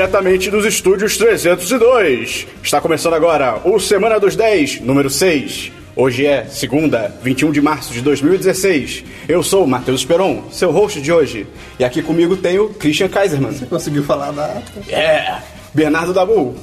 [0.00, 2.46] diretamente dos estúdios 302.
[2.62, 5.70] Está começando agora o Semana dos 10, número 6.
[5.94, 9.04] Hoje é segunda, 21 de março de 2016.
[9.28, 11.46] Eu sou o Matheus Peron, seu host de hoje.
[11.78, 13.52] E aqui comigo tem o Christian Kaiserman.
[13.68, 14.62] Conseguiu falar a data.
[14.88, 15.38] É,
[15.74, 16.54] Bernardo Dabu.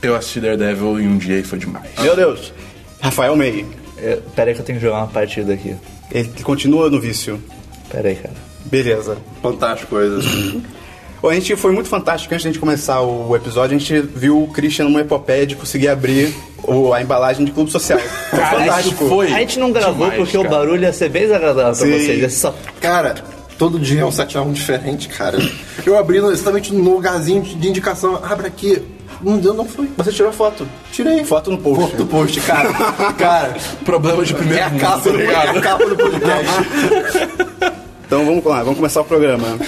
[0.00, 1.90] Eu assisti Daredevil em um dia e foi demais.
[1.98, 2.52] Meu Deus.
[3.00, 3.66] Rafael May.
[3.98, 5.74] É, pera aí que eu tenho que jogar uma partida aqui.
[6.12, 7.42] Ele continua no vício.
[7.90, 8.34] Pera aí, cara.
[8.66, 9.18] Beleza.
[9.42, 10.24] Fantástico coisas.
[11.28, 13.76] A gente foi muito fantástico antes de gente começar o episódio.
[13.76, 17.70] A gente viu o Christian numa epopeia de conseguir abrir o- a embalagem de clube
[17.70, 17.98] social.
[17.98, 19.08] Foi Cara, fantástico.
[19.08, 20.54] foi A gente não gravou demais, porque o cara.
[20.56, 21.92] barulho ia ser bem desagradável pra Sim.
[22.04, 22.22] vocês.
[22.24, 22.54] É só...
[22.80, 23.14] Cara,
[23.58, 25.38] todo dia é um 7 a 1 diferente, cara.
[25.86, 28.20] Eu abri no- exatamente no lugarzinho de indicação.
[28.22, 28.82] Abre aqui.
[29.22, 29.88] Não deu, não foi.
[29.96, 30.66] Você tirou a foto.
[30.92, 31.24] Tirei.
[31.24, 31.80] Foto no post.
[31.80, 32.70] Foto do post, cara.
[33.16, 33.54] cara,
[33.84, 37.73] Problema de primeiro é a mundo, capa, tá do, é a capa do podcast.
[38.14, 39.58] Então vamos lá, vamos começar o programa.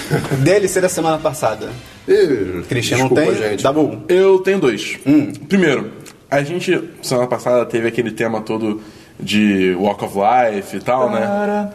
[0.41, 1.69] DLC da semana passada.
[2.69, 3.35] Desculpa, tem?
[3.35, 3.61] gente.
[3.61, 4.03] Dabu.
[4.07, 4.97] Eu tenho dois.
[5.49, 5.91] Primeiro,
[6.31, 8.81] a gente, semana passada, teve aquele tema todo
[9.19, 11.73] de Walk of Life e tal, né?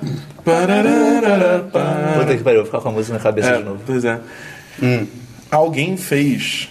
[2.18, 3.80] Puta que pariu, vou ficar com a música na cabeça É, de novo.
[3.84, 4.18] pois é.
[5.50, 6.70] Alguém fez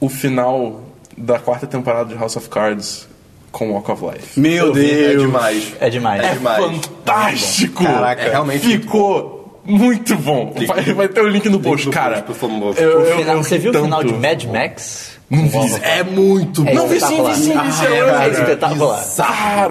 [0.00, 0.84] o final
[1.18, 3.06] da quarta temporada de House of Cards
[3.52, 4.38] com Walk of Life.
[4.40, 5.22] Meu Eu vi, É Deus.
[5.22, 5.72] demais.
[5.80, 6.24] É demais.
[6.24, 6.64] É demais.
[6.64, 7.82] Fantástico!
[7.84, 8.22] Caraca.
[8.22, 10.54] É realmente Ficou muito bom.
[10.66, 12.22] Vai, vai ter o link no post, no cara.
[12.22, 12.74] post, por favor.
[12.78, 14.20] Eu- eu- eu você viu o final de tanto.
[14.22, 15.17] Mad Max?
[15.30, 15.74] Não vi.
[15.82, 16.72] É muito É.
[16.72, 17.84] Não, vi sim, vi sim, vi sim.
[17.86, 19.04] Ah, eu- é, espetacular.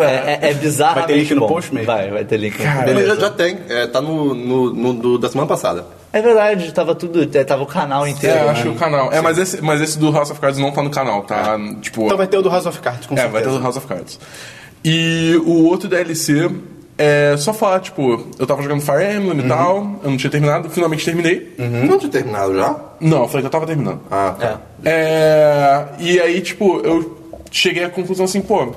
[0.02, 0.95] É, é, é bizarro.
[0.95, 1.83] Vai ter link no post, May?
[1.83, 2.58] Vai, vai ter link.
[2.59, 2.91] no Cara, post.
[2.91, 3.58] Ele já, já tem.
[3.67, 5.85] É, tá no, no, no do- da semana passada.
[6.13, 7.23] É verdade, tava tudo.
[7.35, 8.38] é, Tava o canal É, inteiro.
[8.38, 8.52] eu né?
[8.52, 9.11] acho que o canal.
[9.11, 11.58] É, mas esse, mas esse do House of Cards não tá no canal, tá?
[11.81, 12.05] Tipo.
[12.05, 13.33] Então vai ter o do House of Cards, com é, certeza.
[13.33, 14.19] vai ter o do House of Cards.
[14.85, 16.50] E o outro DLC
[16.98, 20.69] é só falar, tipo, eu tava jogando Fire Emblem e tal, eu não tinha terminado,
[20.69, 21.53] finalmente terminei.
[21.58, 22.75] Não tinha terminado já?
[23.00, 24.00] Não, eu falei que eu tava terminando.
[24.09, 24.62] Ah, tá.
[24.84, 27.18] É, e aí, tipo, eu
[27.52, 28.68] cheguei à conclusão assim, pô,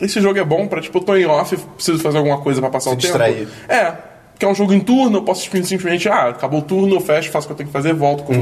[0.00, 2.70] esse jogo é bom pra, tipo, eu tô em off, preciso fazer alguma coisa pra
[2.70, 3.12] passar Se o tempo.
[3.12, 3.48] distrair.
[3.68, 3.92] É,
[4.38, 7.00] que é um jogo em turno, eu posso tipo, simplesmente, ah, acabou o turno, eu
[7.00, 8.32] fecho, faço o que eu tenho que fazer, volto com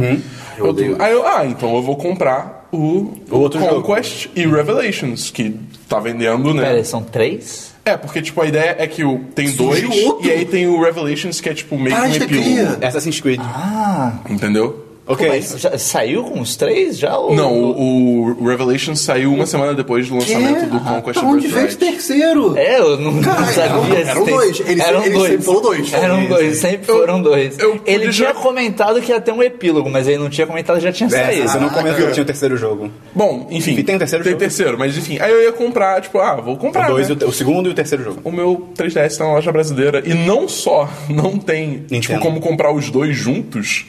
[0.57, 5.31] Eu odeio Aí eu, ah, então eu vou comprar o, O outro Conquest e Revelations,
[5.31, 6.63] que tá vendendo, né?
[6.63, 7.70] Pera são três?
[7.85, 10.27] É, porque, tipo, a ideia é que o, tem Surgiu dois, outro?
[10.29, 12.85] e aí tem o Revelations, que é, tipo, meio Ah, que um isso é epílogo.
[12.87, 13.41] Assassin's Creed.
[13.43, 14.87] Ah, Entendeu?
[15.13, 15.29] Ok.
[15.29, 17.17] mas já saiu com os três já?
[17.17, 17.35] Ou...
[17.35, 21.67] Não, o, o Revelations saiu uma semana depois do lançamento do Conquest Pra onde veio
[21.67, 22.57] esse terceiro?
[22.57, 23.99] É, eu não, Cara, não sabia.
[23.99, 24.61] eram- tem- dois.
[24.67, 25.29] Ele eram dois.
[25.31, 25.93] sempre falou dois.
[25.93, 27.59] Eram dois, sempre foram dois.
[27.59, 30.47] eu ele podia tinha já- comentado que ia ter um epílogo, mas ele não tinha
[30.47, 31.49] comentado que já tinha É, saído.
[31.49, 32.91] você não comentou que tinha o terceiro jogo.
[33.15, 33.75] Bom, enfim.
[33.77, 34.41] E tem o terceiro Tem jogo?
[34.41, 35.19] terceiro, mas enfim.
[35.21, 36.89] Aí eu ia comprar, tipo, ah, vou O, comprar.
[36.89, 37.17] dois né?
[37.23, 38.21] o, o segundo e o terceiro jogo.
[38.25, 40.03] O meu 3DS tá na loja brasileira.
[40.05, 43.87] E não só não tem, tipo, como comprar os dois juntos,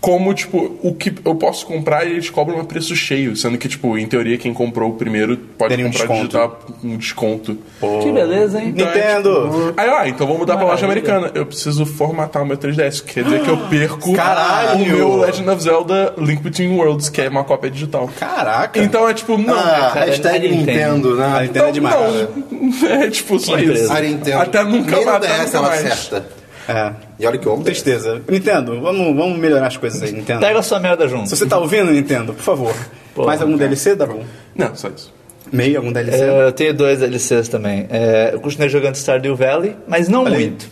[0.00, 3.34] como, tipo, o que eu posso comprar e eles cobram a preço cheio.
[3.36, 7.58] Sendo que, tipo, em teoria, quem comprou o primeiro pode um comprar digital um desconto.
[8.02, 8.68] Que beleza, hein?
[8.68, 9.66] Então é, Nintendo!
[9.66, 11.14] tipo, Aí, ah, então vou mudar pra loja Maravilha.
[11.14, 11.38] americana.
[11.38, 13.02] Eu preciso formatar o meu 3DS.
[13.04, 14.76] Quer dizer que eu perco Caralho!
[14.84, 18.08] o meu Legend of Zelda Link Between Worlds, que é uma cópia digital.
[18.18, 18.80] Caraca!
[18.80, 19.58] Então é tipo, não.
[19.58, 21.08] Ah, cara, hashtag a Nintendo.
[21.08, 21.42] Nintendo, a né?
[21.42, 22.28] Nintendo é demais.
[22.50, 23.92] Não, é tipo só Que isso.
[24.38, 25.54] Até nunca mais.
[25.54, 25.84] Ela mais.
[25.86, 26.28] acerta.
[26.68, 27.07] É.
[27.18, 27.64] E olha que homem.
[27.64, 28.22] Tristeza.
[28.28, 30.40] Nintendo, vamos, vamos melhorar as coisas aí, Nintendo.
[30.40, 31.28] Pega a sua merda junto.
[31.28, 32.74] Se você tá ouvindo, Nintendo, por favor.
[33.14, 34.24] Pô, Mais algum DLC, dá bom?
[34.54, 35.12] Não, só isso.
[35.50, 36.22] Meio, algum DLC?
[36.22, 37.86] É, eu tenho dois DLCs também.
[37.90, 40.68] É, eu continuei jogando Stardew Valley, mas não muito.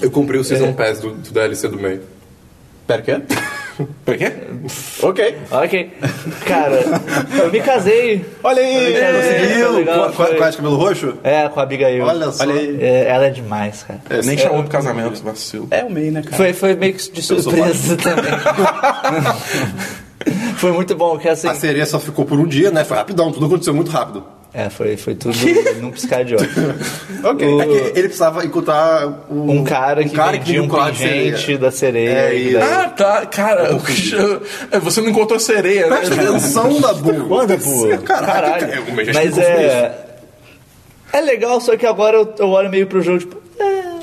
[0.00, 0.72] Eu comprei o Season É.
[0.72, 2.00] Pass do, do DLC do meio.
[2.86, 3.22] Pera, o quê?
[4.04, 4.32] Por quê?
[5.02, 5.36] ok.
[5.50, 5.92] Ok.
[6.46, 6.80] Cara,
[7.42, 8.24] eu me casei.
[8.42, 8.94] Olha aí!
[8.94, 9.84] Conseguiu?
[9.84, 11.14] Com- com- a de cabelo roxo?
[11.24, 12.04] É, com a Abigail.
[12.04, 12.44] Olha só.
[12.44, 12.78] Olha aí.
[12.80, 14.00] É, ela é demais, cara.
[14.10, 15.66] É, Nem é, chamou pro casamento, vacilo.
[15.70, 16.36] É o meio, né, cara?
[16.36, 18.32] Foi, foi meio que de surpresa também.
[20.56, 21.48] foi muito bom, que assim.
[21.48, 22.84] A sereia só ficou por um dia, né?
[22.84, 24.24] Foi rapidão, tudo aconteceu muito rápido.
[24.56, 25.34] É, foi, foi tudo
[25.82, 26.48] num piscar de olho.
[27.24, 27.44] Ok.
[27.48, 31.32] O- É que ele precisava encontrar o- Um cara que vendia um colar de sereia.
[31.32, 32.08] pingente da sereia.
[32.10, 32.58] É e isso.
[32.60, 33.26] daí- Ah, tá.
[33.26, 33.80] Cara, eu-
[34.80, 35.96] você não encontrou sereia, né?
[35.96, 37.26] Presta atenção, Dabu.
[37.26, 37.88] Quando, pô?
[38.04, 38.68] Caraca, Caralho.
[38.68, 40.00] cara, Mas é.
[41.12, 43.43] É legal, só que agora eu, eu olho meio pro jogo, tipo.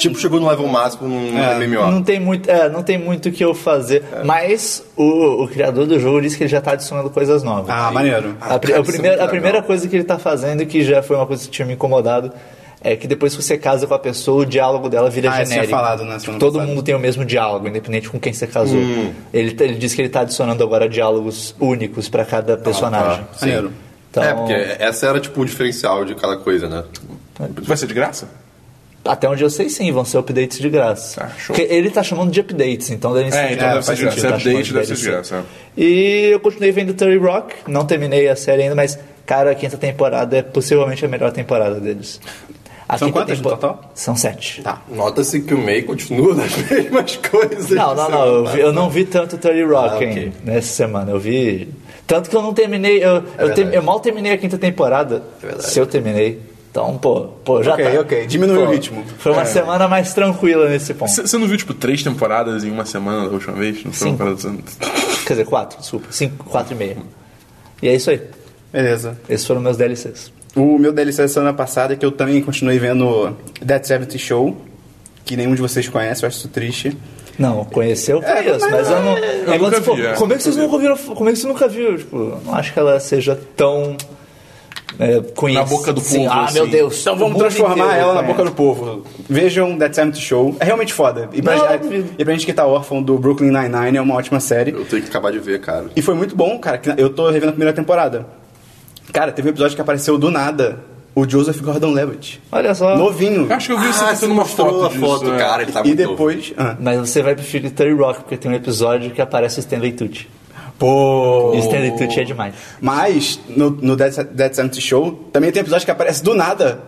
[0.08, 1.92] É, Tipo, chegou no level máximo num É, MMO.
[1.92, 4.04] Não tem muito, é, não tem muito o que eu fazer.
[4.26, 7.70] Mas o, o criador do jogo disse que ele já tá adicionando coisas novas.
[7.70, 8.36] Ah, maneiro.
[8.42, 11.16] A, cara, a é primeira, a primeira coisa que ele tá fazendo, que já foi
[11.16, 12.32] uma coisa que tinha me incomodado,
[12.84, 15.52] é que depois que você casa com a pessoa, o diálogo dela vira Ah, isso
[15.52, 15.68] genérico.
[15.68, 18.80] tinha falado na semana Todo mundo tem o mesmo diálogo, independente com quem você casou.
[18.80, 19.14] Hum.
[19.32, 23.24] Ele, ele disse que ele tá adicionando agora diálogos únicos pra cada personagem.
[23.24, 23.34] tá.
[23.38, 23.46] Sim.
[23.46, 23.72] Maneiro.
[24.10, 26.84] Então, É, porque essa era tipo o diferencial de cada coisa, né?
[27.64, 28.28] Vai ser de graça?
[29.04, 31.24] Até onde eu sei, sim, vão ser updates de graça.
[31.24, 31.56] Ah, show.
[31.56, 33.98] Porque ele tá chamando de updates, então devem ser É, de então deve ser faz
[33.98, 34.20] de graça.
[34.20, 35.82] sentido, tá Update deve ser de graça, é.
[35.82, 39.76] E eu continuei vendo 30 Rock, não terminei a série ainda, mas, cara, a quinta
[39.76, 42.22] temporada é possivelmente a melhor temporada deles.
[42.88, 43.90] A São quantas no total?
[43.96, 44.62] São sete.
[44.62, 44.82] Tá.
[44.90, 47.70] Nota-se que o May continua das mesmas coisas.
[47.72, 48.26] Não, não, não.
[48.26, 50.08] Eu, vi- eu não vi tanto 30 Rock Ah, ok.
[50.08, 51.10] ainda nessa semana.
[51.12, 51.70] Eu vi.
[52.06, 52.98] Tanto que eu não terminei.
[53.02, 53.54] Eu, eu, verdade.
[53.64, 55.24] tem- eu mal terminei a quinta temporada.
[55.42, 55.70] É verdade.
[55.70, 56.42] se eu terminei.
[56.72, 58.00] Então, pô, pô já Ok, tá.
[58.00, 58.26] ok.
[58.28, 59.04] Diminuiu o ritmo.
[59.20, 61.12] Foi uma semana mais tranquila nesse ponto.
[61.12, 63.84] Você não viu, tipo, três temporadas em uma semana da última vez?
[63.84, 64.58] Não foi uma parada assim?
[65.28, 66.08] Quer dizer, quatro, desculpa.
[66.12, 66.98] Cinco, quatro e meia.
[67.84, 68.22] E é isso aí.
[68.72, 69.18] Beleza.
[69.28, 70.32] Esses foram meus DLCs.
[70.56, 74.56] O meu DLC da semana passada é que eu também continuei vendo Dead 70 Show,
[75.26, 76.98] que nenhum de vocês conhece, eu acho isso triste.
[77.40, 79.18] Não, conheceu, É, conheço, mas mas eu não.
[79.18, 81.16] eu é nunca vi, é, como é que vocês nunca nunca viram?
[81.16, 81.98] Como é que você nunca viu?
[81.98, 83.96] Tipo, não acho que ela seja tão.
[85.00, 85.64] É, conhecida.
[85.66, 86.72] Na boca do Sim, povo, Ah, meu assim.
[86.72, 87.02] Deus.
[87.02, 88.38] Então vamos transformar inteiro ela na conhece.
[88.38, 89.04] boca do povo.
[89.30, 90.56] Vejam Dead 70 Show.
[90.60, 91.30] É realmente foda.
[91.34, 92.10] E pra, Não, duvido.
[92.18, 94.72] e pra gente que tá órfão do Brooklyn Nine-Nine, é uma ótima série.
[94.72, 95.86] Eu tenho que acabar de ver, cara.
[95.96, 96.78] E foi muito bom, cara.
[96.78, 98.26] que Eu tô revendo a primeira temporada.
[99.12, 100.80] Cara, teve um episódio que apareceu do nada
[101.14, 102.42] o Joseph Gordon-Levitt.
[102.52, 102.96] Olha só.
[102.98, 103.48] Novinho.
[103.50, 105.38] Eu acho que eu vi você Ah, você postando uma mostrou foto disso, foto, é.
[105.38, 105.62] cara.
[105.64, 106.12] Ele tá E muito novo.
[106.12, 106.54] depois...
[106.58, 106.78] Ah.
[106.80, 110.28] Mas você vai preferir Terry Rock, porque tem um episódio que aparece o Stanley Tucci.
[110.82, 111.54] Pô...
[111.60, 112.56] Stanley Tucci é demais.
[112.82, 116.82] Mas, no, no Dead, Dead 70 Show, também tem episódio que aparece do nada.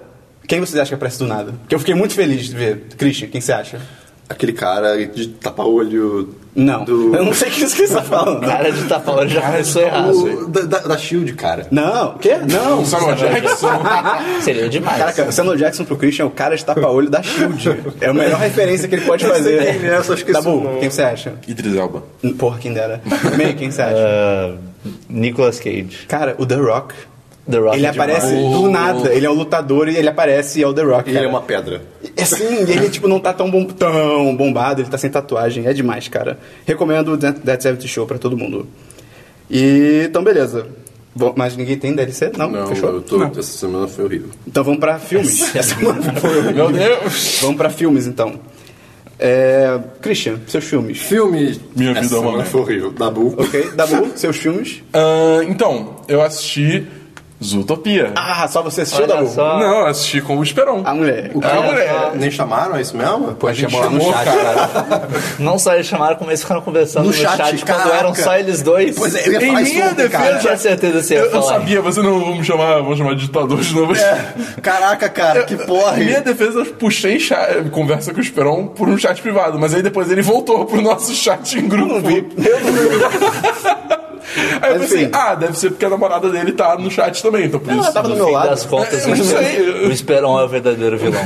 [0.48, 1.52] Quem vocês acham que aparece do nada?
[1.52, 2.88] Porque eu fiquei muito feliz de ver.
[2.98, 3.80] Christian, quem você acha?
[4.30, 6.36] Aquele cara de tapa-olho.
[6.56, 6.86] Não.
[6.86, 7.16] Do...
[7.16, 8.42] Eu não sei o que você está falando.
[8.46, 10.48] Cara de tapa já começou errado.
[10.48, 11.68] Da, da, da Shield, cara.
[11.72, 12.38] Não, o quê?
[12.48, 12.82] Não.
[12.82, 13.70] O Samuel Jackson.
[14.42, 14.98] Seria demais.
[15.00, 17.96] Caraca, o Samuel Jackson pro Christian é o cara de tapa-olho da SHIELD.
[18.00, 19.80] É a melhor referência que ele pode fazer.
[19.80, 20.80] quem é, eu só esqueci Dabu, o nome.
[20.80, 21.34] quem você acha?
[21.48, 22.04] Idris Elba.
[22.38, 23.02] Porra, quem dera.
[23.36, 23.96] May, quem você acha?
[23.98, 24.56] Ah,
[25.10, 26.06] Nicolas Cage.
[26.08, 26.94] Cara, o The Rock.
[27.50, 28.52] The Rock Ele é aparece demais.
[28.54, 29.14] do nada.
[29.14, 31.08] Ele é um lutador e ele aparece e é o The Rock.
[31.08, 31.26] E ele cara.
[31.26, 31.82] é uma pedra.
[32.16, 35.68] É sim, e ele tipo não tá tão, bom, tão bombado, ele tá sem tatuagem,
[35.68, 36.40] é demais, cara.
[36.66, 38.66] Recomendo o Dead 70 Show pra todo mundo.
[39.50, 40.68] E então beleza.
[41.16, 42.32] Bom, Mas ninguém tem DLC?
[42.36, 42.90] Não, Não, fechou?
[42.94, 44.30] eu tô, essa semana foi horrível.
[44.48, 45.54] Então vamos pra filmes.
[45.56, 46.70] Essa semana foi horrível.
[46.70, 47.40] Meu Deus.
[47.42, 48.40] Vamos pra filmes então.
[49.20, 49.80] É...
[50.02, 50.98] Christian, seus filmes.
[51.00, 51.60] Filme.
[51.76, 52.92] Minha essa vida é uma foi horrível.
[52.92, 53.36] Dabu.
[53.38, 54.82] Ok, Dabu, seus filmes.
[54.92, 56.88] Ah, então, eu assisti
[57.44, 58.12] Zootopia.
[58.16, 59.28] Ah, só você assistiu, Dabu?
[59.28, 59.60] só.
[59.60, 60.82] Não, eu assisti com o Esperon.
[60.86, 61.32] A mulher.
[61.34, 61.48] O que?
[61.48, 62.12] Ah, mulher.
[62.16, 63.34] Nem chamaram, é isso mesmo?
[63.36, 65.08] Pô, a gente chamou chamou, chat, cara.
[65.40, 68.36] Não só eles chamaram, como eles ficaram conversando No no, chat, chat, quando eram só
[68.38, 68.96] eles dois.
[68.96, 70.32] Pois é, eu ia Em falar isso minha ontem, cara.
[70.32, 71.54] Eu tinha certeza que você ia Eu, eu falar.
[71.60, 73.94] sabia, você não vamos chamar, vamos chamar de ditador de novo.
[74.62, 76.02] Caraca, cara, que porra.
[76.02, 79.74] Em minha defesa, eu puxei cha- conversa com o Esperon por um chat privado, mas
[79.74, 81.94] aí depois ele voltou pro nosso chat em grupo.
[81.96, 82.28] Eu não vi.
[82.38, 83.93] Eu não vi.
[84.62, 85.12] Aí eu pensei, enfim.
[85.14, 87.94] ah, deve ser porque a namorada dele tá no chat também, então por Ela isso.
[87.94, 88.50] tava do No meu fim lado.
[88.50, 89.70] das contas, É, eu não sei.
[89.88, 91.22] o Esperon é o verdadeiro vilão.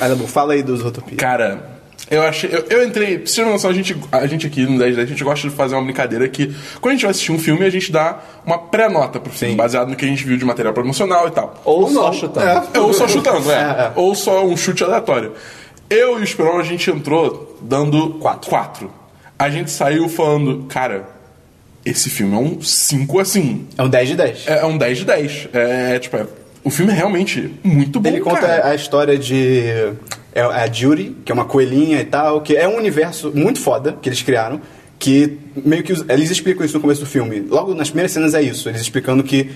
[0.00, 1.16] Aí, Dabu, fala aí dos Utopia.
[1.16, 1.78] Cara,
[2.10, 2.48] eu achei.
[2.52, 3.18] Eu, eu entrei.
[3.18, 5.24] Pra você ter uma noção, a gente, a gente aqui no 10 10 a gente
[5.24, 7.90] gosta de fazer uma brincadeira que quando a gente vai assistir um filme, a gente
[7.92, 9.56] dá uma pré-nota pro filme, Sim.
[9.56, 11.54] baseado no que a gente viu de material promocional e tal.
[11.64, 12.68] Ou só chutando.
[12.80, 13.54] Ou só chutando, é.
[13.54, 13.58] É,
[13.88, 13.92] é.
[13.96, 15.32] Ou só um chute aleatório.
[15.90, 18.48] Eu e o Esperon, a gente entrou dando Quatro.
[18.50, 18.90] quatro.
[19.38, 21.06] A gente saiu falando, cara,
[21.84, 23.66] esse filme é um 5 assim.
[23.76, 24.46] É um 10 de 10.
[24.46, 25.48] É, é um 10 de 10.
[25.52, 26.26] É, tipo, é,
[26.64, 28.08] o filme é realmente muito bom.
[28.08, 28.68] Ele conta cara.
[28.68, 29.62] a história de.
[30.34, 33.96] É a Judy, que é uma coelhinha e tal, que é um universo muito foda
[34.00, 34.60] que eles criaram.
[34.98, 35.92] Que meio que.
[36.08, 37.40] Eles explicam isso no começo do filme.
[37.40, 38.68] Logo nas primeiras cenas é isso.
[38.68, 39.50] Eles explicando que.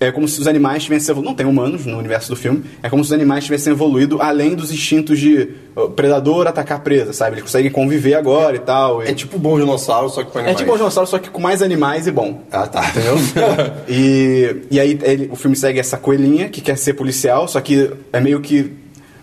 [0.00, 1.28] É como se os animais tivessem evoluído.
[1.30, 2.64] Não tem humanos no universo do filme.
[2.82, 5.50] É como se os animais tivessem evoluído além dos instintos de
[5.94, 7.32] predador atacar presa, sabe?
[7.34, 9.04] Eles conseguem conviver agora e tal.
[9.04, 10.58] e- É tipo bom dinossauro, só que com é animais.
[10.58, 12.42] tipo um dinossauro, só que com mais animais e bom.
[12.50, 12.88] Ah, tá.
[12.88, 13.16] Entendeu?
[13.88, 17.90] e, e aí ele- o filme segue essa coelhinha que quer ser policial, só que
[18.12, 18.72] é meio que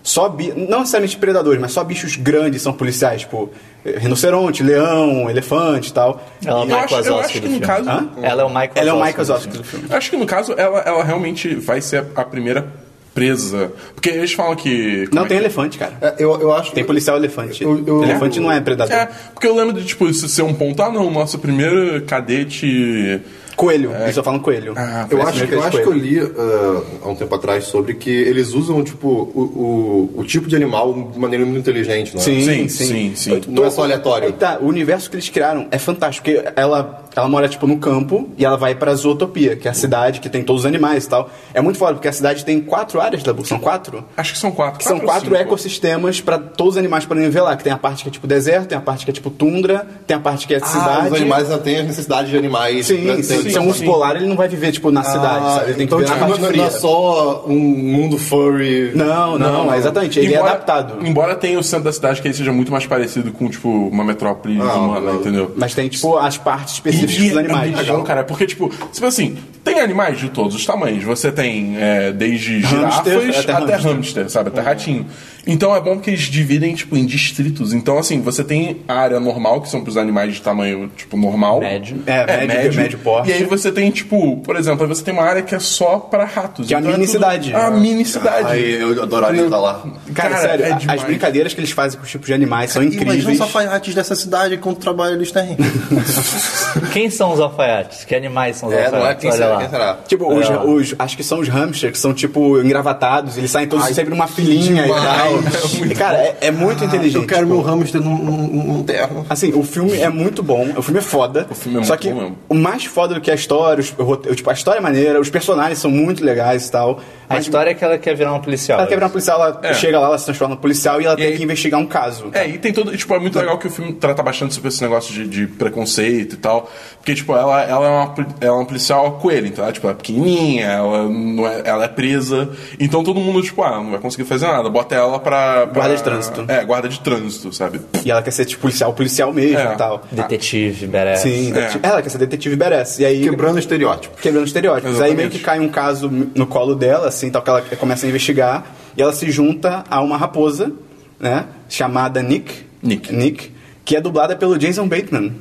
[0.04, 3.50] só bi, não necessariamente predadores, mas só bichos grandes são policiais, tipo
[3.98, 6.22] rinoceronte, leão, elefante e tal.
[6.46, 7.66] Ela é o Wazowski que do no filme.
[7.66, 8.10] caso- Hã?
[8.22, 9.58] Ela é o Ela é o Mike do Wazowski filme.
[9.58, 9.86] do filme.
[9.90, 12.68] Acho que no caso ela, ela realmente vai ser a primeira
[13.14, 13.72] presa.
[13.96, 15.08] Porque eles falam que.
[15.12, 15.94] Não é tem que- elefante, cara.
[16.02, 17.64] É, eu, eu acho Tem policial elefante.
[17.64, 18.96] Eu- eu- elefante não é predador.
[18.96, 20.82] É, porque eu lembro de, tipo, isso ser um ponto.
[20.84, 23.20] Ah, não, nosso primeiro cadete.
[23.58, 24.74] Coelho, eles só falam coelho.
[24.78, 27.64] Ah, Eu Parece acho, meio eu acho que eu li ah, há um tempo atrás
[27.66, 32.14] sobre que eles usam tipo, o, o, o tipo de animal de maneira muito inteligente,
[32.16, 32.24] não é?
[32.24, 33.42] Sim, Sim, sim, sim, sim.
[33.48, 34.32] Não é só aleatório.
[34.34, 38.30] Tá, o universo que eles criaram é fantástico, porque ela, ela mora, tipo, no campo
[38.38, 41.10] e ela vai pra Zootopia, que é a cidade que tem todos os animais e
[41.10, 41.30] tal.
[41.52, 44.06] É muito foda, porque a cidade tem quatro áreas da São quatro?
[44.16, 44.78] Acho que são quatro.
[44.78, 45.36] Que são ou quatro cinco.
[45.36, 47.56] ecossistemas pra todos os animais poderem ver lá.
[47.58, 49.88] Que tem a parte que é tipo deserto, tem a parte que é tipo tundra,
[50.06, 51.08] tem a parte que é Ah, cidade.
[51.08, 53.47] os animais ainda têm as necessidades de animais Sim, sim.
[53.52, 55.66] Se é um urso polar, ele não vai viver, tipo, na cidade, sabe?
[55.66, 56.62] Ele tem que então, viver tipo, na parte não, fria.
[56.62, 58.92] não é só um mundo furry.
[58.96, 60.20] Não, não, é exatamente.
[60.20, 61.06] Ele Embora- é adaptado.
[61.06, 64.04] Embora tenha o centro da cidade que ele seja muito mais parecido com, tipo, uma
[64.04, 65.20] metrópole Ah, humana, não.
[65.20, 65.52] entendeu?
[65.56, 67.78] Mas tem, tipo, as partes específicas E- dos animais.
[67.80, 71.04] É bom, cara, porque, tipo, tipo assim, tem animais de todos os tamanhos.
[71.04, 73.94] Você tem é, desde Hamster girafas até até, hamster.
[73.94, 74.30] hamster.
[74.30, 74.50] sabe?
[74.50, 75.06] Até ratinho.
[75.48, 77.74] Então é bom que eles dividem, tipo, em distritos.
[77.74, 81.60] Então, assim, você tem a área normal, que são pros animais de tamanho, tipo, normal.
[81.62, 82.02] Médio.
[82.06, 83.30] É, médio- médio porte.
[83.30, 85.98] E aí você tem, tipo, por exemplo, aí você tem uma área que é só
[86.00, 86.68] pra ratos.
[86.68, 87.54] Que é a Então mini tudo- cidade.
[87.56, 88.48] A mini cidade.
[88.52, 89.84] Aí eu adoraria estar lá.
[90.14, 91.04] Cara, Cara, sério, é a- as demais.
[91.04, 93.36] brincadeiras que eles fazem com os tipos de animais são Imagina incríveis.
[93.36, 95.56] os alfaiates dessa cidade, quanto trabalho eles têm.
[96.92, 98.04] Quem são os alfaiates?
[98.06, 98.86] Que animais são os É, não é?
[99.12, 99.22] alfaiates?
[99.22, 99.50] Quem Olha será?
[99.54, 99.60] lá.
[99.60, 99.98] Quem será?
[100.08, 100.50] Tipo, os,
[100.92, 103.38] os- acho que são os hamsters, que são, tipo, engravatados.
[103.38, 105.04] Eles saem todos Ai, sempre numa filinha e demais.
[105.04, 105.37] tal.
[105.86, 107.22] E, cara, é, é muito inteligente.
[107.22, 109.26] Eu quero tipo, meu hamster num, num, num terno.
[109.30, 111.48] Assim, o filme é muito bom, o filme é foda.
[111.50, 112.38] O filme é só muito que bom mesmo.
[112.50, 115.20] o mais foda do que a história, os, o rote- tipo, a história é maneira,
[115.20, 117.00] os personagens são muito legais e tal.
[117.30, 118.80] A Mas história é que ela quer virar uma policial.
[118.80, 119.74] ela quer virar uma policial, ela É.
[119.74, 122.30] chega lá, ela se transforma em policial e ela tem aí- que investigar um caso.
[122.34, 122.96] É, e tem todo.
[122.96, 126.34] Tipo, é muito legal que o filme trata bastante sobre esse negócio de, de preconceito
[126.34, 126.70] e tal.
[126.98, 129.94] Porque, tipo, ela, ela, é uma, ela é uma policial coelho, então ela, tipo, é
[129.94, 132.50] pequenininha, ela, não é, ela é presa.
[132.80, 134.70] Então todo mundo, tipo, ah, não vai conseguir fazer nada.
[134.70, 135.68] Bota ela pra.
[135.68, 136.46] pra- Guarda de trânsito.
[136.48, 137.82] É, guarda de trânsito, sabe?
[138.06, 139.74] E ela quer ser, tipo, policial, policial mesmo É.
[139.74, 140.04] e tal.
[140.12, 141.20] Detetive, badass.
[141.22, 143.00] Sim, detetive- ela quer ser detetive badass.
[143.00, 144.18] E aí, Quebrando estereótipo.
[144.22, 144.92] quebrando estereótipos.
[144.92, 145.12] Exatamente.
[145.12, 148.10] Aí meio que cai um caso no colo dela, assim, tal, que ela começa a
[148.10, 148.66] investigar,
[148.96, 150.72] e ela se junta a uma raposa,
[151.20, 152.66] né, chamada Nick.
[152.82, 153.14] Nick.
[153.14, 153.52] Nick,
[153.84, 155.34] que é dublada pelo Jason Bateman.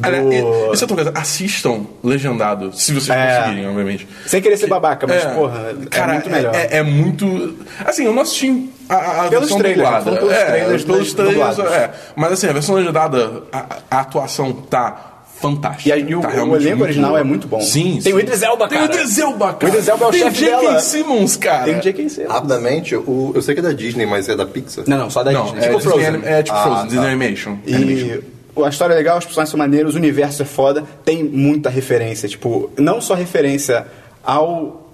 [0.00, 1.12] Do- e- Isso é outra coisa.
[1.14, 3.36] Assistam legendado, se vocês É.
[3.38, 4.08] conseguirem, obviamente.
[4.26, 6.54] Sem querer ser babaca, mas, porra, é cara, muito melhor.
[6.54, 7.54] É, é muito.
[7.84, 10.12] Assim, eu não assisti a, a versão trailers, dublada.
[10.18, 11.90] pelos é, trailers pelos trailers, é.
[12.16, 15.10] Mas assim, a versão legendada, a, a atuação tá
[15.40, 15.88] fantástica.
[15.90, 17.20] E, aí, e o, tá o elenco original boa.
[17.20, 17.60] é muito bom.
[17.60, 18.12] Sim, Tem sim.
[18.14, 18.90] o Idris Elba, Tem cara.
[18.90, 19.64] o Idris Elba, cara.
[19.64, 20.60] O Idris Elba é o Tem chefe o J.K.
[20.62, 20.80] dela.
[20.80, 21.64] Simmons, cara.
[21.64, 22.08] Tem o J.K.
[22.08, 22.32] Simmons.
[22.32, 24.84] Rapidamente, o, eu sei que é da Disney, mas é da Pixar.
[24.86, 25.58] Não, não, só da Não, Disney.
[25.60, 26.20] é, Tipo Frozen.
[26.24, 26.88] É tipo Ah, Frozen, tá.
[26.88, 27.58] Disney Animation.
[27.68, 28.18] Animation.
[28.62, 32.28] A história é legal, os personagens são maneiros, o universo é foda, tem muita referência,
[32.28, 33.86] tipo, não só referência
[34.22, 34.90] ao.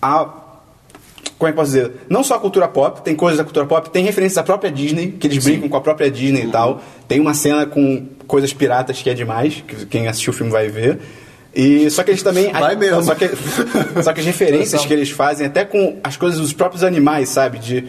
[0.00, 0.42] a
[1.38, 1.92] como é que posso dizer?
[2.08, 5.10] Não só a cultura pop, tem coisas da cultura pop, tem referências à própria Disney,
[5.10, 6.80] que eles brincam com a própria Disney e tal.
[7.08, 10.68] Tem uma cena com coisas piratas que é demais, que quem assistiu o filme vai
[10.68, 11.00] ver.
[11.54, 12.50] E só que eles também.
[12.52, 13.02] Vai mesmo.
[13.02, 13.28] Só que,
[14.02, 17.58] só que as referências que eles fazem, até com as coisas dos próprios animais, sabe?
[17.58, 17.88] De,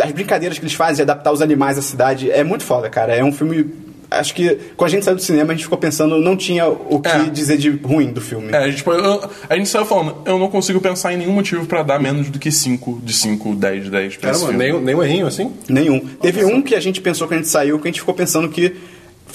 [0.00, 3.14] as brincadeiras que eles fazem de adaptar os animais à cidade, é muito foda, cara.
[3.14, 3.64] É um filme.
[4.10, 7.00] Acho que quando a gente saiu do cinema, a gente ficou pensando, não tinha o
[7.00, 7.24] que É.
[7.30, 8.52] dizer de ruim do filme.
[8.52, 11.82] É, tipo, eu- a gente saiu falando, eu não consigo pensar em nenhum motivo pra
[11.82, 14.72] dar menos do que 5 de 5, 10 de 10 pra esse Caramba, filme.
[14.78, 15.52] nem, nem um errinho assim?
[15.68, 16.00] Nenhum.
[16.20, 18.48] Teve um que a gente pensou que a gente saiu, que a gente ficou pensando
[18.48, 18.74] que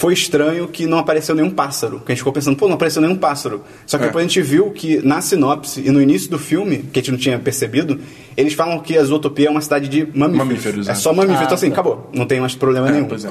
[0.00, 1.98] foi estranho que não apareceu nenhum pássaro.
[2.00, 3.62] Que a gente ficou pensando, pô, não apareceu nenhum pássaro.
[3.84, 4.06] Só que É.
[4.06, 7.10] depois a gente viu que na sinopse e no início do filme, que a gente
[7.12, 8.00] não tinha percebido,
[8.34, 10.36] eles falam que a Zootopia é uma cidade de mamíferos.
[10.38, 10.94] Mamíferos, é é.
[10.94, 11.40] só mamíferos.
[11.42, 11.74] Ah, então assim, tá.
[11.74, 12.08] acabou.
[12.14, 13.04] Não tem mais problema nenhum.
[13.04, 13.28] pois é.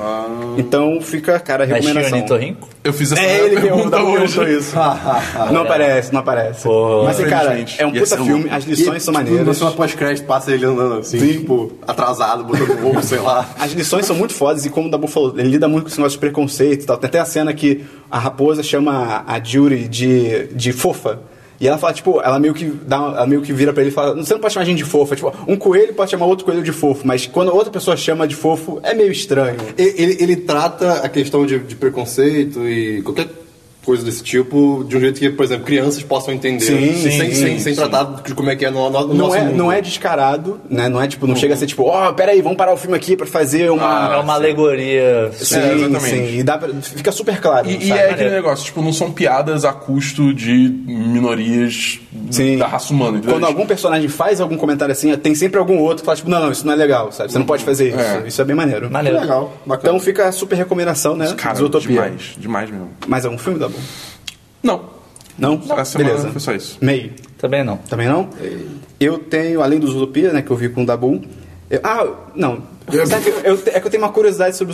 [0.60, 2.20] Então fica, cara, a Mas tinha o recomendação.
[2.20, 2.70] Nitorrinco?
[2.84, 4.58] Eu fiz essa É ele que pergunta hoje.
[4.58, 4.76] isso.
[5.52, 6.64] não aparece, não aparece.
[6.64, 9.48] Pô, Mas assim, cara, é um puta filme, as lições são maneiras.
[9.48, 13.50] Na cena pós-crédito passa ele andando assim, tipo, atrasado, botando ovo, sei lá.
[13.58, 15.98] As lições são muito fodas e como o Dabu falou, ele lida muito com esse
[15.98, 16.98] negócio de preconceito e tal.
[16.98, 21.20] Tem até a cena que a raposa chama a Jury de, de fofa.
[21.62, 23.94] E ela fala, tipo, ela meio que dá, ela meio que vira pra ele e
[23.94, 25.14] fala, você não pode chamar a gente de fofa.
[25.16, 28.34] Tipo, um coelho pode chamar outro coelho de fofo, mas quando outra pessoa chama de
[28.36, 29.58] fofo, é meio estranho.
[29.78, 33.28] Ele, ele- ele trata a questão de, de preconceito e qualquer
[33.90, 36.60] coisa desse tipo de um jeito que, por exemplo, crianças possam entender.
[36.64, 37.60] Sim, sem, sim, sem, sim.
[37.60, 39.58] sem tratar de como é que é no, no, Não nosso é, mundo.
[39.58, 40.88] não é descarado, né?
[40.88, 43.18] Não é tipo, não chega a ser tipo, ó, peraí, vamos parar o filme aqui
[43.18, 44.14] pra fazer uma.
[44.14, 45.32] é uma alegoria.
[45.34, 46.06] Sim, É, exatamente.
[46.06, 46.38] sim.
[46.38, 47.68] E dá pra, fica super claro.
[47.68, 48.00] E, e sabe?
[48.00, 52.58] é aquele negócio, tipo, não são piadas a custo de minorias Sim.
[52.60, 53.36] da raça humana, entendeu?
[53.36, 56.40] Quando algum personagem faz algum comentário assim, tem sempre algum outro que fala, tipo, não,
[56.40, 57.32] não, isso não é legal, sabe?
[57.32, 58.00] Você não pode fazer isso.
[58.00, 58.28] É.
[58.28, 58.92] Isso é bem maneiro.
[58.92, 59.20] Maneiro.
[59.20, 59.90] Legal, bacana.
[59.96, 61.34] Então fica a super recomendação, né?
[61.36, 61.90] Cara, Zootopia.
[61.90, 62.90] demais, demais mesmo.
[63.08, 63.79] Mais algum filme, Dabu?
[64.62, 64.82] Não,
[65.38, 65.54] Não?
[65.72, 66.30] Essa semana Beleza.
[66.32, 66.78] foi só isso.
[66.82, 67.14] Meio.
[67.38, 67.78] Também não.
[67.78, 68.28] Também não?
[69.00, 71.22] Eu tenho, além do Zootopia, né, que eu vi com o Dabu.
[71.70, 72.06] eu- ah,
[72.36, 72.62] não.
[73.08, 74.74] Sabe eu- é que eu tenho uma curiosidade sobre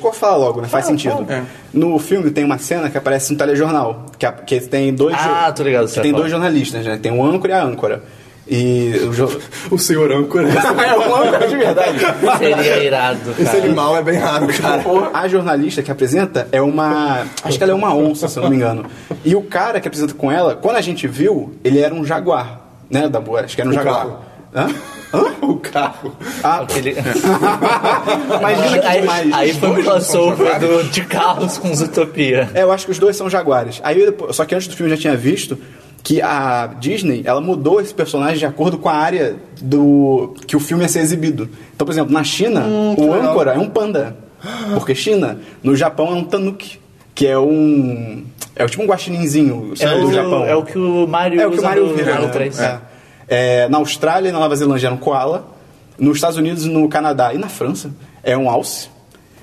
[0.00, 0.68] que eu vou falar logo, né?
[0.68, 1.26] Faz sentido.
[1.28, 1.42] É.
[1.74, 4.06] No filme tem uma cena que aparece um telejornal.
[4.18, 5.16] Que, a- que tem dois.
[5.18, 6.96] Ah, tô ligado, Que tem dois jornalistas, né?
[6.96, 8.02] Tem o âncora e a âncora.
[8.48, 10.48] E o jo- O senhor âncora.
[10.86, 11.98] é um âncora de verdade.
[12.38, 13.58] Seria irado, Esse cara.
[13.58, 14.84] animal é bem raro, cara.
[15.12, 17.24] A jornalista que apresenta é uma.
[17.42, 18.86] Acho que ela é uma onça, se eu não me engano.
[19.24, 22.60] E o cara que apresenta com ela, quando a gente viu, ele era um jaguar,
[22.88, 23.40] né, da boa?
[23.40, 23.96] Acho que era um O jaguar.
[23.96, 24.18] carro.
[24.54, 24.68] Hã?
[25.12, 25.24] Hã?
[25.42, 26.16] O carro.
[26.42, 26.94] Ah, Aquele...
[28.38, 29.32] imagina que aí, demais.
[29.32, 32.48] aí foi o crossover do, de carros com Zootopia.
[32.54, 33.80] É, eu acho que os dois são jaguares.
[33.82, 35.58] Aí só que antes do filme eu já tinha visto
[36.06, 40.60] que a Disney, ela mudou esse personagem de acordo com a área do que o
[40.60, 41.48] filme ia ser exibido.
[41.74, 42.64] Então, por exemplo, na China,
[42.96, 43.30] o legal.
[43.32, 44.16] âncora é um panda.
[44.74, 46.78] Porque China, no Japão é um tanuki,
[47.12, 50.44] que é um é tipo um guaxininzinho, É do o, Japão.
[50.44, 52.20] é o que o Mario É o que o Mario vira.
[52.20, 52.28] Né?
[52.28, 52.60] 3.
[52.60, 52.80] É.
[53.28, 55.48] É, na Austrália e na Nova Zelândia era um koala.
[55.98, 57.90] Nos Estados Unidos, no Canadá e na França
[58.22, 58.88] é um alce.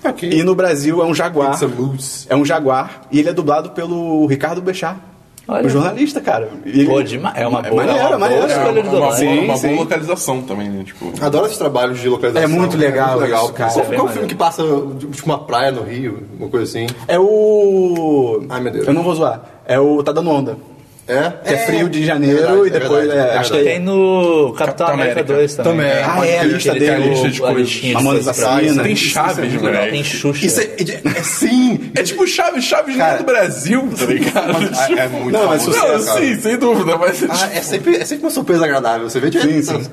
[0.02, 0.30] Ok.
[0.32, 1.52] E no Brasil é um jaguar.
[1.52, 2.26] It's a moose.
[2.30, 5.12] É um jaguar e ele é dublado pelo Ricardo Bechar.
[5.48, 5.66] Olha.
[5.66, 6.50] O jornalista, cara.
[6.66, 7.36] Ele- Pô, demais.
[7.38, 8.44] É uma É boa, maneiro, é uma maneiro.
[8.44, 9.26] boa É escolha de uma, uma, dublagem.
[9.28, 9.68] boa, Sim, uma sim.
[9.68, 10.84] boa localização também, né?
[10.86, 12.44] Tipo, Adoro esses trabalhos de localização.
[12.44, 13.44] É muito legal legal.
[13.46, 13.70] isso, cara.
[13.72, 16.64] Qual, Isso é qual bem filme que passa tipo uma praia no Rio, uma coisa
[16.66, 16.88] assim?
[17.08, 18.46] É o.
[18.50, 18.88] Ai, meu Deus.
[18.88, 19.42] Eu não vou zoar.
[19.66, 20.58] É o Tá Dando Onda.
[21.06, 21.32] É?
[21.46, 23.08] Que é, frio de janeiro verdade, e depois.
[23.08, 23.76] verdade, é, é acho que verdade.
[23.78, 25.34] Tem no Capitão América América.
[25.34, 25.72] 2 também.
[25.74, 25.92] Também.
[26.04, 26.92] Ah, é, a lista Ele dele.
[27.04, 27.62] tem lista a coisas.
[27.62, 28.84] listinha de coisas pra- Assassinas.
[28.84, 29.92] tem é Chaves, moleque.
[29.92, 30.46] Tem Xuxa.
[30.46, 31.92] Isso é, é, é sim!
[31.94, 34.98] É tipo Chaves, Chaves é Cara, do Brasil, tá ligado?
[34.98, 36.22] É, é muito Não, famoso, sucesso, Não, cara.
[36.22, 37.24] sim, sem dúvida, mas.
[37.30, 39.10] Ah, é sempre, é sempre uma surpresa agradável.
[39.10, 39.50] Você vê direto.
[39.52, 39.90] Sim, sim.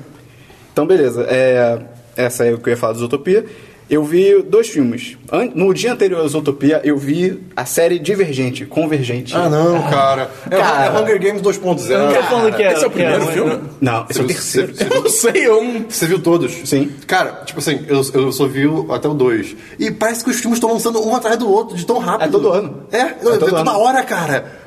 [0.71, 1.25] Então, beleza.
[1.29, 1.77] É,
[2.15, 3.43] essa é o que eu ia falar do Zootopia.
[3.91, 5.17] Eu vi dois filmes.
[5.53, 9.35] No dia anterior ao Zootopia, eu vi a série Divergente, Convergente.
[9.35, 10.31] Ah, não, cara.
[10.49, 10.85] É, Cara.
[10.85, 11.91] é Hunger Games 2.0.
[11.91, 13.59] Eu não tô falando que é, Esse é o é primeiro ruim, filme?
[13.81, 14.05] não.
[14.09, 14.73] Esse é o Você- terceiro.
[14.73, 15.85] você- Eu não sei, eu não.
[15.89, 16.53] Você viu todos?
[16.63, 16.89] Sim.
[17.05, 19.57] Cara, tipo assim, eu, eu só vi até o 2.
[19.77, 22.27] E parece que os filmes estão lançando um atrás do outro, de tão rápido.
[22.29, 22.83] É todo ano.
[22.93, 24.60] É, não, É é, toda hora, cara.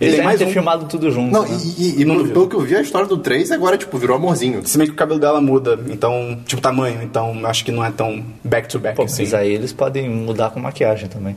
[0.00, 0.50] Eles Tem devem mais ter um.
[0.50, 1.30] filmado tudo junto.
[1.30, 1.58] Não, né?
[1.76, 3.98] e, e- e Não pelo, pelo que eu vi, a história do 3 agora, tipo,
[3.98, 4.66] virou amorzinho.
[4.66, 7.90] Se bem que o cabelo dela muda, então, tipo, tamanho, então acho que não é
[7.90, 9.24] tão back to back Pô, assim.
[9.24, 11.36] mas aí eles podem mudar com maquiagem também.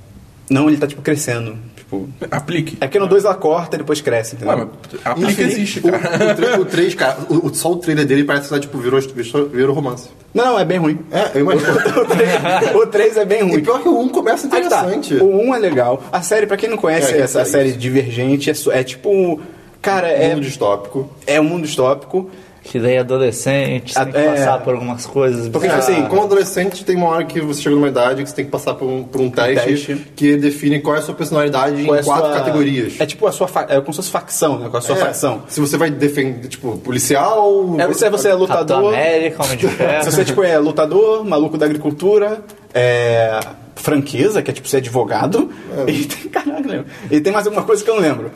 [0.49, 1.57] Não, ele tá, tipo, crescendo.
[1.75, 2.09] Tipo.
[2.31, 2.77] Aplique.
[2.81, 4.55] É porque no 2 ela corta e depois cresce, entendeu?
[4.57, 6.31] Ué, mas aplique Enfim, existe, o, cara.
[6.31, 8.77] o, tre- o 3, cara, o, o- só o trailer dele parece que tá, tipo,
[8.77, 10.09] virou, virou, virou romance.
[10.33, 10.99] Não, não, é bem ruim.
[11.11, 11.71] É, eu imagino.
[12.81, 13.61] o 3 é bem e ruim.
[13.63, 15.15] pior que o 1 começa Aí tá, interessante.
[15.15, 16.03] O 1 é legal.
[16.11, 17.71] A série, pra quem não conhece É, essa é série.
[17.73, 19.39] Divergente, é, é tipo.
[19.81, 21.09] Cara, é, Mundo distópico.
[21.27, 22.29] é um mundo distópico.
[22.63, 24.31] Que daí adolescente, Ah, tem que é.
[24.31, 25.49] passar por algumas coisas.
[25.49, 28.29] Porque, É, tipo assim, como adolescente, tem uma hora que você chega numa idade que
[28.29, 29.95] você tem que passar por um, por um teste, teste.
[30.15, 32.93] que define qual é a sua personalidade qual é em a quatro sua- categorias.
[32.99, 33.47] É tipo a sua.
[33.49, 34.69] fa- É como se fosse facção, né?
[34.69, 35.43] Com a sua É, facção.
[35.49, 37.75] Se você vai defender, tipo, policial.
[37.77, 38.93] É, se você é Capitão lutador.
[38.93, 40.03] América, Homem de Ferro.
[40.05, 42.41] Se você tipo, é lutador, maluco da agricultura,
[42.73, 43.39] é.
[43.83, 45.49] Franqueza, que é tipo ser advogado.
[45.87, 46.29] E tem.
[46.31, 46.85] Caraca, lembro.
[47.11, 48.31] E tem mais alguma coisa que eu não lembro.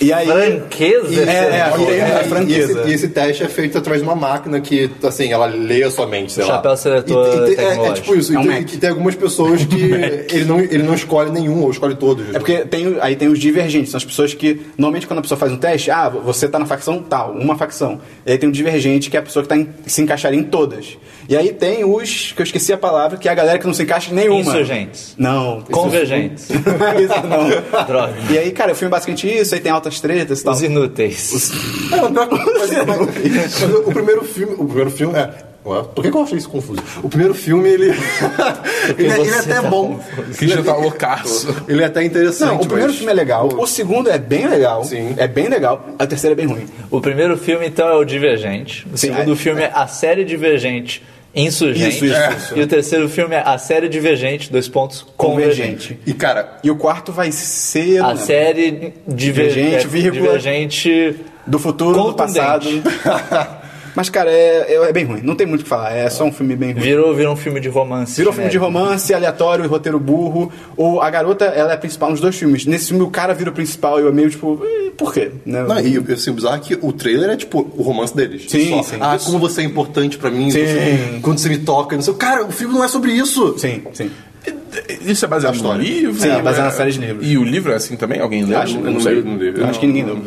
[0.00, 0.24] E aí.
[0.26, 1.12] Franqueza?
[1.12, 2.80] E, É, é, e- tem e- a e franqueza.
[2.80, 5.90] esse, e esse teste é feito através de uma máquina que, assim, ela lê a
[5.90, 6.54] sua mente, sei lá.
[6.54, 8.32] Chapéu seletor E- e tem- é, é tipo isso.
[8.34, 11.60] É um e, tem, e tem algumas pessoas que ele não, ele não escolhe nenhum,
[11.62, 12.28] ou escolhe todos.
[12.32, 15.36] É porque tem, aí tem os divergentes, são as pessoas que, normalmente quando a pessoa
[15.38, 18.00] faz um teste, ah, você tá na facção tal, uma facção.
[18.24, 20.44] E aí tem o divergente, que é a pessoa que tá em- se encaixaria em
[20.44, 20.96] todas.
[21.28, 23.72] E aí tem os, que eu esqueci a palavra, que é a galera que não
[23.74, 24.40] se encaixa em nenhuma.
[24.40, 25.14] Insurgentes.
[25.18, 25.62] Não.
[25.62, 26.48] Convergentes.
[26.50, 27.84] Isso não.
[27.86, 28.14] Droga.
[28.30, 30.54] E aí, cara, o filme é basicamente isso, aí tem altas tretas e tal.
[30.54, 31.50] Os inúteis.
[31.92, 34.54] É, mas mas- mas- mas o primeiro filme.
[34.58, 35.30] O primeiro filme é.
[35.66, 36.82] Ué, Por que, que eu achei isso confuso?
[37.02, 37.84] O primeiro filme, ele.
[37.86, 39.98] ele, é, ele é você até tá bom.
[40.18, 41.56] O Christian tá loucaço.
[41.66, 42.48] Ele é até interessante.
[42.50, 45.14] Não, o primeiro mas- filme é legal, o segundo é bem legal, Sim.
[45.16, 46.66] é bem legal, o terceiro é bem ruim.
[46.90, 48.86] O primeiro filme, então, é o Divergente.
[48.92, 51.02] O Sim, segundo é- filme é a série Divergente
[51.34, 51.96] Insurgente.
[51.96, 52.58] Isso, isso, isso.
[52.58, 55.94] E o terceiro filme é a série Divergente, dois pontos, Convergente.
[55.94, 55.98] Convergente.
[56.06, 58.70] E, cara, E o quarto vai ser A né, série
[59.06, 60.38] Divergente, Divergente, vírgula.
[60.38, 61.16] Divergente
[61.46, 62.68] do futuro, do passado.
[63.96, 66.24] Mas, cara, é, é, é bem ruim, não tem muito o que falar, é só
[66.24, 66.82] um filme bem ruim.
[66.82, 68.16] Virou, virou um filme de romance.
[68.16, 68.78] Virou filme de genérico.
[68.78, 70.50] romance, aleatório, roteiro burro.
[70.76, 72.66] Ou a garota, ela é a principal nos dois filmes.
[72.66, 75.30] Nesse filme o cara vira o principal e eu é meio tipo, "Eh, por quê?
[75.46, 75.62] Né?
[75.62, 78.44] Não, e eu assim, o bizarro é que o trailer é tipo o romance deles.
[78.48, 78.96] Sim, Só, sim.
[79.00, 79.26] Ah, Isso.
[79.26, 80.50] como você é importante pra mim.
[80.50, 80.64] Sim.
[80.66, 81.94] você- quando você me toca.
[81.96, 82.14] Não sei.
[82.14, 83.56] Cara, o filme não é sobre isso.
[83.58, 84.10] Sim, sim.
[85.06, 85.82] Isso é baseado no história.
[85.82, 86.20] livro?
[86.20, 87.26] Sim, é baseado na série de livros.
[87.28, 88.20] E o livro é assim também?
[88.20, 88.58] Alguém leu?
[88.58, 89.22] Acho, eu não não sei.
[89.22, 89.52] não li.
[89.56, 90.18] Eu acho que ninguém deu.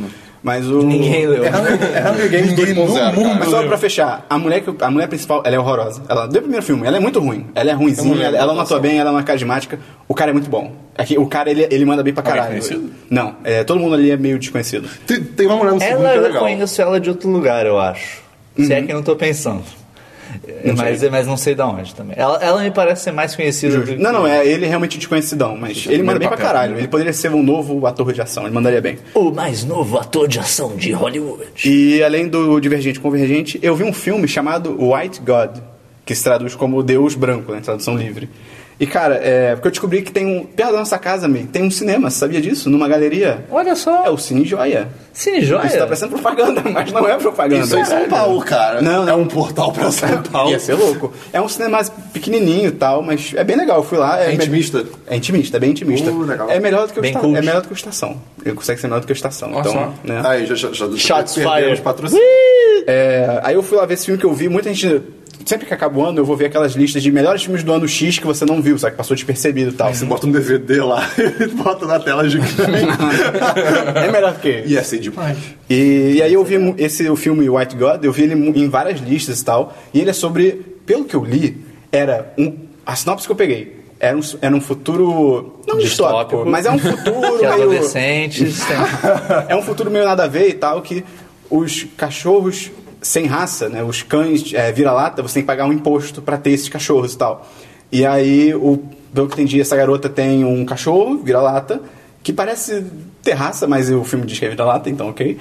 [0.43, 0.83] Mas o.
[0.83, 1.43] Ninguém leu.
[1.43, 3.13] É Hunger, é Hunger Games Ninguém no 2.0.
[3.15, 3.35] mundo cara.
[3.39, 6.01] Mas só pra fechar, a mulher, que, a mulher principal, ela é horrorosa.
[6.07, 7.47] Ela, desde o primeiro filme, ela é muito ruim.
[7.55, 9.79] Ela é Eu ruimzinha, ela, ela não atua bem, ela não é carismática.
[10.07, 10.71] O cara é muito bom.
[10.95, 12.49] É que o cara, ele, ele manda bem pra Alguém caralho.
[12.51, 12.91] conhecido?
[13.09, 14.87] Não, é, todo mundo ali é meio desconhecido.
[15.05, 16.41] Tem, tem uma mulher no segundo Ela, que é eu legal.
[16.43, 18.21] conheço ela de outro lugar, eu acho.
[18.57, 19.61] Se é que eu não tô pensando.
[20.75, 22.15] Mas, mas não sei de onde também.
[22.17, 23.95] Ela, ela me parece ser mais conhecida do que...
[23.95, 26.73] Não, não, é ele realmente desconhecidão, mas ele manda bem pra papel, caralho.
[26.73, 26.79] né?
[26.79, 28.97] Ele poderia ser um novo ator de ação, ele mandaria bem.
[29.13, 31.43] O mais novo ator de ação de Hollywood.
[31.65, 35.57] E além do Divergente Convergente, eu vi um filme chamado White God,
[36.05, 38.29] que se traduz como Deus Branco, né, tradução livre.
[38.79, 40.45] E cara, é, porque eu descobri que tem um.
[40.45, 42.69] Perto da nossa casa, amigo, tem um cinema, você sabia disso?
[42.69, 43.43] Numa galeria.
[43.49, 44.05] Olha só.
[44.05, 44.87] É o Cine Joia.
[45.17, 45.65] Cine Joia?
[45.65, 47.63] Isso tá parecendo propaganda, mas não é propaganda.
[47.63, 48.83] Isso é em São Paulo, cara.
[48.83, 49.13] Não, não.
[49.13, 50.51] É um portal pra São Paulo.
[50.51, 51.11] Ia ser louco.
[51.33, 53.77] É um cinema mais pequenininho e tal, mas é bem legal.
[53.77, 54.19] Eu fui lá.
[54.19, 54.85] É me- intimista?
[55.07, 56.11] É intimista, é bem intimista.
[56.11, 56.47] Uh, legal.
[56.51, 57.17] É melhor do que o esta...
[57.17, 58.15] É melhor do que o Estação.
[58.45, 59.49] Ele consegue ser melhor do que o Estação.
[59.59, 60.21] Então, né?
[60.23, 61.81] Aí, já, já, já Shots perdemos fired.
[61.81, 62.23] patrocínio.
[62.85, 64.47] É, aí eu fui lá ver esse filme que eu vi.
[64.47, 65.01] Muita gente.
[65.47, 67.87] Sempre que acaba o ano, eu vou ver aquelas listas de melhores filmes do ano
[67.87, 68.91] X que você não viu, sabe?
[68.91, 69.93] Que passou despercebido e tal.
[69.93, 72.53] Você bota um DVD lá e bota na tela gigante.
[73.95, 74.63] é melhor que.
[74.65, 75.37] Ia ser demais.
[75.69, 78.99] E, e aí eu vi esse o filme White God, eu vi ele em várias
[78.99, 79.73] listas e tal.
[79.93, 80.51] E ele é sobre,
[80.85, 82.53] pelo que eu li, era um
[82.85, 83.77] a sinopse que eu peguei.
[84.01, 86.45] Era um, era um futuro não distópico, Distópico.
[86.45, 88.59] mas é um futuro Que meio adolescentes
[89.47, 91.03] é um futuro meio nada a ver e tal que
[91.49, 92.69] os cachorros
[93.01, 96.51] sem raça, né, os cães é, vira-lata, você tem que pagar um imposto pra ter
[96.51, 97.47] esses cachorros e tal.
[97.91, 98.79] E aí, o,
[99.13, 101.81] pelo que entendi, essa garota tem um cachorro vira-lata
[102.23, 102.83] que parece
[103.23, 105.37] ter raça, mas o filme diz que é vira-lata, então ok.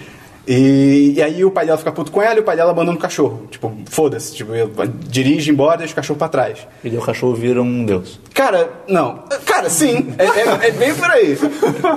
[0.49, 2.97] E, e aí o pai dela fica puto com ela e o pai dela abandona
[2.97, 3.49] o cachorro.
[3.51, 4.33] Tipo, foda-se.
[4.37, 4.53] Tipo,
[5.09, 6.61] dirige embora e deixa o cachorro pra trás.
[6.85, 8.21] E daí o cachorro vira um deus.
[8.33, 9.25] Cara, não.
[9.45, 10.15] Cara, sim.
[10.17, 11.37] É, é- é bem por aí.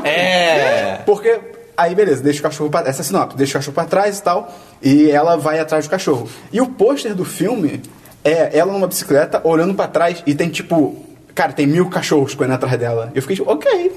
[0.04, 0.95] É!
[1.06, 1.39] Porque
[1.79, 4.23] aí, beleza, deixa o cachorro pra, essa é sinopse, deixa o cachorro pra trás e
[4.23, 6.27] tal, e ela vai atrás do cachorro.
[6.51, 7.81] E o pôster do filme
[8.23, 12.55] é ela numa bicicleta olhando pra trás e tem tipo, cara, tem mil cachorros correndo
[12.55, 13.11] atrás dela.
[13.15, 13.91] Eu fiquei tipo, ok,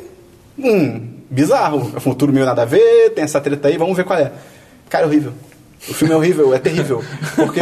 [0.58, 4.04] hum, bizarro, é um futuro meio nada a ver, tem essa treta aí, vamos ver
[4.04, 4.30] qual é.
[4.88, 5.32] Cara, é horrível.
[5.88, 7.02] O filme é horrível, é terrível.
[7.34, 7.60] Porque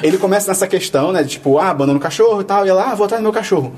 [0.00, 1.24] ele começa nessa questão, né?
[1.24, 3.32] De tipo, ah, abandona o cachorro e tal, e ela, ah, vou atrás do meu
[3.32, 3.74] cachorro.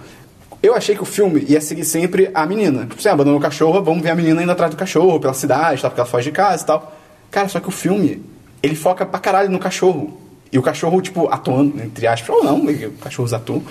[0.63, 2.81] Eu achei que o filme ia seguir sempre a menina.
[2.87, 5.81] Tipo, você abandonou o cachorro, vamos ver a menina indo atrás do cachorro, pela cidade,
[5.81, 6.97] tal, porque ela foge de casa e tal.
[7.31, 8.23] Cara, só que o filme,
[8.63, 10.19] ele foca pra caralho no cachorro.
[10.51, 12.67] E o cachorro, tipo, atuando, entre aspas, ou não,
[13.01, 13.63] cachorros atuam.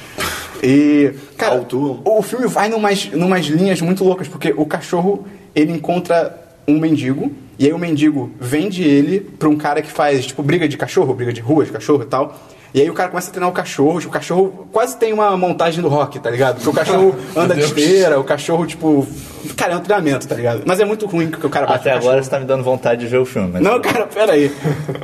[0.63, 2.02] E, cara, Atuam.
[2.06, 6.36] o filme vai numas, numas linhas muito loucas, porque o cachorro, ele encontra
[6.67, 10.67] um mendigo, e aí o mendigo vende ele pra um cara que faz, tipo, briga
[10.67, 12.39] de cachorro, briga de rua de cachorro e tal.
[12.78, 15.36] E aí o cara começa a treinar o cachorro, tipo, o cachorro quase tem uma
[15.36, 16.56] montagem do rock, tá ligado?
[16.58, 19.08] Porque o cachorro anda de esteira, o cachorro, tipo.
[19.56, 20.62] Cara, é um treinamento, tá ligado?
[20.66, 22.24] Mas é muito ruim que o cara bate Até no agora cachorro.
[22.26, 23.50] você tá me dando vontade de ver o filme.
[23.54, 24.52] Mas Não, cara, peraí.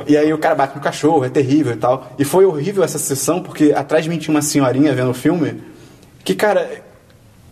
[0.06, 2.12] E aí o cara bate no cachorro, é terrível e tal.
[2.16, 5.60] E foi horrível essa sessão, porque atrás de mim tinha uma senhorinha vendo o filme,
[6.22, 6.70] que, cara,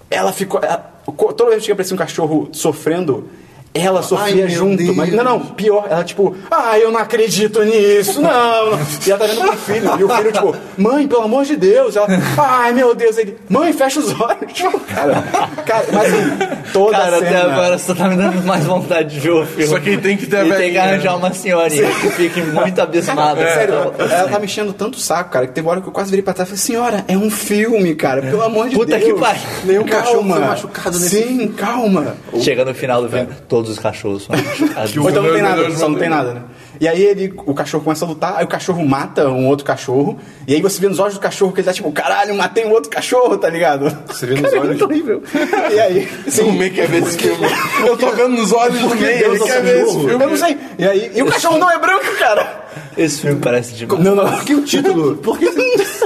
[0.09, 0.61] ela ficou.
[0.63, 0.93] ela-
[1.37, 3.29] toda vez que aparecia um cachorro sofrendo,
[3.75, 4.77] ela sofria meu junto.
[4.83, 4.97] Deus.
[4.97, 8.79] Mas, não, não, pior, ela tipo, ah, eu não acredito nisso, não.
[9.07, 11.57] E ela tá vendo com o filho, e o filho, tipo, mãe, pelo amor de
[11.57, 11.97] Deus.
[11.97, 12.07] Ela,
[12.39, 14.53] ai meu Deus, ele, mãe, fecha os olhos.
[14.53, 15.23] Tipo, cara,
[15.67, 17.53] cara, mas assim, toda Cara, a até cena.
[17.53, 19.67] agora você tá me dando mais vontade de ver o filme.
[19.67, 20.83] Só que tem que ter a E tem que velhinha.
[20.83, 23.41] arranjar uma senhorinha que fique muito abismada.
[23.43, 25.89] Cara, sério, ela tá me enchendo tanto o saco, cara, que teve uma hora que
[25.89, 28.77] eu quase virei pra trás e falei, senhora, é um filme, cara, pelo amor de
[28.77, 29.13] Puta Deus.
[29.13, 29.43] que pariu.
[29.65, 30.35] Nenhum cachorro calma.
[30.37, 32.17] foi machucado nesse Sim, calma.
[32.41, 33.29] Chega no final do filme,
[33.63, 34.97] todos os cachorros são machucados.
[34.97, 36.43] Ou então não tem nada, Deus, só não tem nada, né?
[36.81, 40.19] E aí ele, o cachorro começa a lutar, aí o cachorro mata um outro cachorro,
[40.49, 42.71] e aí você vê nos olhos do cachorro que ele tá tipo, caralho, matei um
[42.71, 43.97] outro cachorro, tá ligado?
[44.09, 45.23] Você vê nos Cara, é olhos- muito horrível.
[45.73, 46.43] E aí, Sim.
[46.43, 47.47] O May quer ver esse filme.
[47.87, 50.11] Eu tô vendo nos olhos do May, ele quer ver esse filme.
[50.13, 50.59] eu não sei.
[50.79, 52.63] E aí, e o cachorro não é branco, cara.
[52.97, 54.03] Esse filme parece demais.
[54.03, 55.17] Não, não, Por que o título?
[55.17, 55.47] Por que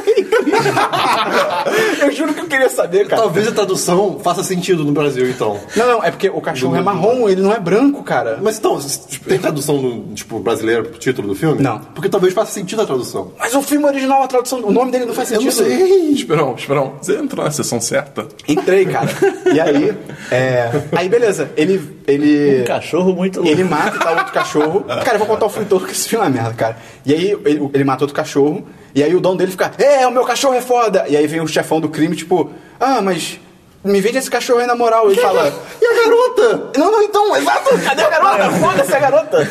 [2.03, 3.23] eu juro que eu queria saber, cara.
[3.23, 5.59] Talvez a tradução faça sentido no Brasil, então.
[5.77, 8.39] Não, não, é porque o cachorro é marrom, ele não é branco, cara.
[8.43, 8.79] Mas então,
[9.27, 11.63] tem tradução no, tipo, brasileira pro título do filme?
[11.63, 11.79] Não.
[11.79, 13.33] Porque talvez faça sentido a tradução.
[13.39, 15.61] Mas o filme original, a tradução, o nome dele não faz Eu sentido.
[15.61, 16.11] não sei.
[16.13, 18.27] Esperão, Esperão, você entrou na sessão certa?
[18.49, 19.09] Entrei, cara.
[19.53, 19.97] E aí,
[20.31, 20.71] é...
[20.93, 21.51] Aí, beleza.
[21.57, 21.96] Ele...
[22.07, 22.63] Ele...
[22.63, 23.51] Um cachorro muito louco.
[23.51, 24.81] Ele mata tal outro cachorro.
[25.05, 26.77] Cara, eu vou contar o filme todo, que esse filme é merda, cara.
[27.05, 28.67] E aí, ele, ele mata outro cachorro.
[28.95, 31.05] E aí, o dono dele fica, é, o meu cachorro é foda.
[31.09, 33.41] E aí vem o chefão do crime, tipo, ah, mas
[33.85, 35.11] me vende esse cachorro aí na moral.
[35.11, 36.71] Ele fala, E a garota?
[36.79, 38.51] não, não, então, exato, cadê a garota?
[38.59, 39.49] Foda-se a garota.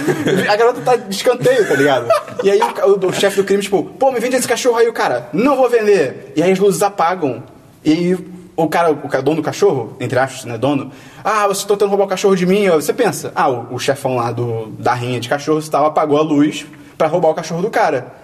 [0.50, 2.08] A garota tá de escanteio, tá ligado?
[2.44, 4.88] E aí o, o- o chefe do crime, tipo, pô, me vende esse cachorro aí,
[4.88, 6.34] o cara, não vou vender.
[6.36, 7.44] E aí as luzes apagam.
[7.84, 8.18] E
[8.58, 10.92] o cara, o dono do cachorro, entre aspas, né, dono,
[11.26, 12.70] ah, você tá tentando roubar o cachorro de mim.
[12.70, 16.22] Você pensa, ah, o, o chefão lá do, da rinha de cachorros tal apagou a
[16.22, 16.66] luz
[16.98, 18.24] pra roubar o cachorro do cara.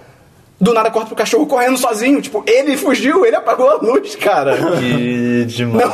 [0.59, 2.21] Do nada corta pro cachorro correndo sozinho.
[2.21, 4.55] Tipo, ele fugiu, ele apagou a luz, cara.
[4.79, 5.89] Que demais.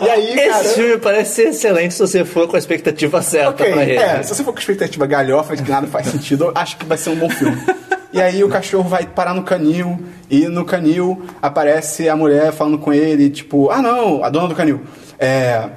[0.00, 0.60] E aí, cara.
[0.62, 3.96] Esse filme parece ser excelente se você for com a expectativa certa Ok, pra ele.
[3.96, 6.84] é, se você for com expectativa galhofa de que nada faz sentido, eu acho que
[6.84, 7.56] vai ser um bom filme.
[8.12, 12.78] E aí o cachorro vai parar no canil, e no canil aparece a mulher falando
[12.78, 14.80] com ele, tipo, ah não, a dona do canil.
[15.18, 15.68] É.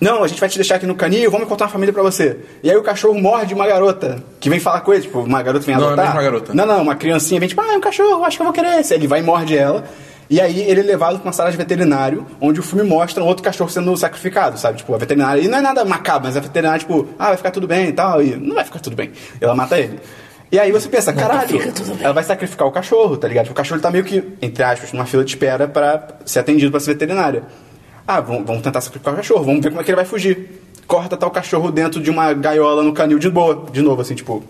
[0.00, 2.38] Não, a gente vai te deixar aqui no canil, vamos encontrar uma família pra você.
[2.62, 5.64] E aí o cachorro morde uma garota, que vem falar com ele, tipo, uma garota
[5.64, 6.12] vem Não, é adotar.
[6.12, 6.54] uma garota.
[6.54, 8.78] Não, não, uma criancinha vem tipo, ah, é um cachorro, acho que eu vou querer
[8.78, 8.92] esse.
[8.92, 9.84] Aí ele vai e morde ela.
[10.30, 13.26] E aí ele é levado pra uma sala de veterinário, onde o filme mostra um
[13.26, 14.76] outro cachorro sendo sacrificado, sabe?
[14.76, 15.40] Tipo, a veterinária.
[15.40, 17.92] E não é nada macabro, mas a veterinária, tipo, ah, vai ficar tudo bem e
[17.92, 18.22] tal.
[18.22, 19.10] E não vai ficar tudo bem.
[19.40, 19.98] Ela mata ele.
[20.50, 21.60] E aí você pensa, caralho,
[22.00, 23.44] ela vai sacrificar o cachorro, tá ligado?
[23.44, 26.70] Tipo, o cachorro tá meio que, entre aspas, numa fila de espera pra ser atendido
[26.70, 27.42] pra ser veterinária.
[28.06, 30.62] Ah, vamos, vamos tentar sacrificar o cachorro, vamos ver como é que ele vai fugir.
[30.88, 34.42] Corta o cachorro dentro de uma gaiola no canil de boa, de novo, assim, tipo.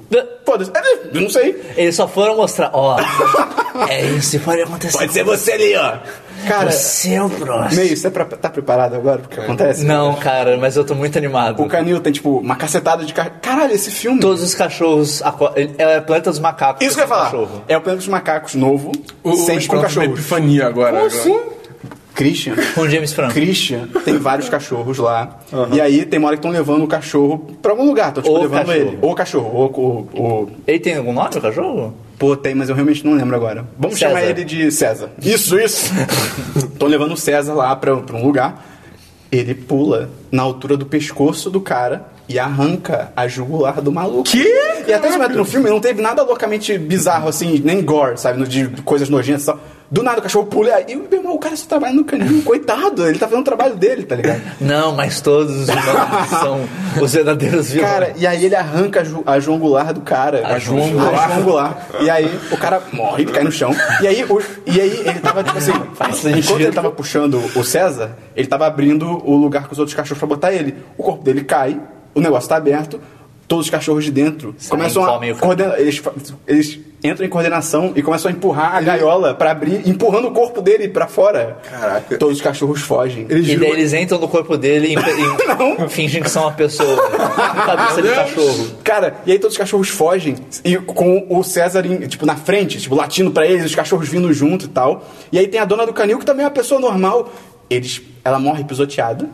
[0.46, 1.60] Foda-se, é, eu não sei.
[1.76, 2.96] Eles só foram mostrar, ó,
[3.90, 4.96] é isso que pode acontecer.
[4.98, 5.98] Pode ser você ali, ó.
[6.46, 7.82] Cara, Você é o próximo.
[7.82, 9.84] meio, você é pra- tá preparado agora pro que acontece?
[9.84, 11.60] Não, cara, mas eu tô muito animado.
[11.60, 13.34] O canil tem, tipo, uma cacetada de cachorro.
[13.42, 14.20] Caralho, esse filme.
[14.20, 15.20] Todos os cachorros.
[15.22, 16.86] aco- É Planeta dos Macacos.
[16.86, 17.24] Isso que eu ia falar.
[17.24, 17.64] Cachorro.
[17.66, 18.92] É o Planeta dos Macacos novo,
[19.24, 20.10] O, o sempre com cachorros.
[20.10, 20.92] epifania agora.
[20.92, 21.20] Como agora.
[21.20, 21.57] assim?
[22.18, 22.54] Christian.
[22.74, 23.32] Com James Franco.
[23.32, 25.38] Christian tem vários cachorros lá.
[25.72, 28.08] E aí tem uma hora que estão levando o cachorro pra algum lugar.
[28.08, 28.76] Estão tipo, O levando cachorro.
[28.88, 28.98] ele.
[29.00, 29.50] Ou o cachorro.
[29.54, 31.94] Ou o, o- Ele tem algum nome, o cachorro?
[32.18, 33.64] Pô, tem, mas eu realmente não lembro agora.
[33.78, 34.12] Vamos César.
[34.16, 35.10] chamar ele de César.
[35.22, 35.92] Isso, isso.
[36.56, 38.66] Estão levando o César lá pra, pra um lugar.
[39.30, 44.24] Ele pula na altura do pescoço do cara e arranca a jugular do maluco.
[44.24, 44.42] Que?
[44.86, 48.42] E até se no filme não teve nada loucamente bizarro, assim, nem gore, sabe?
[48.46, 49.60] De coisas nojentas e tal.
[49.90, 53.08] Do nada o cachorro pula e, meu irmão, o cara só trabalha no canil, coitado.
[53.08, 54.42] Ele tá fazendo o trabalho dele, tá ligado?
[54.60, 56.68] Não, mas todos os vilões são
[57.00, 57.90] os verdadeiros vilões.
[57.90, 60.46] Cara, e aí ele arranca a, ju a jungular do cara.
[60.46, 61.30] A jungular?
[61.30, 61.88] A jungular.
[62.00, 63.74] E aí o cara morre, cai no chão.
[64.02, 65.72] E aí, o- e aí ele tava, tipo assim,
[66.36, 70.18] enquanto ele tava puxando o César, ele tava abrindo o lugar com os outros cachorros
[70.18, 70.76] pra botar ele.
[70.98, 71.80] O corpo dele cai,
[72.14, 73.00] o negócio tá aberto,
[73.46, 75.80] todos os cachorros de dentro começam a coordenar.
[75.80, 76.02] Eles,
[76.46, 80.60] eles entram em coordenação e começam a empurrar a gaiola pra abrir, empurrando o corpo
[80.60, 81.58] dele pra fora.
[81.70, 82.18] Caraca.
[82.18, 83.26] Todos os cachorros fogem.
[83.28, 84.94] Eles E daí eles entram no corpo dele e,
[85.84, 86.96] e fingem que são uma pessoa.
[87.10, 88.70] Cabeça de cachorro.
[88.82, 90.34] Cara, e aí todos os cachorros fogem
[90.64, 94.32] e com o César, em- tipo, na frente, tipo, latindo pra eles, os cachorros vindo
[94.32, 95.04] junto e tal.
[95.30, 97.30] E aí tem a dona do canil, que também é uma pessoa normal.
[97.70, 99.28] Eles, ela morre pisoteada.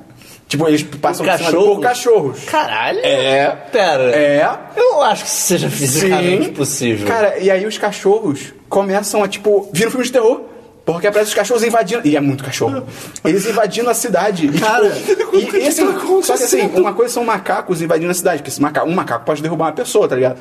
[0.54, 1.74] Tipo, eles passam por cima Cachorros?
[1.74, 2.44] por cachorros.
[2.44, 3.00] Caralho.
[3.00, 3.48] É.
[3.72, 4.04] Pera.
[4.14, 4.48] É.
[4.76, 6.52] Eu acho que isso seja fisicamente Sim.
[6.52, 7.08] possível.
[7.08, 10.42] Cara, e aí os cachorros começam a, tipo, vir um filme de terror.
[10.84, 12.06] Porque aparece os cachorros invadindo.
[12.06, 12.84] E é muito cachorro.
[13.24, 14.46] Eles invadindo a cidade.
[14.46, 15.82] E, Cara, tipo, e, e assim,
[16.22, 18.38] só que assim, uma coisa são macacos invadindo a cidade.
[18.38, 20.38] Porque esse macaco, um macaco pode derrubar uma pessoa, tá ligado?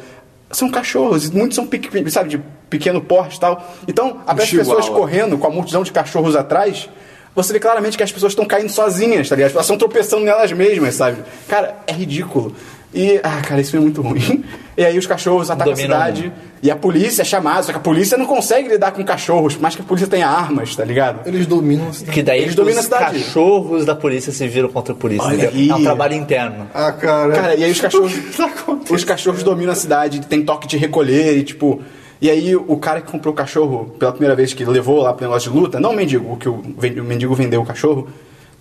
[0.51, 1.67] São cachorros, e muitos são
[2.09, 3.73] sabe, de pequeno porte e tal.
[3.87, 6.87] Então, aparece pessoas correndo com a multidão de cachorros atrás.
[7.35, 9.51] Você vê claramente que as pessoas estão caindo sozinhas, tá ligado?
[9.51, 11.17] Elas estão tropeçando nelas mesmas, sabe?
[11.47, 12.55] Cara, é ridículo.
[12.93, 14.43] E, ah, cara, isso é muito ruim.
[14.75, 16.33] E aí os cachorros atacam Dominam a cidade.
[16.63, 19.61] E a polícia é chamada, só que a polícia não consegue lidar com cachorros, por
[19.61, 21.27] mais que a polícia tenha armas, tá ligado?
[21.27, 22.11] Eles dominam a cidade.
[22.11, 23.19] Que daí Eles dominam os a cidade.
[23.19, 25.27] cachorros da polícia se viram contra a polícia.
[25.27, 25.69] Olha entendeu?
[25.69, 25.83] É um aí.
[25.83, 26.67] trabalho interno.
[26.73, 27.33] Ah, cara.
[27.33, 28.13] Cara, e aí os cachorros.
[28.67, 31.83] O que tá os cachorros dominam a cidade, tem toque de recolher e tipo.
[32.23, 35.25] E aí o cara que comprou o cachorro pela primeira vez que levou lá pro
[35.27, 38.07] negócio de luta, não o mendigo, o que o, o mendigo vendeu o cachorro,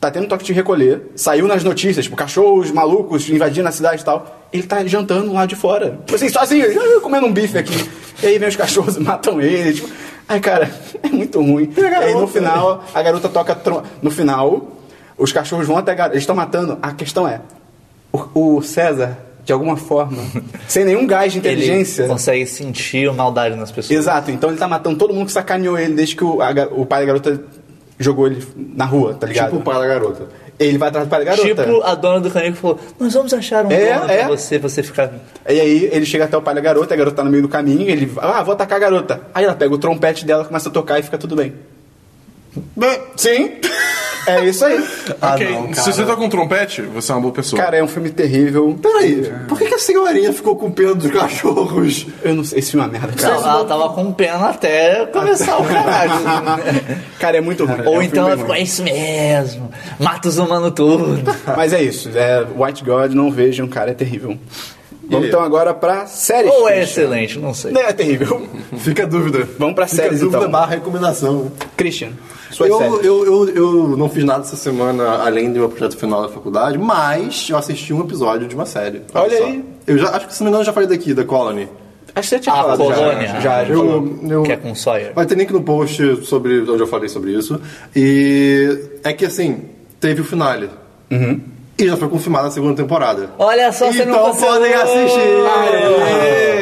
[0.01, 4.05] tá tendo toque de recolher, saiu nas notícias, tipo, cachorros malucos invadindo a cidade e
[4.05, 4.49] tal.
[4.53, 5.91] Ele tá jantando lá de fora.
[6.05, 6.67] Tipo assim, sozinho,
[6.99, 7.89] "Ah, comendo um bife aqui.
[8.21, 9.75] E aí vem os cachorros e matam ele.
[9.75, 9.89] Tipo,
[10.29, 10.69] ai, cara,
[11.01, 11.73] é muito ruim.
[11.77, 13.55] E, aí no final, a garota toca.
[13.55, 14.73] tro- No final,
[15.17, 16.15] os cachorros vão até a garota.
[16.17, 16.79] Eles estão matando.
[16.83, 17.41] A questão é:
[18.13, 20.19] o, o César, de alguma forma,
[20.69, 22.03] sem nenhum gás de inteligência.
[22.03, 23.99] Ele consegue sentir a maldade nas pessoas.
[23.99, 26.87] Exato, então ele tá matando todo mundo que sacaneou ele desde que o, a o
[26.87, 27.43] pai da garota
[27.99, 29.47] jogou ele na rua, tá ligado?
[29.47, 30.27] Tipo o pai da garota.
[30.59, 31.65] Ele vai atrás do pai da garota.
[31.65, 34.19] Tipo a dona do que falou: Nós vamos achar um É, dono é.
[34.19, 35.13] pra você, pra você ficar.
[35.49, 37.49] E aí ele chega até o pai da garota, a garota tá no meio do
[37.49, 39.21] caminho, ele vai, ah, vou atacar a garota.
[39.35, 41.55] Aí ela pega o trompete dela, começa a tocar e fica tudo bem.
[43.17, 43.53] Sim,
[44.27, 44.83] é isso aí.
[45.21, 47.61] Ah, ok, não, se você tá com trompete, você é uma boa pessoa.
[47.63, 48.77] Cara, é um filme terrível.
[48.81, 52.07] Peraí, por que, que a senhorinha ficou com pena dos cachorros?
[52.23, 53.35] Eu não sei, esse filme é uma merda, cara.
[53.35, 56.13] Ela, ela tava com pena até começar o caralho.
[57.19, 57.81] Cara, é muito ruim.
[57.85, 61.21] É Ou um então ela ficou, é isso mesmo, mata os humanos tudo.
[61.57, 64.37] Mas é isso, é White God, não vejam, cara, é terrível.
[65.09, 66.51] Vamos então agora pra séries.
[66.51, 67.03] Ou é Christian.
[67.03, 67.71] excelente, não sei.
[67.73, 68.47] Não é terrível.
[68.79, 69.47] Fica a dúvida.
[69.59, 70.51] Vamos pra Fica a séries, dúvida então.
[70.51, 71.53] barra recomendação.
[71.77, 72.11] Christian,
[72.61, 73.05] Eu, séries.
[73.05, 76.79] eu, eu, eu não fiz nada essa semana além do meu projeto final da faculdade,
[76.79, 79.03] mas eu assisti um episódio de uma série.
[79.15, 79.45] Olha só.
[79.45, 79.65] aí.
[79.87, 81.69] Eu já, acho que se não me engano eu já falei daqui, da Colony.
[82.15, 83.27] Acho que você tinha A falado Colônia.
[83.27, 83.41] já.
[83.41, 84.19] Já, já falou.
[84.23, 85.13] Eu, eu, Que é com Sawyer.
[85.15, 87.59] Vai ter link no post sobre onde eu falei sobre isso.
[87.97, 89.63] E é que assim,
[89.99, 90.69] teve o finale.
[91.79, 93.31] E já foi confirmada a segunda temporada.
[93.39, 95.21] Olha só, você não então podem assistir!
[95.57, 96.62] Aê!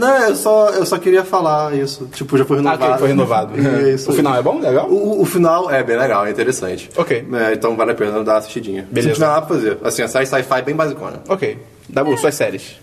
[0.00, 2.06] não, eu só, eu só queria falar isso.
[2.12, 2.84] Tipo, já foi Ah, renovado.
[2.84, 3.52] ok, foi renovado.
[3.86, 4.16] É isso o aí.
[4.16, 4.58] final é bom?
[4.58, 4.88] Legal?
[4.90, 6.90] O, o final é bem legal, é interessante.
[6.96, 7.26] Ok.
[7.32, 8.88] É, então vale a pena dar uma assistidinha.
[8.90, 9.08] Beleza.
[9.10, 9.78] Se tiver nada pra fazer.
[9.84, 11.22] Assim, a série sci-fi é bem basicona.
[11.28, 11.58] Ok.
[11.88, 12.76] Dabu, suas séries.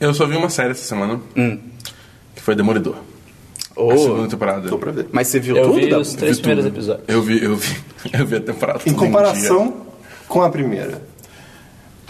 [0.00, 1.58] Eu só vi uma série essa semana, Hum.
[2.34, 2.94] que foi Demolidor.
[3.74, 3.90] Oh.
[3.92, 4.68] a segunda temporada.
[4.68, 5.06] Tô pra ver.
[5.12, 5.74] Mas você viu Eu tudo?
[5.80, 6.02] vi Dabu?
[6.02, 6.76] os três Vi primeiros tudo.
[6.76, 7.04] episódios.
[7.08, 7.76] Eu vi, eu vi,
[8.12, 8.80] eu vi a temporada.
[8.86, 9.74] Em um comparação
[10.28, 11.00] com a primeira.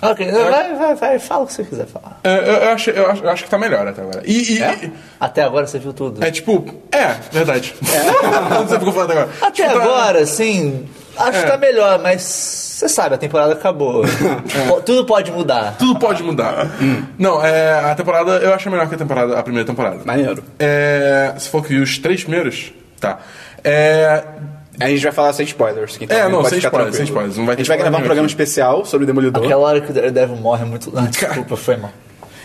[0.01, 2.21] Ok, vai, vai, vai, fala o que você quiser falar.
[2.23, 4.23] É, eu, eu acho, eu, acho, eu acho que tá melhor até agora.
[4.25, 4.91] E, e- É?
[5.19, 6.25] Até agora você viu tudo.
[6.25, 7.75] é tipo, é, verdade.
[7.83, 9.29] Não sei porque eu falei até agora.
[9.43, 11.43] Até Tipo, tá- agora, assim, acho É.
[11.43, 14.05] que tá melhor, mas você sabe, a temporada acabou.
[14.69, 15.75] Po- Tudo pode mudar.
[15.77, 16.69] Tudo pode mudar.
[17.19, 19.99] Não, é, a temporada, eu acho melhor que a temporada, a primeira temporada.
[20.05, 20.45] Maneiro.
[20.61, 23.19] É, se for que viu os três primeiros, tá.
[23.65, 24.23] É,
[24.81, 25.99] A gente vai falar sem spoilers.
[26.01, 27.97] Então É, não, pode sem ficar spoilers, sem spoilers, não vai a gente vai gravar
[27.99, 28.33] um programa aqui.
[28.33, 29.45] especial sobre o Demolidor.
[29.45, 30.93] Aquela hora que o Daredevil morre é muito.
[30.97, 31.93] Ah, desculpa, foi mal.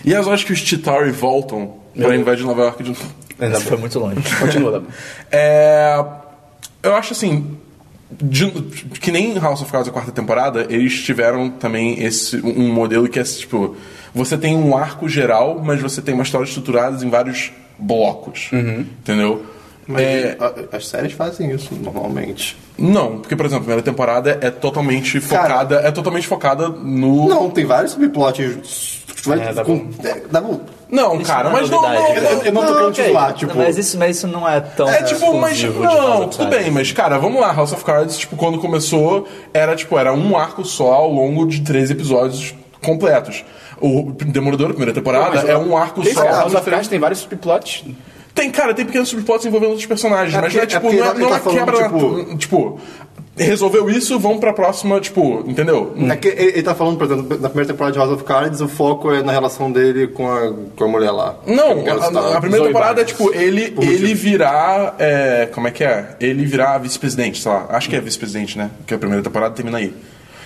[0.03, 3.03] e as horas que os Chitauri voltam pra invadir Nova York de novo.
[3.39, 4.15] Isso foi muito longe.
[4.39, 4.87] Continua, Dabu.
[5.31, 6.03] É,
[6.81, 7.57] eu acho assim.
[8.11, 8.51] de-
[9.01, 13.19] que nem House of Cards a quarta temporada, eles tiveram também esse um modelo que
[13.19, 13.75] é tipo.
[14.13, 18.49] Você tem um arco geral, mas você tem uma história estruturada em vários blocos.
[18.53, 19.43] Entendeu?
[19.87, 20.37] Mas É,
[20.71, 22.57] as séries fazem isso normalmente.
[22.77, 25.75] não, porque, por exemplo, a primeira temporada é totalmente Cara- focada.
[25.87, 27.27] É totalmente focada no.
[27.27, 29.01] Não, tem vários subplots.
[29.25, 30.59] Vai, É, dá com, é, dá bom.
[30.89, 33.03] Não, Isso cara, não é mas não, novidade, não, Eu, eu não tô querendo ok.
[33.05, 33.57] te zoar, tipo.
[33.57, 34.87] mas, isso, mas isso não é tão.
[34.89, 35.63] É tipo, mas.
[35.63, 36.59] Não, tudo Cards.
[36.63, 40.37] bem, mas, cara, vamos lá, House of Cards, tipo, quando começou, era tipo, era um
[40.37, 43.43] arco só ao longo de três episódios completos.
[43.81, 46.21] O Demolidor, a primeira temporada, Mas, é um arco só.
[46.23, 47.83] cara, House of Cards tem vários subplots.
[48.33, 50.95] Tem, cara, tem pequenos subplots envolvendo outros personagens, É mas não é porque- tipo, é
[50.97, 51.83] não é, não tá é falando, quebra.
[51.83, 52.79] tipo- Tipo,
[53.37, 55.93] resolveu isso, vamos pra próxima, tipo, entendeu?
[56.09, 58.61] É que ele, ele tá falando, por exemplo, na primeira temporada de House of Cards,
[58.61, 61.35] o foco é na relação dele com a, com a mulher lá.
[61.45, 62.35] Não, quero a, citar.
[62.35, 64.21] a primeira temporada é tipo ele, Por ele motivo.
[64.21, 64.95] virar.
[64.99, 66.15] é, como é que é?
[66.19, 67.65] Ele virar vice-presidente, sei lá.
[67.69, 68.69] Acho que é vice-presidente, né?
[68.79, 69.93] Porque a primeira temporada termina aí.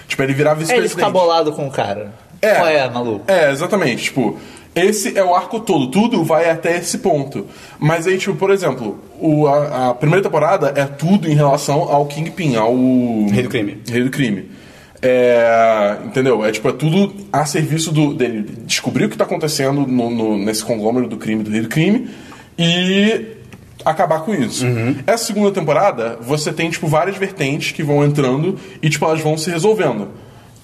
[0.08, 0.95] Tipo, ele virar É, ele vice-presidente.
[0.95, 2.13] ficar bolado com o cara.
[2.41, 2.54] É.
[2.56, 3.26] Qual é, maluco?
[3.32, 4.04] É, exatamente.
[4.04, 4.38] Tipo,
[4.75, 5.88] esse é o arco todo.
[5.89, 7.45] Tudo vai até esse ponto.
[7.80, 12.06] Mas aí, tipo, por exemplo, o, a, a primeira temporada é tudo em relação ao
[12.06, 12.75] Kingpin, ao...
[13.32, 13.77] Rei do crime.
[13.89, 14.49] Rei do crime.
[15.01, 16.43] É, entendeu?
[16.43, 20.38] É tipo, é tudo a serviço do, dele descobrir o que tá acontecendo no, no-
[20.38, 22.10] nesse conglômero do crime, do rei do crime,
[22.58, 23.25] e
[23.86, 24.65] acabar com isso.
[25.06, 29.38] Essa segunda temporada, você tem, tipo, várias vertentes que vão entrando e, tipo, elas vão
[29.38, 30.10] se resolvendo.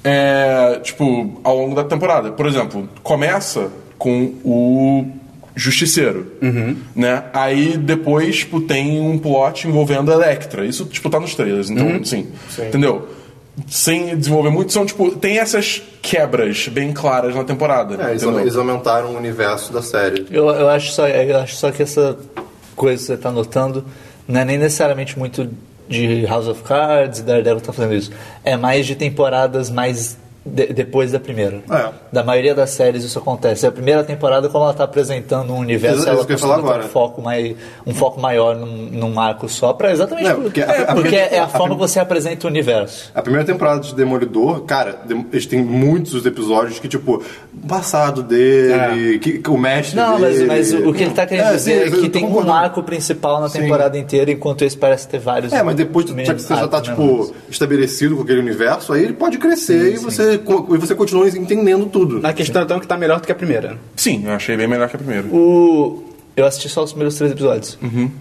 [0.03, 2.31] É, tipo, ao longo da temporada.
[2.31, 3.69] Por exemplo, começa
[4.03, 5.05] com o
[5.55, 6.29] Justiceiro,
[6.93, 7.23] né?
[7.31, 10.65] Aí depois, tipo, tem um plot envolvendo a Electra.
[10.65, 12.27] Isso, tipo, tá nos trailers, então, sim.
[12.59, 13.07] Entendeu?
[13.65, 17.95] Sem desenvolver muito, são, tipo, tem essas quebras bem claras na temporada.
[18.03, 18.41] É, eles, entendeu?
[18.41, 20.25] eles aumentaram o universo da série.
[20.29, 22.17] Eu, eu, acho só, eu acho só que essa
[22.75, 23.85] coisa que você tá notando
[24.27, 25.47] não é nem necessariamente muito
[25.87, 28.11] de House of Cards e Daredevil tá fazendo isso.
[28.43, 31.61] É mais de temporadas mais de- depois da primeira.
[31.71, 31.89] É.
[32.11, 33.65] Da maioria das séries isso acontece.
[33.65, 36.85] A primeira temporada, como ela tá apresentando um universo, ela isso que ia falar agora.
[36.85, 40.65] um foco, mais, um foco maior num, num arco só, pra exatamente Não, porque a-
[40.65, 43.11] é, a- porque a- é a forma que você apresenta o universo.
[43.15, 44.99] A primeira temporada de Demolidor, cara,
[45.31, 47.23] eles têm muitos episódios que, tipo,
[47.63, 50.45] o passado dele, que, que o mestre Não, mas, dele...
[50.47, 53.39] mas o que ele tá querendo É, dizer sim, é que tem um arco principal
[53.41, 53.61] na Sim.
[53.61, 55.53] temporada inteira, enquanto esse parece ter vários.
[55.53, 58.93] É, mas depois já que menos você já tá, arcos tipo, estabelecido com aquele universo,
[58.93, 62.25] aí ele pode crescer e, Você, e você continua entendendo tudo.
[62.25, 63.77] A questão então é que tá melhor do que a primeira.
[63.95, 65.27] Sim, eu achei bem melhor que a primeira.
[65.27, 66.03] O...
[66.35, 67.77] Eu assisti só os primeiros três episódios.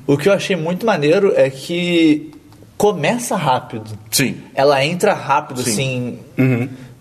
[0.07, 2.31] O que eu achei muito maneiro é que
[2.77, 3.91] começa rápido.
[4.11, 4.37] Sim.
[4.55, 6.19] Ela entra rápido, assim.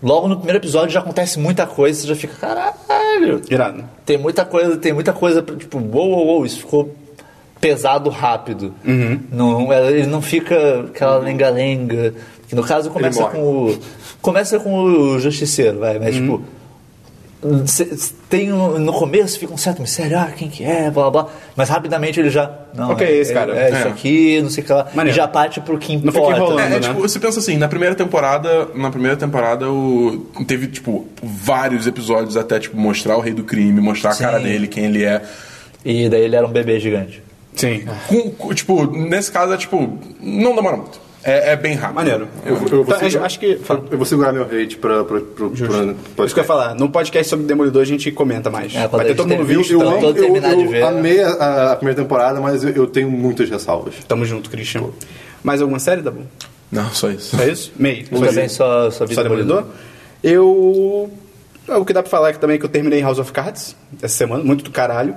[0.02, 3.42] Logo no primeiro episódio já acontece muita coisa, você já fica, caralho.
[3.50, 3.84] Irado.
[4.06, 6.96] Tem muita coisa, tem muita coisa, tipo, uou, uou, uou, isso ficou
[7.60, 8.74] pesado rápido.
[9.32, 12.14] Não, ela- ele não fica aquela lenga-lenga.
[12.48, 13.80] Que no caso começa com o.
[14.22, 16.42] Começa com o Justiceiro, vai, mas tipo.
[18.30, 21.28] Tem um- no começo fica um certo mistério, ah, quem que é, blá blá.
[21.56, 22.52] Mas rapidamente ele já.
[22.76, 23.56] Não, Ok, é, esse cara.
[23.58, 23.90] É, isso É.
[23.90, 24.88] aqui, não sei o que lá.
[25.08, 26.36] E já parte pro que Não fica importa.
[26.38, 26.60] enrolando.
[26.60, 26.80] É, é, né?
[26.82, 32.38] tipo, você pensa assim, na primeira temporada, na primeira temporada o, teve, tipo, vários episódios
[32.38, 34.24] até, tipo, mostrar o rei do crime, mostrar Sim.
[34.24, 35.24] a cara dele, quem ele é.
[35.84, 37.24] E daí ele era um bebê gigante.
[37.56, 37.86] Sim.
[38.08, 41.02] Com- com- tipo, nesse caso é, tipo, não demora muito.
[41.24, 41.96] É, é bem rápido.
[41.96, 42.28] Maneiro.
[42.46, 43.56] Eu, eu, vou Então, segurar- acho que.
[43.58, 43.84] Fala.
[43.92, 45.48] eu vou segurar meu hate pra, pra, pra,
[46.16, 46.74] pra, Isso que eu ia falar.
[46.76, 48.74] No podcast sobre Demolidor a gente comenta mais.
[48.76, 50.84] É, Vai ter todo mundo visto Eu, Então, terminar eu, de eu ver.
[50.84, 53.94] amei a, a primeira temporada, mas eu, eu tenho muitas ressalvas.
[54.08, 54.86] Tamo junto, Christian.
[55.44, 56.22] Mais alguma série, Dabu?
[56.72, 57.36] Não, só isso.
[57.38, 57.72] Só isso?
[57.78, 58.08] Meio.
[58.08, 59.66] Também só, só vi Só Demolidor?
[60.24, 61.12] Eu.
[61.68, 64.16] O que dá pra falar é que também que eu terminei House of Cards essa
[64.16, 65.16] semana, muito do caralho.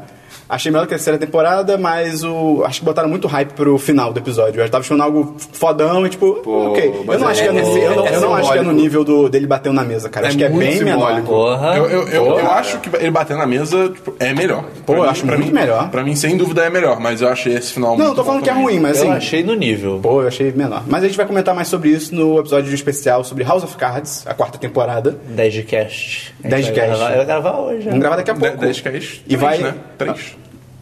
[0.49, 2.63] Achei melhor que a terceira temporada, mas o.
[2.65, 4.61] Acho que botaram muito hype pro final do episódio.
[4.61, 6.85] Eu já tava achando algo fodão e tipo, Pô, ok.
[7.09, 7.79] Eu não é- acho que é é- nesse.
[7.81, 10.09] Eu não, é eu não acho que é no nível do, dele batendo na mesa,
[10.09, 10.27] cara.
[10.27, 10.99] É acho que é muito bem menor.
[11.09, 11.27] simbólico.
[11.29, 11.77] Porra.
[11.77, 14.65] Eu, eu, eu, Pô, eu acho que ele bater na mesa tipo, é melhor.
[14.85, 15.91] Pô, Pra eu acho pra muito mim- melhor.
[15.91, 18.23] Pra mim, sem dúvida, é melhor, mas eu achei esse final Não, muito eu tô
[18.23, 19.13] bom falando que é ruim, mas Eu assim.
[19.13, 19.99] achei no nível.
[20.03, 20.83] Pô, eu achei menor.
[20.87, 24.27] Mas a gente vai comentar mais sobre isso no episódio especial sobre House of Cards,
[24.27, 25.17] a quarta temporada.
[25.29, 26.35] 10 de cast.
[26.41, 26.99] A gente 10 de vai cast.
[26.99, 27.85] gravar- Eu vou gravar hoje.
[27.85, 28.57] Vamos gravar daqui a De- pouco.
[28.59, 29.25] 10 cast.
[29.27, 29.59] E vai.
[29.59, 29.75] né?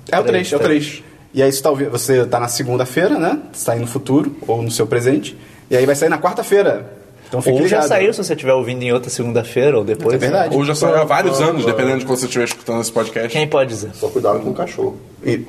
[0.07, 0.11] 3.
[0.11, 1.03] É o 3, Três, é o 3.
[1.35, 3.39] E aí você tá, ouvi- você tá na segunda-feira, né?
[3.53, 5.37] Sai no futuro, ou no seu presente.
[5.71, 6.93] E aí vai sair na quarta-feira.
[7.29, 7.89] Então fique Ou já ligado.
[7.89, 10.15] saiu se você estiver ouvindo em outra segunda-feira ou depois.
[10.17, 10.55] É verdade.
[10.55, 13.31] Ou já saiu há vários anos, dependendo de quando você estiver escutando esse podcast.
[13.31, 13.91] Quem pode dizer?
[13.95, 14.99] Só cuidado com o cachorro.
[15.25, 15.41] E...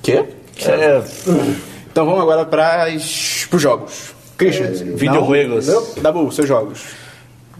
[0.00, 0.24] Quê?
[0.66, 1.02] É,
[1.90, 4.14] Então vamos agora para os jogos.
[4.38, 4.68] Christian.
[4.96, 5.66] videojuegos.
[5.68, 5.84] Não?
[6.00, 6.80] Dabu, seus jogos.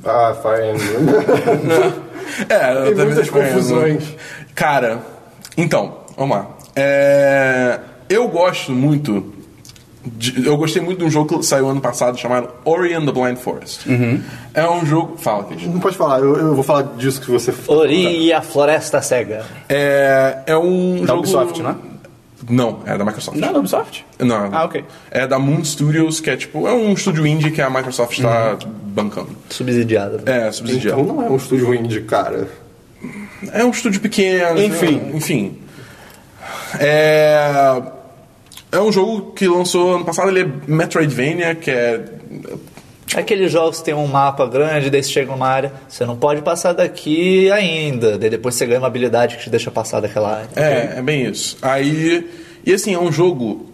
[0.03, 2.03] Ah, Fire Emblem.
[2.49, 4.05] É, eu Tem também muitas confusões.
[4.55, 5.01] Cara,
[5.57, 6.47] então, vamos lá.
[6.77, 9.33] É, eu gosto muito.
[10.05, 13.13] de- eu gostei muito de um jogo que saiu ano passado chamado Ori and the
[13.13, 13.87] Blind Forest.
[14.53, 15.17] É um jogo.
[15.17, 15.71] Fala, Christian.
[15.71, 19.45] Não pode falar, eu, eu vou falar disso que você Ori e a Floresta Cega.
[19.69, 21.19] É, é um Da jogo.
[21.21, 21.77] Ubisoft, né?
[22.51, 23.39] Não, é da Microsoft.
[23.39, 24.05] Não, da Ubisoft?
[24.19, 24.49] Não.
[24.53, 24.85] Ah, ok.
[25.13, 26.67] É da Moon Studios, que é tipo.
[26.67, 28.57] É um estúdio indie que a Microsoft está
[28.87, 29.29] bancando.
[29.49, 30.21] Subsidiada.
[30.27, 31.01] É, subsidiado.
[31.01, 32.49] Então não é um estúdio indie, cara.
[33.53, 34.61] É um estúdio pequeno.
[34.61, 35.01] Enfim.
[35.15, 35.59] Enfim.
[36.81, 37.83] É.
[38.71, 42.01] É um jogo que lançou ano passado, ele é Metroidvania, que é.
[43.15, 46.41] Aqueles jogos que tem um mapa grande, daí você chega numa área, você não pode
[46.41, 48.17] passar daqui ainda.
[48.17, 50.49] Daí depois você ganha uma habilidade que te deixa passar daquela área.
[50.57, 51.59] É, é bem isso.
[51.61, 52.27] Aí.
[52.65, 53.67] E assim, é um jogo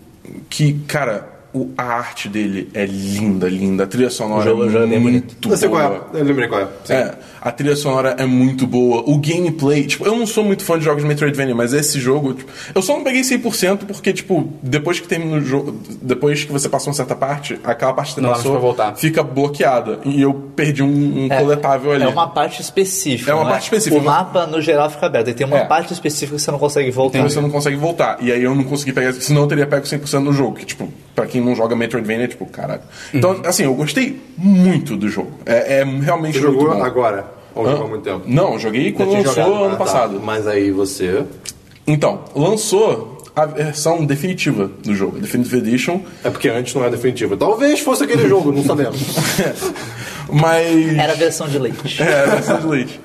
[0.51, 3.84] que, cara, o- a arte dele é linda, linda.
[3.84, 6.18] A trilha sonora O jogo- é o jogo é muito Eu sei qual é.
[6.18, 6.68] Eu lembrei qual é.
[6.84, 6.94] Sim.
[6.94, 9.03] É, a trilha sonora é muito boa.
[9.07, 12.34] O gameplay, tipo, eu não sou muito fã de jogos de Metroidvania, mas esse jogo,
[12.34, 16.53] tipo, eu só não peguei 100% porque, tipo, depois que termina o jogo, depois que
[16.53, 18.95] você passa uma certa parte, aquela parte que você Não passou voltar.
[18.97, 20.01] fica bloqueada.
[20.05, 22.05] E eu perdi um, um coletável ali.
[22.05, 23.30] É uma parte específica.
[23.30, 24.01] É uma não parte específica.
[24.01, 25.28] O mapa, no geral, fica aberto.
[25.30, 25.64] E tem uma É.
[25.64, 27.18] parte específica que você não consegue voltar.
[27.18, 28.18] Então você não consegue voltar.
[28.20, 30.57] E aí eu não consegui pegar, senão eu teria pego 100% no jogo.
[30.57, 32.80] Que, tipo, pra quem não joga Metroidvania, é tipo, caralho.
[33.12, 35.32] Então, assim, eu gostei muito do jogo.
[35.47, 36.82] É, é realmente Você muito jogou bom.
[36.84, 37.26] agora?
[37.55, 37.70] Ou Hã?
[37.72, 38.22] jogou há muito tempo?
[38.26, 39.53] Não, joguei quando lançou jogado.
[39.55, 39.76] ano Ah, tá.
[39.76, 40.20] passado.
[40.22, 41.24] Mas aí você.
[41.86, 46.90] Então, lançou a versão definitiva do jogo, a Definitive Edition, É porque antes não é
[46.90, 47.36] definitivo.
[47.36, 48.99] Talvez fosse aquele jogo, não sabemos.
[50.32, 50.96] mas.
[50.96, 52.03] Era a versão de leite.
[52.03, 53.01] É, a versão de leite.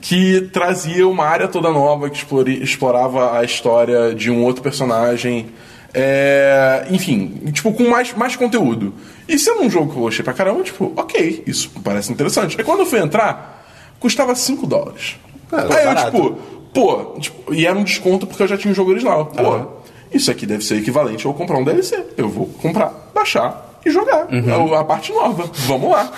[0.00, 5.46] Que trazia uma área toda nova, que explori- explorava a história de um outro personagem.
[5.92, 8.92] É, enfim, tipo, com mais, mais conteúdo.
[9.26, 12.56] E sendo um jogo que eu gostei pra caramba, tipo, ok, isso parece interessante.
[12.58, 13.57] Aí quando eu fui entrar,
[13.98, 15.16] custava 5 dólares.
[15.52, 16.38] Aí eu, tipo,
[16.72, 19.26] pô, tipo, e era um desconto porque eu já tinha o jogo original.
[19.26, 19.78] Pô,
[20.12, 22.04] isso aqui deve ser equivalente a eu comprar um DLC.
[22.16, 24.26] Eu vou comprar, baixar e jogar.
[24.32, 24.74] Uhum.
[24.74, 25.50] A, a parte nova.
[25.66, 26.12] Vamos lá.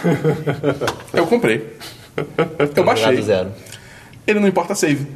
[1.12, 1.76] eu comprei.
[2.76, 3.06] Eu baixei.
[3.06, 3.52] Jogado zero.
[4.26, 5.06] Ele não importa save.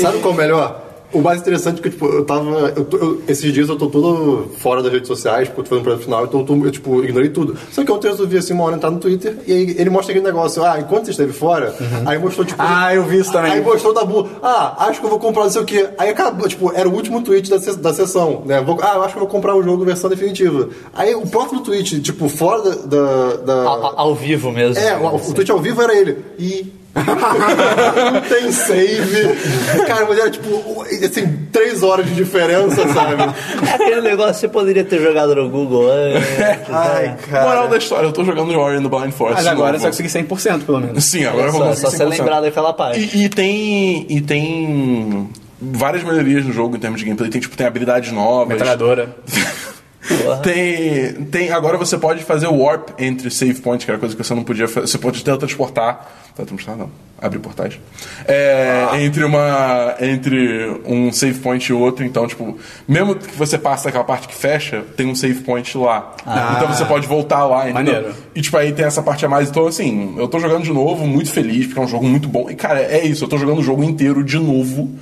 [0.00, 0.87] Sabe qual é o melhor?
[1.10, 2.72] O mais interessante é que, tipo, eu tava.
[2.76, 5.84] eu eu- esses dias eu tô todo fora das redes sociais, porque eu tô fazendo
[5.84, 7.56] projeto final, então eu, eu, tipo, ignorei tudo.
[7.72, 10.12] Só que ontem eu resolvi, assim, uma hora entrar no Twitter e aí ele mostra
[10.12, 12.60] aquele negócio, ah, enquanto você esteve fora, aí mostrou, tipo.
[12.62, 13.52] Ah, eu vi isso também.
[13.52, 15.88] Aí mostrou da Bu, ah, acho que eu vou comprar não sei o quê.
[15.96, 18.60] Aí acabou, tipo, era o último tweet da, da sessão, né?
[18.60, 20.68] Vou- ah, eu acho que eu vou comprar o jogo versão definitiva.
[20.92, 22.74] Aí o próximo tweet, tipo, fora da.
[22.84, 24.82] da, da- Ao, ao- ao vivo mesmo.
[24.82, 26.18] é, o, o tweet ao vivo era ele.
[26.38, 26.72] E.
[28.12, 29.86] não tem save.
[29.86, 33.22] Cara, mas era tipo, assim, três horas de diferença, sabe?
[33.66, 36.68] É aquele negócio que você poderia ter jogado no Google antes.
[36.70, 37.44] Ai, cara.
[37.46, 39.42] Moral da história, eu tô jogando Ori the Blind Forest.
[39.42, 41.04] Mas agora você vai conseguir 100% pelo menos.
[41.04, 42.08] Sim, agora eu vou Só, conseguir só você 100%.
[42.08, 43.00] lembrar daquela parte.
[43.00, 44.06] E, e tem.
[44.08, 45.28] E tem.
[45.60, 47.30] Várias melhorias no jogo em termos de gameplay.
[47.30, 48.48] Tem, tipo, tem habilidades novas.
[48.48, 49.16] Metralhadora.
[50.08, 50.36] Porra.
[50.38, 51.50] Tem, tem.
[51.52, 54.42] Agora você pode fazer o warp entre save points, que era coisa que você não
[54.42, 54.86] podia fazer.
[54.86, 56.08] Você pode teletransportar.
[56.34, 56.90] Teletransportar não.
[57.20, 57.78] Abrir portais.
[58.26, 59.96] É, Entre uma.
[60.00, 62.04] Entre um save point e outro.
[62.04, 62.56] Então, tipo,
[62.86, 66.14] mesmo que você passe daquela parte que fecha, tem um save point lá.
[66.56, 67.68] Então você pode voltar lá.
[67.68, 67.94] entendeu?
[67.94, 68.14] Maneiro.
[68.36, 69.48] E tipo, aí tem essa parte a mais.
[69.48, 72.48] Então, assim, eu tô jogando de novo, muito feliz, porque é um jogo muito bom.
[72.48, 74.94] E, cara, é isso, eu tô jogando o jogo inteiro de novo.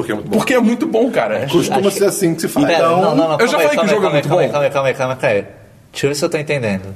[0.00, 0.36] Porque é muito bom.
[0.38, 1.46] Porque é muito bom, cara.
[1.50, 2.66] Costuma ser assim que se faz.
[2.66, 4.36] Pera, Então, não, não, não, eu já falei que o jogo é muito bom.
[4.36, 5.44] Calma aí, calma aí, calma aí, calma aí.
[5.92, 6.94] Deixa eu ver se eu tô entendendo.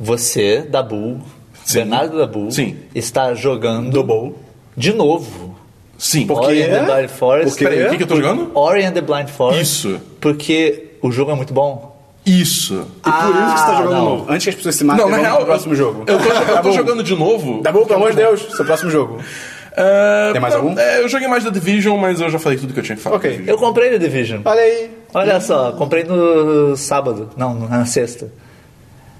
[0.00, 1.20] Você, Dabu,
[1.64, 1.78] Sim.
[1.78, 2.76] Bernardo Dabu, Sim.
[2.94, 4.38] está jogando Bowl.
[4.76, 5.56] de novo.
[5.98, 6.26] Sim.
[6.26, 7.50] Por Ori and the Blind Forest.
[7.50, 8.50] Porque- Peraí, o que, que eu tô jogando?
[8.54, 9.62] Ori and the Blind Forest.
[9.62, 10.00] Isso.
[10.20, 11.92] Porque o jogo é muito bom.
[12.26, 12.86] Isso.
[13.06, 14.04] E por isso que você tá jogando não.
[14.04, 14.26] novo.
[14.32, 16.04] Antes que as pessoas se matem, Não, na vamos real, pro próximo jogo.
[16.06, 16.72] Eu tô, eu Tá tô bom.
[16.76, 17.60] jogando de novo.
[17.62, 19.18] Tá bom, pelo amor de Deus, seu próximo jogo.
[19.74, 20.78] É, Tem mais não, algum?
[20.78, 23.02] é, eu joguei mais The Division, mas eu já falei tudo que eu tinha que
[23.02, 23.16] falar.
[23.16, 23.38] Ok.
[23.38, 23.52] da.
[23.52, 24.40] Eu comprei The Division.
[24.44, 24.90] Olha aí.
[25.14, 27.30] Olha só, comprei no sábado.
[27.36, 28.28] Não, na sexta.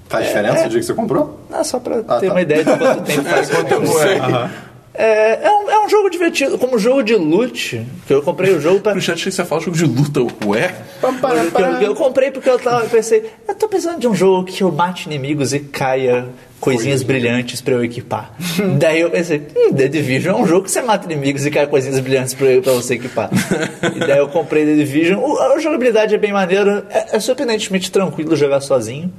[0.09, 1.39] Faz diferença o dia que você comprou?
[1.51, 2.33] Ah, só pra Ah, ter tá.
[2.33, 3.49] uma ideia de quanto tempo faz.
[3.51, 4.49] Quanto tempo é?
[4.95, 6.55] É, é, um, é um jogo divertido.
[6.59, 8.93] Como jogo de loot, que eu comprei o jogo pra.
[8.93, 10.71] No chat achei que você fala jogo de luta, ué?
[11.01, 14.61] Eu, eu comprei porque eu tava, eu pensei, eu tô precisando de um jogo que
[14.61, 16.27] eu mate inimigos e caia
[16.63, 18.31] coisinhas brilhantes pra eu equipar.
[18.79, 21.67] Daí eu pensei, hum, The Division é um jogo que você mata inimigos e cai
[21.67, 23.29] coisinhas brilhantes pra, pra você equipar.
[23.95, 25.19] e daí eu comprei The Division.
[25.19, 29.11] O- a jogabilidade é bem maneira, é, é surpreendentemente tranquilo jogar sozinho.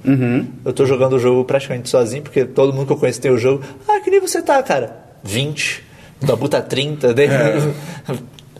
[0.65, 3.37] Eu tô jogando o jogo praticamente sozinho, porque todo mundo que eu conheço tem o
[3.39, 3.63] jogo.
[3.89, 4.97] Ah, que nível você tá, cara?
[5.23, 5.85] 20.
[6.23, 7.13] O Dabu tá 30.
[7.13, 7.27] Daí...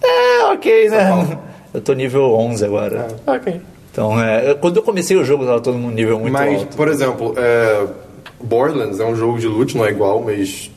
[0.03, 1.39] É, ok, né?
[1.73, 3.09] Eu tô nível 11 agora.
[3.27, 3.61] Ok.
[3.91, 6.77] Então, é, quando eu comecei o jogo, tava todo mundo nível muito Mas, alto.
[6.77, 7.87] por exemplo, é,
[8.45, 10.71] Borderlands é um jogo de loot, não é igual, mas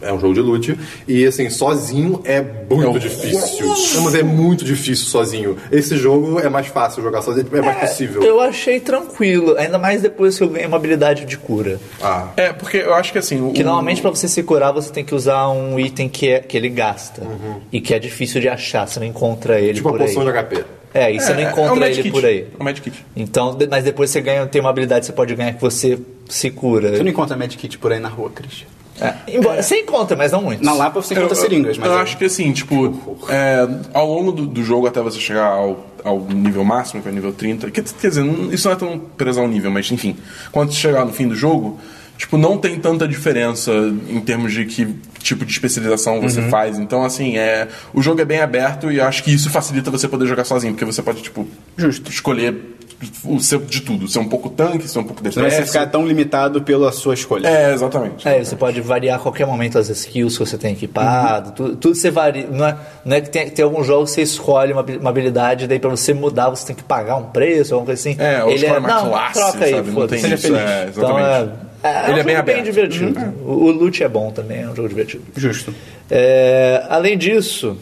[0.00, 0.78] é um jogo de loot.
[1.06, 3.66] E assim, sozinho é muito É difícil.
[3.94, 5.56] Não, mas é muito difícil sozinho.
[5.70, 8.22] Esse jogo é mais fácil jogar sozinho, é mais possível.
[8.22, 11.78] Eu achei tranquilo, ainda mais depois que eu ganhei uma habilidade de cura.
[12.00, 12.28] Ah.
[12.36, 13.40] É, porque eu acho que assim.
[13.42, 16.40] o- Que normalmente pra você se curar, você tem que usar um item que, é,
[16.40, 17.22] que ele gasta.
[17.70, 20.06] E que é difícil de achar, você não encontra ele Tipo a por aí.
[20.08, 20.64] poção de HP.
[20.94, 22.10] É, e você não é, é encontra um ele medkit.
[22.10, 22.46] por aí.
[22.58, 23.04] É um medkit.
[23.14, 25.98] Então, de- mas depois você ganha, tem uma habilidade que você pode ganhar que você
[26.28, 26.96] se cura.
[26.96, 28.66] Você não encontra medkit por aí na rua, Christian.
[29.00, 30.64] É, embora, Você encontra, mas não muito.
[30.64, 31.88] Na Lapa você encontra eu, seringas, mas.
[31.88, 35.46] eu é- acho que assim, tipo, é, ao longo do, do jogo até você chegar
[35.46, 38.74] ao, ao nível máximo, que é o nível 30, quer, quer dizer, não- isso não
[38.74, 40.16] é tão preso ao nível, mas enfim,
[40.50, 41.78] quando você chegar no fim do jogo,
[42.16, 43.70] tipo, não tem tanta diferença
[44.08, 44.88] em termos de que
[45.22, 46.50] tipo de especialização você Uhum.
[46.50, 46.76] faz.
[46.78, 50.08] Então, assim, é, o jogo é bem aberto e eu acho que isso facilita você
[50.08, 52.10] poder jogar sozinho, porque você pode, tipo, Justo.
[52.10, 52.76] escolher
[53.24, 54.08] o seu, de tudo.
[54.08, 57.14] Ser um pouco tanque, ser um pouco Você não vai ficar tão limitado pela sua
[57.14, 57.46] escolha.
[57.48, 58.26] É, exatamente.
[58.26, 61.94] É, você pode variar a qualquer momento as skills que você tem equipado, tudo, tudo
[61.94, 62.46] você varia.
[62.50, 65.66] Não é, não é que tem, tem alguns jogos que você escolhe uma, uma habilidade,
[65.68, 68.20] daí pra você mudar você tem que pagar um preço, alguma coisa assim.
[68.20, 69.90] É, ou escolhe uma não, classe, troca aí, sabe?
[69.92, 70.60] Não tem Seja isso, feliz.
[70.60, 71.52] é, Então é, exatamente.
[71.82, 73.34] é, é Ele um é bem jogo bem divertido.
[73.44, 75.24] O, o loot é bom também, é um jogo divertido.
[75.36, 75.72] Justo.
[76.10, 77.76] É, além disso,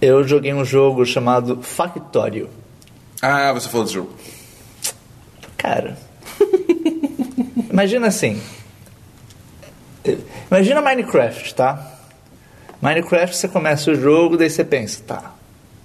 [0.00, 2.48] eu joguei um jogo chamado Factorio.
[3.22, 4.10] Ah, você falou desse jogo.
[5.56, 5.96] Cara,
[7.70, 8.40] imagina assim.
[10.50, 11.88] Imagina Minecraft, tá?
[12.80, 15.32] Minecraft você começa o jogo, daí você pensa, tá,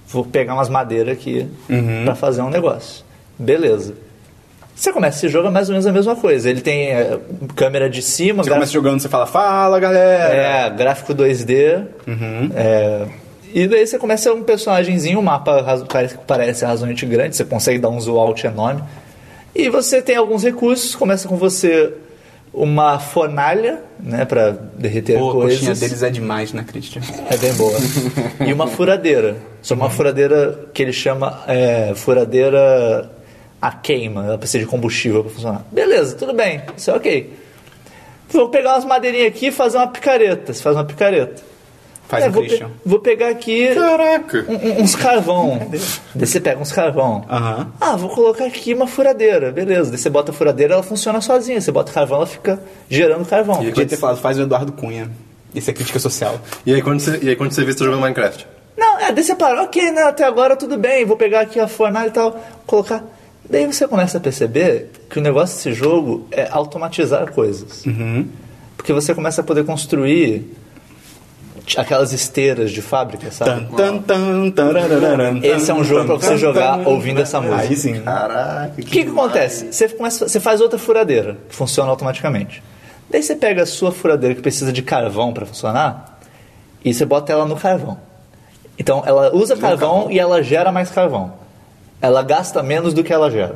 [0.07, 1.47] vou pegar umas madeiras aqui
[2.03, 3.05] pra fazer um negócio.
[3.37, 3.93] Beleza.
[4.75, 6.49] Você começa esse jogo é mais ou menos a mesma coisa.
[6.49, 7.19] Ele tem é,
[7.55, 10.33] câmera de cima, Você gra- começa jogando, você fala, fala galera.
[10.33, 11.83] é, gráfico 2D.
[12.55, 13.07] é,
[13.53, 17.89] e daí você começa um personagemzinho, um mapa parece, parece razoavelmente grande, você consegue dar
[17.89, 18.83] um zoom out enorme.
[19.55, 21.93] E você tem alguns recursos, começa com você
[22.53, 25.79] uma fornalha, né, pra derreter Pô, a coxinha coisas.
[25.79, 27.01] deles é demais, né, Christian?
[27.29, 27.77] É bem boa.
[28.45, 29.37] e uma furadeira.
[29.61, 33.11] Só uma furadeira que ele chama é, furadeira
[33.61, 34.25] a queima.
[34.25, 35.65] Ela precisa de combustível para funcionar.
[35.71, 36.61] Beleza, tudo bem.
[36.75, 37.33] Isso é ok.
[38.29, 40.53] Vou pegar umas madeirinhas aqui e fazer uma picareta.
[40.53, 41.41] Você faz uma picareta.
[42.07, 42.69] Faz É, o vou, pe- Christian.
[42.85, 44.45] vou pegar aqui Caraca!
[44.47, 45.67] um- um- uns carvão.
[46.15, 47.25] Daí você pega uns carvão.
[47.29, 47.71] Aham.
[47.81, 49.51] Ah, vou colocar aqui uma furadeira.
[49.51, 49.89] Beleza.
[49.91, 51.59] Daí você bota a furadeira, ela funciona sozinha.
[51.59, 53.57] Você bota carvão, ela fica gerando carvão.
[53.57, 55.11] Podia ter falado, faz o Eduardo Cunha.
[55.53, 56.39] Isso é crítica social.
[56.65, 58.47] E aí quando você, e aí, quando você vê você tá jogando Minecraft?
[58.77, 61.67] Não, é, daí você para, ok, né, até agora tudo bem, vou pegar aqui a
[61.67, 63.03] fornalha e tal, colocar.
[63.49, 67.83] Daí você começa a perceber que o negócio desse jogo é automatizar coisas.
[68.77, 70.53] Porque você começa a poder construir
[71.75, 73.67] aquelas esteiras de fábrica, sabe?
[73.75, 74.73] Tan, tan, tan,
[75.43, 76.89] Esse é um jogo pra tan, você tan, jogar tan.
[76.89, 77.61] ouvindo essa música.
[77.61, 78.01] Aí sim.
[78.01, 79.71] Caraca, O que, que acontece?
[79.71, 82.63] Você, começa, você faz outra furadeira, que funciona automaticamente.
[83.09, 86.19] Daí você pega a sua furadeira que precisa de carvão para funcionar
[86.83, 87.97] e você bota ela no carvão.
[88.77, 91.33] Então ela usa carvão, e ela gera mais carvão.
[92.01, 93.55] Ela gasta menos do que ela gera.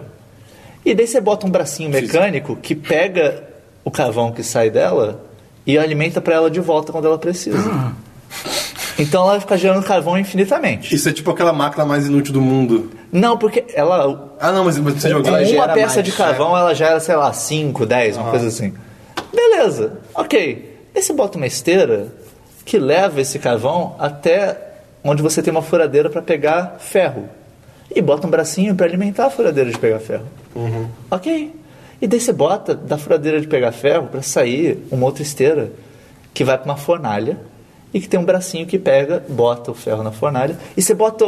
[0.83, 3.43] E daí você bota um bracinho mecânico que pega
[3.83, 5.21] o carvão que sai dela
[5.65, 7.57] e alimenta para ela de volta quando ela precisa.
[8.99, 10.93] Então ela vai ficar gerando carvão infinitamente.
[10.93, 12.91] Isso é tipo aquela máquina mais inútil do mundo.
[13.11, 15.31] Não, porque ela Ah, não, mas você Ela jogou.
[15.31, 18.47] uma gera peça mais, de carvão, ela já era, sei lá, 5, 10, uma coisa
[18.47, 18.73] assim.
[19.33, 20.77] Beleza, ok.
[20.93, 22.07] Aí você bota uma esteira
[22.65, 24.57] que leva esse carvão até
[25.03, 27.27] onde você tem uma furadeira para pegar ferro.
[27.93, 30.25] E bota um bracinho para alimentar a furadeira de pegar ferro.
[31.09, 31.53] Ok.
[32.01, 35.71] E daí você bota da furadeira de pegar ferro para sair uma outra esteira
[36.33, 37.37] que vai para uma fornalha
[37.93, 41.25] e que tem um bracinho que pega, bota o ferro na fornalha e você bota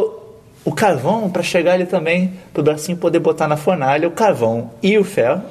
[0.65, 4.71] o carvão para chegar ali também, para o bracinho poder botar na fornalha o carvão
[4.81, 5.43] e o ferro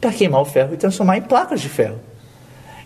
[0.00, 1.98] para queimar o ferro e transformar em placas de ferro.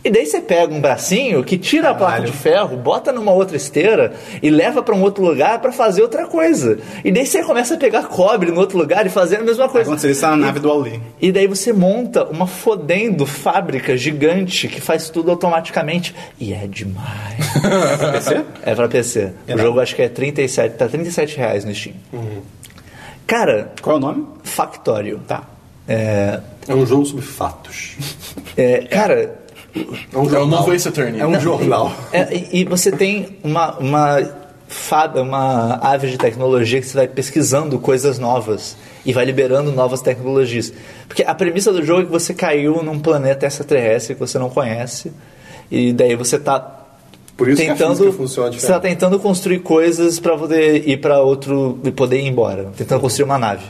[0.04, 3.56] E daí você pega um bracinho que tira a placa de ferro, bota numa outra
[3.56, 6.78] esteira e leva pra um outro lugar pra fazer outra coisa.
[7.04, 9.88] E daí você começa a pegar cobre no outro lugar e fazer a mesma coisa.
[9.88, 11.00] Aconteceu isso na nave do Wall-E.
[11.20, 16.12] E daí você monta uma fodendo fábrica gigante que faz tudo automaticamente.
[16.40, 17.36] E é demais.
[18.12, 18.44] PC?
[18.64, 19.32] é pra PC.
[19.46, 19.62] O Irado.
[19.62, 21.94] jogo acho que é 37, tá 37 reais no Steam.
[23.26, 24.26] Cara, Qual é o nome?
[24.42, 25.20] Factório.
[25.26, 25.44] Tá.
[25.88, 27.96] É, É um jogo sobre fatos.
[28.56, 29.41] é, cara,
[29.74, 31.20] É um É o novo Ace Attorney.
[31.20, 31.92] É um jornal.
[32.12, 34.18] É, e, e você tem uma, uma,
[34.68, 40.00] fáb- uma ave de tecnologia que você vai pesquisando coisas novas e vai liberando novas
[40.02, 40.72] tecnologias.
[41.08, 44.50] Porque a premissa do jogo é que você caiu num planeta extraterrestre que você não
[44.50, 45.12] conhece
[45.70, 46.84] e daí você tá
[47.36, 48.80] Por isso que a tentando você tá diferente.
[48.82, 53.38] tentando construir coisas para poder ir para outro e poder ir embora, tentando construir uma
[53.38, 53.64] nave.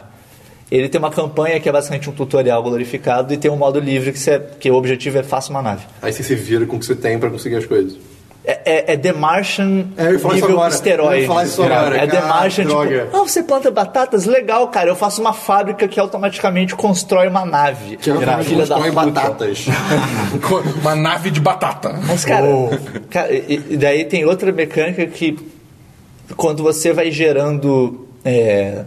[0.73, 4.11] Ele tem uma campanha que é basicamente um tutorial glorificado e tem um modo livre
[4.11, 5.85] que, você, que o objetivo é faça uma nave.
[6.01, 7.99] Aí você se vira com o que você tem pra conseguir as coisas.
[8.43, 11.27] É, é, é The Martian É, nível esteroide.
[11.27, 13.05] Agora, É The Martian, droga.
[13.05, 14.25] tipo, ah, você planta batatas?
[14.25, 14.89] Legal, cara.
[14.89, 17.99] Eu faço uma fábrica que automaticamente constrói uma nave.
[17.99, 19.66] Que é uma Filha da batatas.
[20.81, 22.01] Uma nave de batata.
[22.07, 22.47] Mas, cara,
[23.11, 25.39] cara, e, e daí tem outra mecânica que
[26.35, 28.85] quando você vai gerando é,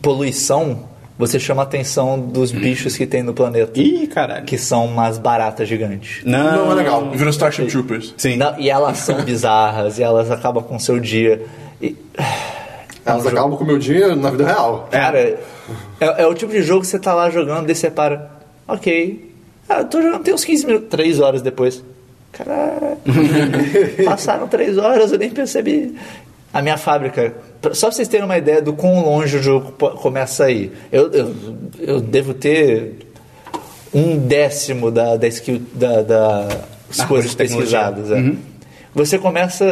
[0.00, 3.80] poluição, você chama a atenção dos bichos que tem no planeta.
[3.80, 4.44] Ih, caralho.
[4.44, 6.22] Que são umas baratas gigantes.
[6.24, 7.10] Não, Não é legal.
[7.10, 8.14] Virou Starship Troopers.
[8.16, 8.36] Sim.
[8.36, 11.44] Não, e elas são bizarras, e elas acabam com o seu dia.
[11.80, 11.96] E,
[13.06, 14.88] Elas acabam com o meu dia na vida real.
[14.90, 15.38] Cara, é,
[16.00, 18.30] é o tipo de jogo que você tá lá jogando, daí você para.
[18.66, 19.32] Ok.
[19.68, 20.88] Ah, eu tô jogando tem uns 15 minutos.
[20.90, 21.82] 3 horas depois.
[22.32, 22.98] Caralho.
[24.04, 25.94] Passaram 3 horas, eu nem percebi.
[26.54, 27.34] A minha fábrica.
[27.72, 30.72] Só pra vocês terem uma ideia do quão longe o jogo começa a ir.
[30.92, 31.34] Eu, eu,
[31.80, 32.98] eu devo ter
[33.92, 36.42] um décimo da, da skill da, da-
[36.88, 38.10] das Árvore coisas pesquisadas.
[38.10, 38.32] é.
[38.94, 39.64] Você começa.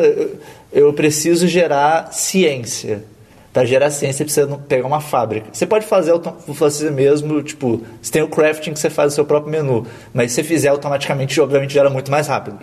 [0.72, 3.04] Eu preciso gerar ciência.
[3.52, 5.48] Para gerar ciência, você precisa pegar uma fábrica.
[5.52, 6.12] Você pode fazer
[6.48, 10.30] você mesmo, tipo, você tem o crafting que você faz o seu próprio menu, mas
[10.32, 12.56] se você fizer automaticamente, obviamente gera muito mais rápido.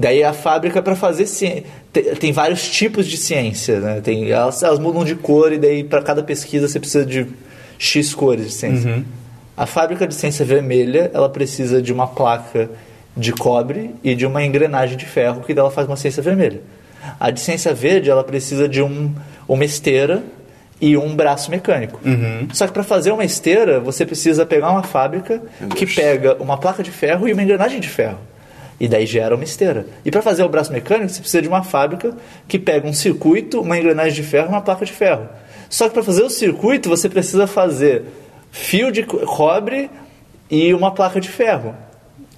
[0.00, 1.64] Daí a fábrica para fazer ciência.
[1.92, 4.00] Tem, tem vários tipos de ciência, né?
[4.00, 7.26] Tem, elas, elas mudam de cor e daí para cada pesquisa você precisa de
[7.76, 9.04] X cores de ciência.
[9.56, 12.70] A fábrica de ciência vermelha, ela precisa de uma placa
[13.16, 16.60] de cobre e de uma engrenagem de ferro que dela faz uma ciência vermelha.
[17.18, 19.12] A de ciência verde, ela precisa de um,
[19.48, 20.22] uma esteira
[20.80, 21.98] e um braço mecânico.
[22.52, 25.42] Só que para fazer uma esteira, você precisa pegar uma fábrica
[25.74, 28.18] que pega uma placa de ferro e uma engrenagem de ferro.
[28.80, 29.86] E daí gera uma esteira.
[30.04, 32.14] E para fazer o braço mecânico, você precisa de uma fábrica
[32.46, 35.28] que pega um circuito, uma engrenagem de ferro e uma placa de ferro.
[35.68, 38.04] Só que para fazer o circuito, você precisa fazer
[38.52, 39.90] fio de co- cobre
[40.50, 41.74] e uma placa de ferro.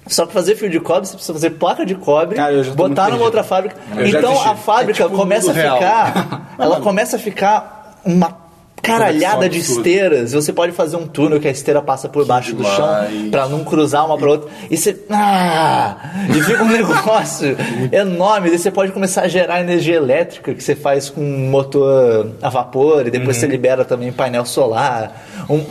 [0.07, 3.23] Só que fazer fio de cobre, você precisa fazer placa de cobre, tô botar numa
[3.25, 3.75] outra fábrica.
[3.95, 6.55] Eu então a fábrica É tipo começa a ficar.
[6.57, 8.40] ela começa a ficar uma
[8.81, 10.33] caralhada de esteiras.
[10.33, 12.87] Você pode fazer um túnel que a esteira passa por baixo do chão
[13.29, 14.49] pra não cruzar uma pra outra.
[14.69, 14.97] E você.
[15.09, 15.95] Ah!
[16.29, 17.55] E fica um negócio
[17.91, 18.49] enorme.
[18.49, 22.49] Daí você pode começar a gerar energia elétrica que você faz com um motor a
[22.49, 25.25] vapor e depois você libera também painel solar.
[25.49, 25.63] Um,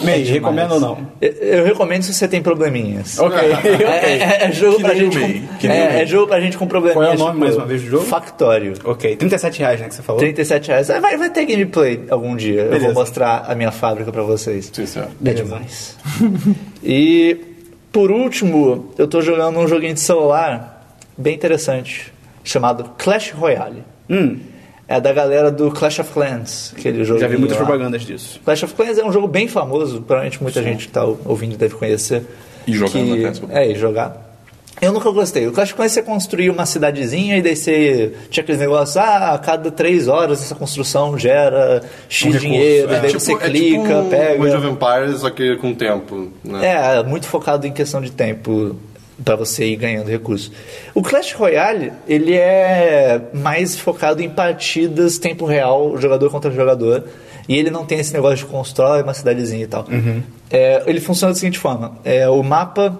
[0.00, 0.28] Demais.
[0.28, 1.06] recomendo ou não?
[1.20, 3.18] eu, eu recomendo se você tem probleminhas.
[3.18, 3.64] Ok, É, ok.
[3.64, 7.04] é- é jogo Que pra gente com, é, é jogo pra gente com probleminhas.
[7.06, 8.04] Qual é o nome, tipo, mais uma vez, do jogo?
[8.04, 8.74] Factório.
[8.84, 10.18] Ok, 37 reais, né, que você falou?
[10.20, 10.90] 37 reais.
[10.90, 12.62] Ah, Vai, vai ter gameplay algum dia.
[12.62, 12.86] Eu Beleza.
[12.86, 14.70] vou mostrar a minha fábrica pra vocês.
[14.72, 15.08] Sim, senhor.
[15.24, 15.96] É demais.
[16.82, 17.36] e
[17.92, 22.12] por último, eu tô jogando um joguinho de celular bem interessante,
[22.42, 23.84] chamado Clash Royale.
[24.10, 24.38] Hum,
[24.86, 27.18] É da galera do Clash of Clans, aquele jogo.
[27.18, 28.38] já vi muitas propagandas disso.
[28.44, 31.74] Clash of Clans é um jogo bem famoso, provavelmente muita gente que tá ouvindo deve
[31.74, 32.22] conhecer.
[32.66, 33.64] E jogar que, até.
[33.64, 34.24] É, e jogar.
[34.82, 35.46] Eu nunca gostei.
[35.46, 39.32] O Clash of Clans você construía uma cidadezinha e daí você tinha aqueles negócios, ah,
[39.32, 43.00] a cada três horas essa construção gera X recurso, dinheiro, é.
[43.00, 44.44] daí tipo, você é clica, tipo um pega.
[44.44, 46.30] Age of Empires, só que com tempo.
[46.44, 46.98] Né?
[46.98, 48.76] É, muito focado em questão de tempo
[49.22, 50.50] para você ir ganhando recursos.
[50.94, 57.04] O Clash Royale, ele é mais focado em partidas tempo real, jogador contra jogador,
[57.48, 59.84] e ele não tem esse negócio de constrói uma cidadezinha e tal.
[60.50, 62.98] É, ele funciona da seguinte forma: é, o mapa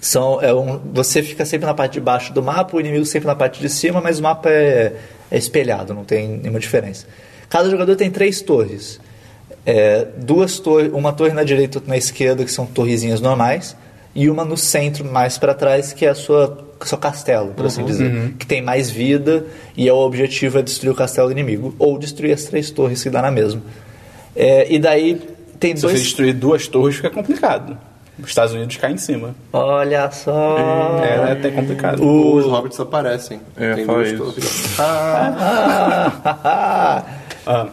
[0.00, 3.26] são, é um, você fica sempre na parte de baixo do mapa, o inimigo sempre
[3.26, 4.94] na parte de cima, mas o mapa é,
[5.30, 7.06] é espelhado, não tem nenhuma diferença.
[7.48, 9.00] Cada jogador tem três torres.
[9.64, 13.76] É, duas torres, uma torre na direita e outra na esquerda, que são torrezinhas normais,
[14.14, 17.84] e uma no centro, mais para trás, que é a sua seu castelo, por assim
[17.84, 19.46] dizer, que tem mais vida
[19.76, 23.00] e é o objetivo é destruir o castelo do inimigo ou destruir as três torres
[23.02, 23.62] que dá na mesma.
[24.34, 25.14] É, e daí
[25.60, 27.78] tem Se você dois destruir duas torres, fica complicado.
[28.18, 29.34] Os Estados Unidos caem em cima.
[29.52, 31.00] Olha só.
[31.02, 32.04] É, é até complicado.
[32.04, 33.40] Os hobbits aparecem.
[33.56, 34.18] É, Tem duas isso.
[34.18, 34.78] torres.
[34.78, 37.02] Ah.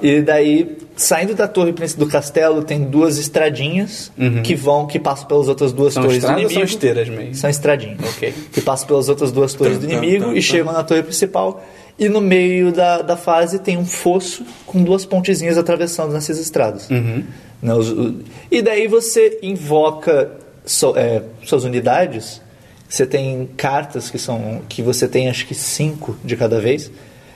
[0.01, 4.11] E daí, saindo da torre principal do castelo, tem duas estradinhas
[4.43, 6.51] que vão, que passam pelas outras duas São torres do inimigo.
[6.53, 7.35] são esteiras mesmo?
[7.35, 7.97] São estradinhas.
[8.15, 8.33] Ok.
[8.51, 10.41] Que passam pelas outras duas torres do Tum, tum, inimigo tum, e tum.
[10.41, 11.63] chegam na torre principal.
[11.97, 16.89] E no meio da, da fase tem um fosso com duas pontezinhas atravessando nessas estradas.
[16.89, 17.23] Uhum.
[17.61, 18.15] Né, os- o-
[18.51, 20.31] e daí você invoca
[20.65, 22.41] so- é, suas unidades.
[22.87, 26.89] Você tem cartas que são que você tem acho que cinco de cada vez,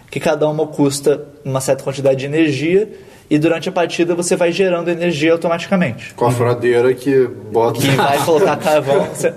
[0.10, 2.90] que cada uma custa uma certa quantidade de energia
[3.30, 7.80] e durante a partida você vai gerando energia automaticamente Com a furadeira que bota.
[7.80, 9.06] que vai colocar carvão.
[9.14, 9.34] Você-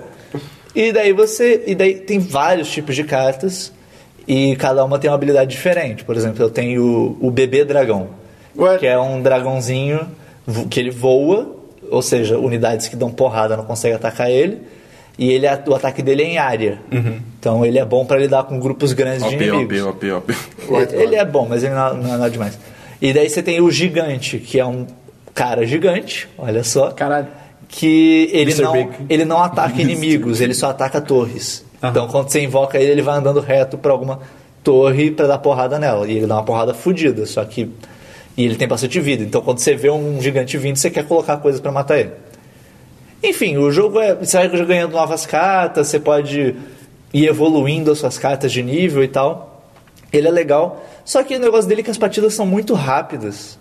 [0.75, 1.63] E daí você.
[1.65, 3.71] E daí tem vários tipos de cartas.
[4.27, 6.03] E cada uma tem uma habilidade diferente.
[6.03, 6.83] Por exemplo, eu tenho
[7.21, 8.09] o, o bebê dragão.
[8.57, 8.77] Ué?
[8.77, 10.01] Que é um dragãozinho
[10.69, 11.55] que ele voa,
[11.89, 14.61] ou seja, unidades que dão porrada não conseguem atacar ele.
[15.17, 16.79] E ele, o ataque dele é em área.
[17.39, 19.81] Então ele é bom para lidar com grupos grandes de OP, inimigos.
[19.81, 20.31] OP, OP,
[20.69, 20.93] OP.
[20.93, 21.15] Ele Lord.
[21.15, 22.59] é bom, mas ele não, não é nada demais.
[23.01, 24.87] E daí você tem o gigante, que é um
[25.33, 26.91] cara gigante, olha só.
[26.91, 27.27] Caralho.
[27.69, 28.61] Que ele Mr.
[28.63, 28.89] não, Big.
[29.09, 31.65] ele não ataca inimigos, ele só ataca torres.
[31.83, 34.19] Então quando você invoca ele, ele vai andando reto pra alguma
[34.63, 36.07] torre pra dar porrada nela.
[36.07, 37.69] E ele dá uma porrada fodida, só que.
[38.35, 39.23] E ele tem bastante vida.
[39.23, 42.11] Então quando você vê um gigante vindo, você quer colocar coisas pra matar ele.
[43.23, 44.15] Enfim, o jogo é.
[44.15, 46.55] Você vai ganhando novas cartas, você pode
[47.13, 49.63] ir evoluindo as suas cartas de nível e tal.
[50.11, 50.83] Ele é legal.
[51.07, 53.57] Só que o negócio dele é que as partidas são muito rápidas.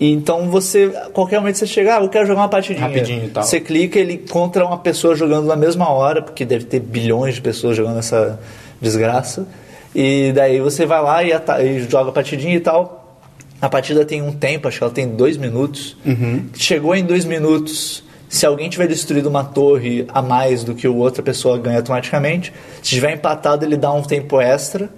[0.00, 2.86] Então você, qualquer momento você chega, ah, eu quero jogar uma partidinha.
[2.86, 3.42] Rapidinho e tal.
[3.42, 7.40] Você clica, ele encontra uma pessoa jogando na mesma hora, porque deve ter bilhões de
[7.40, 8.38] pessoas jogando essa
[8.80, 9.48] desgraça.
[9.92, 13.18] E daí você vai lá e, e joga a partidinha e tal.
[13.60, 15.96] A partida tem um tempo, acho que ela tem dois minutos.
[16.54, 18.04] Chegou em dois minutos.
[18.28, 22.52] Se alguém tiver destruído uma torre a mais do que o outra pessoa ganha automaticamente.
[22.80, 24.88] Se tiver empatado, ele dá um tempo extra.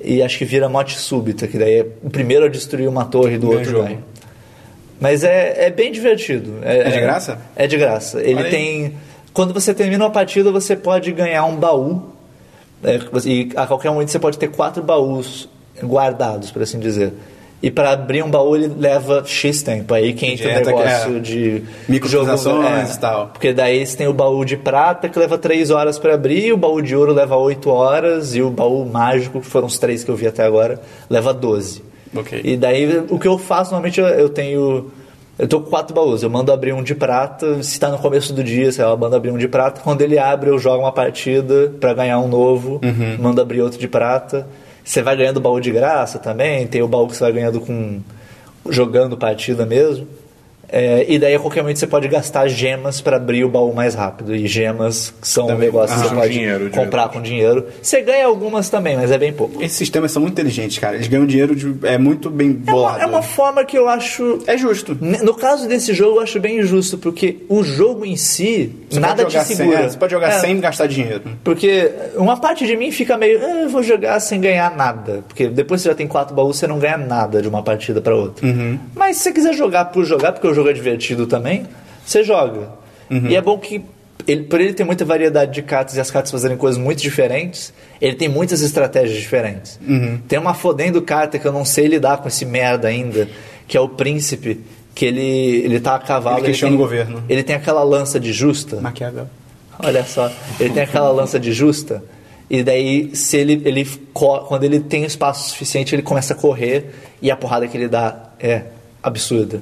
[0.00, 3.36] E acho que vira morte súbita, que daí é o primeiro a destruir uma torre
[3.36, 3.98] do outro jogo.
[5.00, 6.58] Mas é, é bem divertido.
[6.62, 7.38] É de graça?
[7.54, 8.20] É de graça.
[8.20, 8.50] Ele Olha aí.
[8.50, 8.96] tem.
[9.32, 12.12] Quando você termina uma partida, você pode ganhar um baú.
[12.82, 15.48] É, e a qualquer momento você pode ter quatro baús
[15.82, 17.12] guardados, por assim dizer.
[17.60, 19.92] E para abrir um baú ele leva X tempo.
[19.92, 23.26] Aí que entra o que negócio é de microtransações jogo- e tal.
[23.28, 26.56] Porque daí você tem o baú de prata que leva 3 horas para abrir, o
[26.56, 30.10] baú de ouro leva 8 horas e o baú mágico, que foram os três que
[30.10, 30.80] eu vi até agora,
[31.10, 31.82] leva 12.
[32.16, 32.40] Ok.
[32.44, 34.90] E daí o que eu faço normalmente eu, eu tenho
[35.38, 38.32] eu tô com quatro baús, eu mando abrir um de prata, se tá no começo
[38.32, 40.82] do dia, sei lá, eu mando abrir um de prata, quando ele abre eu jogo
[40.82, 42.80] uma partida para ganhar um novo,
[43.20, 44.46] mando abrir outro de prata.
[44.88, 48.00] Você vai ganhando baú de graça também, tem o baú que você vai ganhando com
[48.70, 50.08] jogando partida mesmo.
[50.70, 53.94] É, e daí a qualquer momento você pode gastar gemas para abrir o baú mais
[53.94, 54.34] rápido.
[54.34, 57.66] E gemas são um negócio que você pode dinheiro, comprar com dinheiro.
[57.80, 59.62] Você ganha algumas também, mas é bem pouco.
[59.62, 60.96] Esses sistemas são muito inteligentes, cara.
[60.96, 61.74] Eles ganham dinheiro de.
[61.86, 63.00] É muito bem É uma, bolado.
[63.02, 64.96] é uma forma que eu acho É justo.
[65.00, 69.24] No caso desse jogo, eu acho bem injusto, porque o jogo em si, Você nada
[69.24, 69.78] te jogar sem, segura.
[69.80, 71.22] é, você pode jogar É, sem gastar dinheiro.
[71.42, 75.24] Porque uma parte de mim fica meio, "Ah, eu vou jogar sem ganhar nada.
[75.26, 78.14] Porque depois você já tem quatro baús, você não ganha nada de uma partida pra
[78.14, 78.46] outra.
[78.46, 78.78] Uhum.
[78.94, 81.66] Mas se você quiser jogar por jogar, porque o jogo é divertido também,
[82.04, 82.70] você joga.
[83.10, 83.28] Uhum.
[83.28, 83.82] E é bom que,
[84.26, 87.72] ele, por ele ter muita variedade de cartas e as cartas fazerem coisas muito diferentes,
[88.00, 89.78] ele tem muitas estratégias diferentes.
[89.86, 90.20] Uhum.
[90.26, 93.28] Tem uma fodendo carta que eu não sei lidar com esse merda ainda,
[93.66, 94.60] que é o príncipe,
[94.94, 96.38] que ele, ele tá a cavalo.
[96.38, 97.22] Ele questiona tem, o governo.
[97.28, 98.80] Ele tem aquela lança de justa.
[98.80, 99.28] Maquiavel.
[99.80, 102.02] Olha só, ele tem aquela lança de justa,
[102.50, 106.86] e daí, se ele, ele quando ele tem espaço suficiente, ele começa a correr,
[107.22, 108.62] e a porrada que ele dá é
[109.08, 109.60] absurda.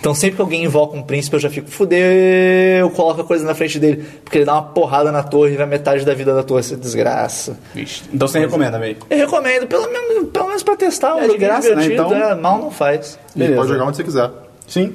[0.00, 3.54] Então, sempre que alguém invoca um príncipe, eu já fico, fudeu, coloca a coisa na
[3.54, 6.42] frente dele, porque ele dá uma porrada na torre e vai metade da vida da
[6.42, 7.58] torre, essa desgraça.
[7.74, 8.02] Vixe.
[8.12, 8.96] Então você recomenda, meio.
[9.10, 11.82] Eu recomendo, pelo menos, pelo menos pra testar, um É de graça, né?
[11.82, 13.18] divertido, Então- é, mal não faz.
[13.34, 13.56] E Beleza.
[13.56, 14.30] pode jogar onde você quiser.
[14.66, 14.94] Sim.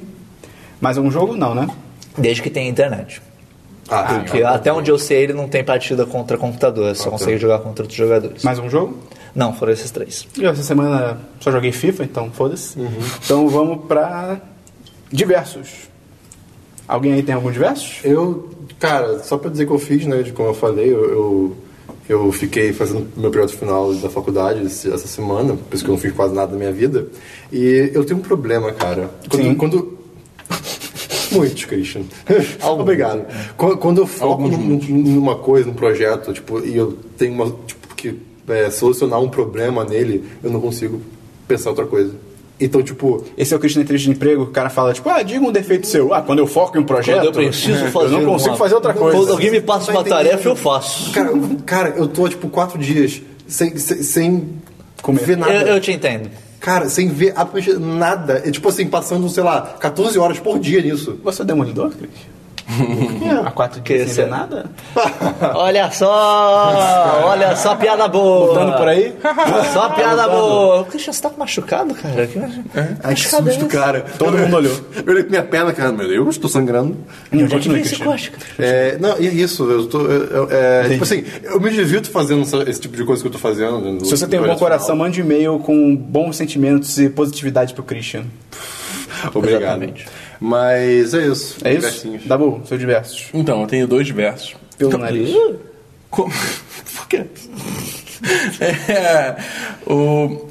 [0.80, 1.36] Mais algum jogo?
[1.36, 1.68] Não, né?
[2.16, 3.20] Desde que tenha internet.
[3.92, 7.58] Ah, Porque até onde eu sei, ele não tem partida contra computador, só consegue jogar
[7.58, 8.44] contra outros jogadores.
[8.44, 8.98] Mais um jogo?
[9.34, 10.26] Não, foram esses três.
[10.38, 12.76] Eu essa semana só joguei FIFA, então foda-se.
[13.24, 14.40] Então vamos pra
[15.12, 15.88] diversos.
[16.88, 17.98] Alguém aí tem algum diversos?
[18.02, 21.56] Eu, cara, só pra dizer que eu fiz, né, de como eu falei, eu, eu,
[22.08, 25.94] eu fiquei fazendo meu projeto final da faculdade esse- essa semana, por isso que eu
[25.94, 27.06] não fiz quase nada da minha vida.
[27.52, 29.08] E eu tenho um problema, cara.
[29.28, 29.42] Quando.
[29.42, 29.54] Sim.
[29.54, 29.98] quando...
[31.30, 32.02] Muitos, Christian.
[32.60, 32.82] Alguns.
[32.82, 33.24] Obrigado.
[33.56, 37.94] Quando, quando eu foco num- numa coisa, num projeto, tipo, e eu tenho uma, tipo,
[37.94, 38.18] que
[38.48, 41.00] é, solucionar um problema nele, eu não consigo
[41.48, 42.12] pensar outra coisa.
[42.62, 45.22] Então, tipo, Esse é o Christian na entrevista de emprego, o cara fala, tipo, ah,
[45.22, 46.12] diga um defeito seu.
[46.12, 48.56] Ah, quando eu foco em um projeto, Quando eu preciso fazer eu não consigo uma-
[48.58, 49.16] fazer outra coisa.
[49.16, 51.10] Quando alguém me passa uma tarefa, eu faço.
[51.12, 51.30] cara,
[51.64, 54.48] cara, eu tô, tipo, quatro dias sem, sem, sem
[55.00, 55.24] Comer.
[55.24, 55.52] ver nada.
[55.54, 56.28] Eu, eu te entendo.
[56.60, 58.42] Cara, sem ver absolutamente nada.
[58.44, 61.18] É tipo assim, passando, sei lá, 14 horas por dia nisso.
[61.24, 62.10] Você é demolidor, Cris?
[63.46, 64.66] Há quatro Que dias sem é- ver nada?
[65.54, 67.22] Olha só!
[67.24, 68.48] Olha só, piada boa!
[68.52, 69.14] Lutando por aí?
[69.72, 70.84] Só piada boa!
[70.84, 72.26] Christian, você tá machucado, cara?
[72.26, 73.76] Que Ai, que machucado é susto, esse?
[73.76, 74.04] cara.
[74.18, 74.70] Todo mundo olhou.
[75.04, 76.96] Eu olhei pra minha perna, cara, meu Deus, tô sangrando.
[77.32, 78.04] É que esse Cristiano.
[78.04, 78.44] corte, cara?
[78.58, 80.00] É, não, e é isso, eu tô.
[80.02, 83.28] eu- eu- é, tipo assim, eu me divirto fazendo essa- esse tipo de coisa que
[83.28, 83.78] eu tô fazendo.
[83.80, 87.72] no- Se você tem um bom coração, mande um e-mail com bons sentimentos e positividade
[87.74, 88.24] pro Christian.
[89.34, 89.62] Obrigado.
[89.62, 90.06] Exatamente.
[90.40, 91.58] Mas é isso.
[91.62, 91.80] É isso?
[91.80, 92.26] Diversinhos.
[92.26, 93.28] Dabu, seus diversos.
[93.34, 94.56] Então, eu tenho dois versos.
[94.78, 95.30] Pelo nariz.
[96.08, 96.32] Como...
[96.96, 97.26] Por quê?
[98.88, 99.36] É,
[99.86, 100.46] o...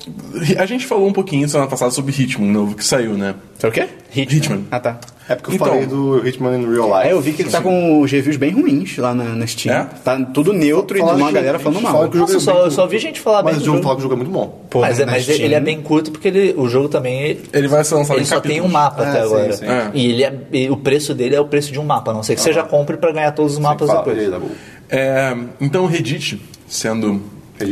[0.57, 3.35] A gente falou um pouquinho semana passada sobre Hitman novo que saiu, né?
[3.57, 3.89] Sabe o quê?
[4.15, 4.63] Hitman.
[4.71, 4.99] Ah, tá.
[5.27, 5.67] É porque eu Então.
[5.67, 7.07] falei do Hitman in Real Life.
[7.09, 9.75] É, eu vi que ele tá com os reviews bem ruins lá na, na Steam.
[9.75, 9.83] É?
[10.03, 11.99] Tá tudo neutro e uma galera falando mal.
[11.99, 13.83] o jogo Nossa, é só, eu só vi gente falar Mas bem o do jogo
[13.83, 14.65] fala que o jogo é muito bom.
[14.69, 17.83] Pô, mas é, mas ele é bem curto porque ele, o jogo também Ele vai
[17.83, 18.69] ser lançado ele em só tem capítulos.
[18.69, 19.53] um mapa É, até sim, agora.
[19.53, 19.65] sim.
[19.65, 19.91] É.
[19.93, 22.23] E, ele é, e o preço dele é o preço de um mapa, a não
[22.23, 24.51] sei que você já compre pra ganhar todos os mapas Fala, depois.
[24.89, 27.21] É, então o Reddit, sendo?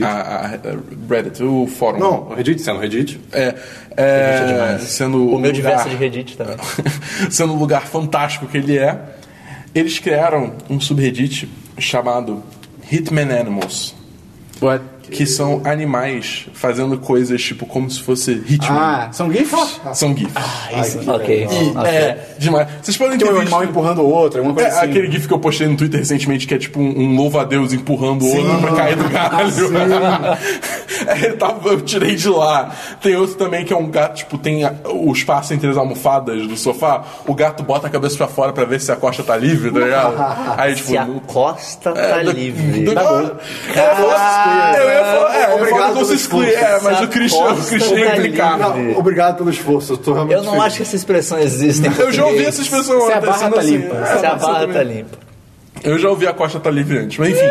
[0.04, 0.58] A, a- a
[1.10, 2.00] Reddit, o fórum.
[2.00, 3.20] Não, Reddit sendo Reddit.
[3.32, 3.56] É,
[3.96, 6.58] é, sendo O meu lugar- diverso de Reddit também.
[7.32, 9.00] sendo o lugar fantástico que ele é,
[9.74, 12.44] eles criaram um subreddit chamado
[12.92, 13.96] Hitman Animals,
[14.62, 14.84] What?
[15.12, 18.78] Que são animais fazendo coisas tipo como se fosse Hitman.
[18.80, 19.80] Ah, são GIFs?
[19.94, 20.34] São GIFs.
[21.08, 21.48] ok.
[21.50, 21.90] E ok.
[21.90, 22.68] é demais.
[22.82, 23.54] Vocês podem ter Tem um visto...
[23.56, 24.90] animal empurrando o outro, alguma coisa É, assim.
[24.90, 28.24] aquele GIF que eu postei no Twitter recentemente, que é tipo um, um louva-a-Deus empurrando
[28.24, 30.38] o outro pra cair do galho.
[31.08, 32.72] É, tava- eu tirei de lá.
[33.02, 36.48] Tem outro também que é um gato, tipo, tem a- o espaço entre as almofadas
[36.48, 37.04] do sofá.
[37.26, 39.80] O gato bota a cabeça pra fora pra ver se a costa tá livre, tá
[39.80, 40.16] ligado?
[40.58, 40.90] Aí, tipo.
[40.90, 42.84] Se a costa tá é, livre.
[42.84, 43.38] do- Tá bom.
[44.78, 46.46] Eu é, ia Obrigado falar como se pelo exclui.
[46.50, 46.66] esforço.
[46.66, 48.38] É, mas o Christian, o Christian livre.
[48.38, 49.94] Não, obrigado pelo esforço.
[49.94, 50.66] Eu tô realmente Eu não feliz.
[50.66, 53.78] acho que essa expressão existe Eu já ouvi essa expressão Se a barra tá assim,
[53.78, 53.96] limpa.
[53.96, 54.74] é, Se a barra exatamente.
[54.74, 55.18] tá limpa.
[55.84, 57.46] Eu já ouvi a costa tá livre antes, mas enfim.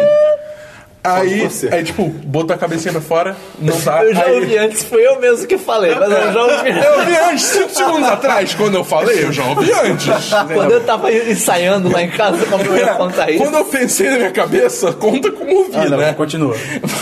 [1.14, 4.04] Aí, aí, tipo, botou a cabecinha pra fora, não tá.
[4.04, 6.98] Eu já aí, ouvi antes, foi eu mesmo que falei, mas eu já ouvi Eu
[6.98, 10.06] ouvi antes, 5 segundos atrás, quando eu falei, eu já ouvi antes.
[10.52, 13.42] Quando eu tava ensaiando lá em casa como eu ia contar isso.
[13.42, 16.12] Quando eu pensei na minha cabeça, conta como ouvi, Ah, não, né?
[16.12, 16.56] continua.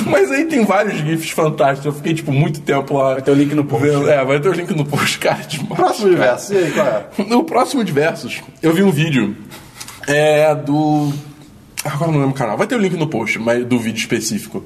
[0.07, 1.86] Mas aí tem vários GIFs fantásticos.
[1.86, 3.14] Eu fiquei, tipo, muito tempo lá.
[3.14, 3.86] Vai ter o link no post.
[4.09, 5.38] É, vai ter o link no post, cara.
[5.42, 5.74] é Demais.
[5.76, 6.55] Próximo universo.
[6.55, 7.05] E aí, qual é?
[7.28, 9.36] No próximo de versos, eu vi um vídeo
[10.07, 11.12] é, do.
[11.85, 12.57] Agora não lembro o canal.
[12.57, 14.64] Vai ter o link no post mas, do vídeo específico.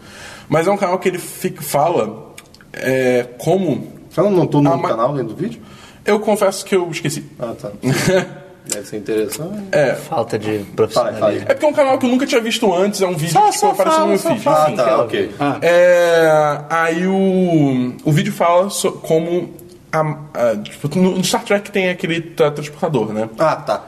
[0.49, 2.35] Mas é um canal que ele fica, fala
[2.73, 3.93] é, como.
[4.17, 5.61] Eu não tô no Ah, mas- canal dentro do vídeo?
[6.05, 7.25] Eu confesso que eu esqueci.
[7.39, 7.71] Ah, tá.
[8.69, 9.63] Deve ser interessante.
[9.73, 9.95] É.
[9.95, 11.47] Falta de profissionalismo.
[11.49, 13.41] É porque é um canal que eu nunca tinha visto antes, é um vídeo Só-
[13.47, 14.43] que tipo, só apareceu no fala, meu só feed.
[14.43, 14.65] fala.
[14.69, 15.31] Ah, tá, ok.
[15.63, 19.51] É, aí o, o vídeo fala so- como.
[19.91, 23.29] A, a- tipo, no, Star Trek tem aquele tra- transportador, né?
[23.39, 23.83] Ah, tá.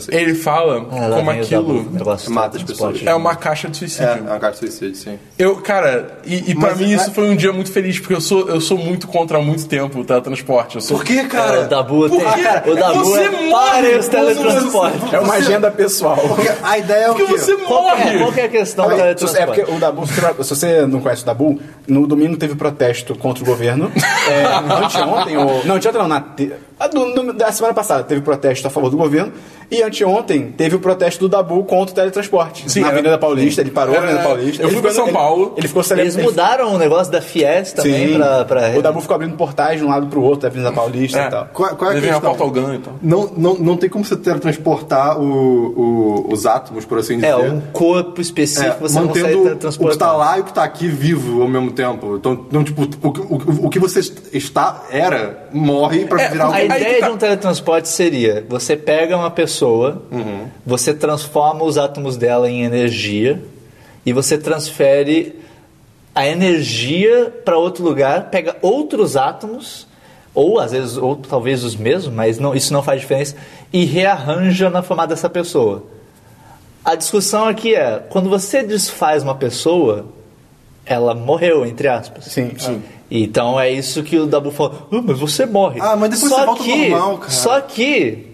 [0.00, 0.16] Sei.
[0.20, 1.90] Ele fala Ah, lá como aquilo
[2.28, 3.00] mata as pessoas.
[3.04, 4.08] é uma caixa de É, suicídio.
[4.08, 5.18] é uma carta de suicídio, sim.
[5.36, 8.14] Eu, cara, e, e pra Mas mim é- isso foi um dia muito feliz, porque
[8.14, 10.76] eu sou, eu sou muito contra há muito tempo o teletransporte.
[10.76, 11.62] Eu sou, Por que, É, cara?
[11.62, 12.20] o Dabu tem.
[12.20, 15.12] Porque O Dabu você é morre os teletransportes.
[15.12, 16.16] É uma agenda pessoal.
[16.16, 17.38] Porque a ideia é o Porque quê?
[17.38, 18.18] você é, morre!
[18.18, 19.46] qual que é a questão do É teletransporte?
[19.62, 23.46] porque o Dabu, se você- não conhece o Dabu, no domingo teve protesto contra o
[23.46, 23.90] governo.
[24.28, 24.44] É,
[24.84, 28.70] anteontem, Não, anteontem não, na, te- a do- no- da semana passada teve protesto a
[28.70, 29.32] favor do governo.
[29.70, 32.68] E anteontem teve o protesto do Dabu contra o teletransporte.
[32.68, 34.62] Sim, na era- Avenida Paulista, ele parou na Avenida Paulista.
[34.62, 35.54] eu Ele fui pra ficou- São ele- Paulo.
[35.56, 38.14] Ele ficou Eles mudaram o negócio da Fies também Sim.
[38.16, 38.70] pra, pra...
[38.76, 41.26] O Dabu ficou abrindo portais de um lado pro outro da Avenida Paulista É.
[41.26, 41.48] e tal.
[41.52, 42.20] Qual, qual é a Ele questão?
[42.22, 42.94] pauta ao GAN e tal.
[43.00, 47.28] Não, não, não tem como você teletransportar o, o, os átomos, por assim dizer.
[47.28, 49.98] É, um corpo específico É, você não mantendo o que transportar.
[50.08, 52.16] tá lá e o que tá aqui vivo ao mesmo tempo.
[52.16, 54.00] Então, não, tipo, o, o, o que você
[54.32, 57.06] está era morre pra É, virar que ideia tá.
[57.08, 60.46] de um teletransporte seria: você pega uma pessoa, Uhum.
[60.64, 63.42] você transforma os átomos dela em energia
[64.04, 65.38] e você transfere
[66.14, 69.86] a energia para outro lugar, pega outros átomos
[70.34, 73.36] ou às vezes ou talvez os mesmos, mas não, isso não faz diferença
[73.72, 75.84] e rearranja na forma dessa pessoa.
[76.84, 80.06] A discussão aqui é: quando você desfaz uma pessoa,
[80.90, 82.24] ela morreu entre aspas.
[82.24, 82.82] Sim, sim.
[83.10, 84.88] Então é isso que o Dabu falou.
[84.92, 85.80] "Ah, mas você morre.
[85.80, 87.30] Ah, mas depois só você volta que, normal, cara.
[87.30, 88.26] Só que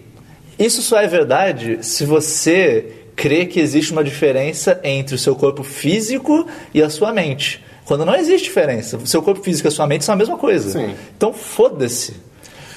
[0.59, 5.63] isso só é verdade se você crê que existe uma diferença entre o seu corpo
[5.63, 7.63] físico e a sua mente.
[7.85, 8.97] Quando não existe diferença.
[8.97, 10.71] O seu corpo físico e a sua mente são a mesma coisa.
[10.71, 10.93] Sim.
[11.15, 12.15] Então foda-se.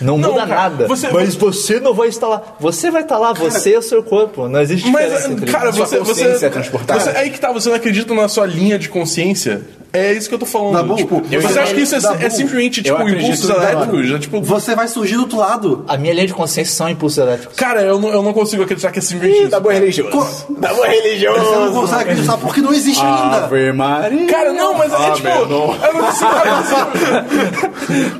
[0.01, 0.87] Não, Não, muda cara, nada.
[0.89, 2.43] você- Mas você não vai estar lá.
[2.59, 4.49] Você vai estar lá, você é o seu corpo.
[4.49, 7.01] Não existe diferença Mas, entre cara, Sua você, você, consciência é transportada.
[7.01, 7.11] você.
[7.11, 9.61] Aí que tá, você não acredita na sua linha de consciência?
[9.93, 10.73] É isso que eu tô falando.
[10.75, 14.07] Dabu, tipo, eu você acha que isso é, Dabu, é simplesmente, tipo, impulsos elétricos?
[14.09, 15.85] Já, tipo, Você vai surgir do outro lado.
[15.89, 17.57] A minha linha de consciência são impulsos elétricos.
[17.57, 19.51] cara, eu não, eu não consigo acreditar que é simplesmente Ih, isso.
[19.51, 20.47] tá bom religioso.
[20.61, 21.41] Tá bom religioso.
[21.45, 23.45] Você não consegue acreditar porque não existe ainda.
[23.47, 24.27] Ave Maria.
[24.29, 25.27] Cara, não, mas é Ah, tipo.
[25.29, 26.31] Eu não consigo.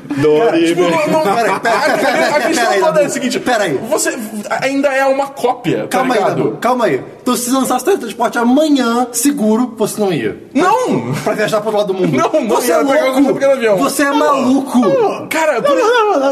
[0.17, 0.67] Dorime.
[0.67, 3.39] Tipo, não, não, Peraí, peraí, a- a- peraí, a questão peraí, toda é a seguinte:
[3.39, 3.79] Peraí.
[3.89, 4.17] Você
[4.61, 6.37] ainda é uma cópia, tá Calma aí, ligado?
[6.43, 7.01] Dabu, calma aí.
[7.21, 10.37] Então se lançasse teletransporte amanhã, seguro, você não ia.
[10.53, 11.13] Não!
[11.23, 12.17] Pra viajar pro outro lado do mundo.
[12.17, 13.45] Não, não você ia é louco.
[13.45, 13.77] avião.
[13.77, 14.81] Você é maluco.
[15.29, 15.77] Cara, por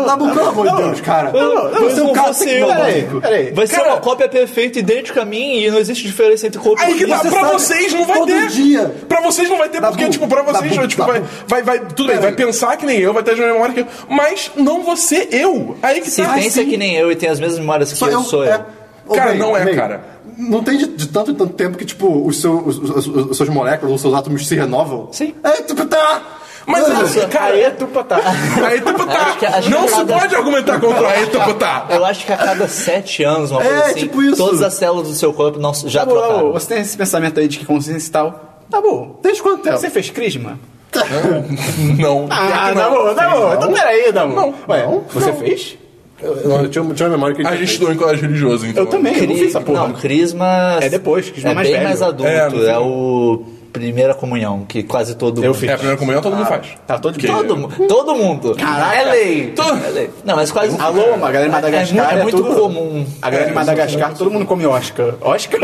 [0.06, 1.32] Dabu, pelo amor de Deus, cara.
[1.80, 3.22] Você é um cara tecnológico.
[3.22, 3.52] Peraí.
[3.52, 6.82] Vai ser Cara- uma cópia perfeita, idêntica a mim e não existe diferença entre corpo
[6.82, 8.48] Aí e que tá, pra sabe, vocês não vai ter.
[8.48, 8.96] dia.
[9.08, 11.80] Pra vocês não vai ter, porque, tipo, pra vocês, tipo, vai, vai, vai.
[11.80, 13.40] Tudo bem, vai pensar que nem eu, vai ter as
[13.70, 14.16] memórias que eu.
[14.16, 15.78] Mas não você, eu.
[15.82, 16.34] Aí que Se tá.
[16.34, 16.70] pensa sim.
[16.70, 18.54] que nem eu e tem as mesmas memórias que Só eu, eu, sou eu.
[18.54, 18.66] é.
[19.08, 20.02] Ô, Cara, May, não é, May, cara.
[20.38, 23.30] Não tem de, de tanto em tanto tempo que, tipo, os, seus, os, os- os-
[23.32, 25.10] os seus moléculas, os seus átomos se renovam?
[25.12, 25.34] Sim.
[25.44, 26.22] É, tipo, tá.
[26.68, 28.22] Mas, Mano, assim, cara, Aí é tu tá.
[28.64, 29.58] Aí tu tá.
[29.58, 31.88] Acho que não se cada- pode argumentar contra aí tu tá.
[31.90, 34.38] Eu acho que a cada sete anos, uma É, coisa assim, tipo isso.
[34.38, 36.52] todas as células do seu corpo não, já Tá bom, trocaram.
[36.54, 38.60] você tem esse pensamento aí de que consciência e tal.
[38.70, 39.20] Tá bom.
[39.24, 39.78] Desde quanto tempo?
[39.80, 40.60] Você fez crisma?
[42.00, 42.28] Não.
[42.30, 43.54] Ah, tá bom, tá bom.
[43.54, 44.28] Então peraí, bom.
[44.28, 45.36] Não, Ué, não, você não.
[45.38, 45.78] fez?
[46.22, 48.84] Eu, eu tinha, tinha uma memória que A gente estudou em colégio religioso, então.
[48.84, 49.88] Eu também, eu não fiz essa porra.
[49.88, 50.80] Não, Crisma.
[50.82, 51.88] É depois, Crisma é mais bem velho.
[51.88, 52.26] mais adulto.
[52.26, 52.86] É, É, final.
[52.88, 55.60] o Primeira Comunhão, que quase todo Eu mundo.
[55.60, 55.70] fiz.
[55.70, 56.68] É, a primeira comunhão todo mundo faz.
[56.88, 58.56] Tá todo Que- Todo, mu- todo mundo.
[58.56, 58.96] Caraca.
[58.96, 59.54] É lei.
[59.56, 60.10] Todo- É lei.
[60.26, 60.76] Não, mas quase.
[60.80, 62.12] Alô, a galera de Madagascar.
[62.12, 63.06] É, mu- é muito tudo- comum.
[63.22, 65.14] A galera de Madagascar, todo mundo come Oscar.
[65.22, 65.60] Oscar?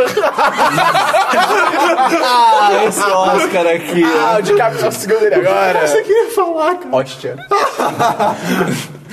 [2.24, 4.03] Ah, esse Oscar aqui.
[4.03, 5.88] ah, o DiCaprio só segundo ele agora.
[5.88, 6.95] Você queria falar, cara.
[6.95, 7.36] Hóstia.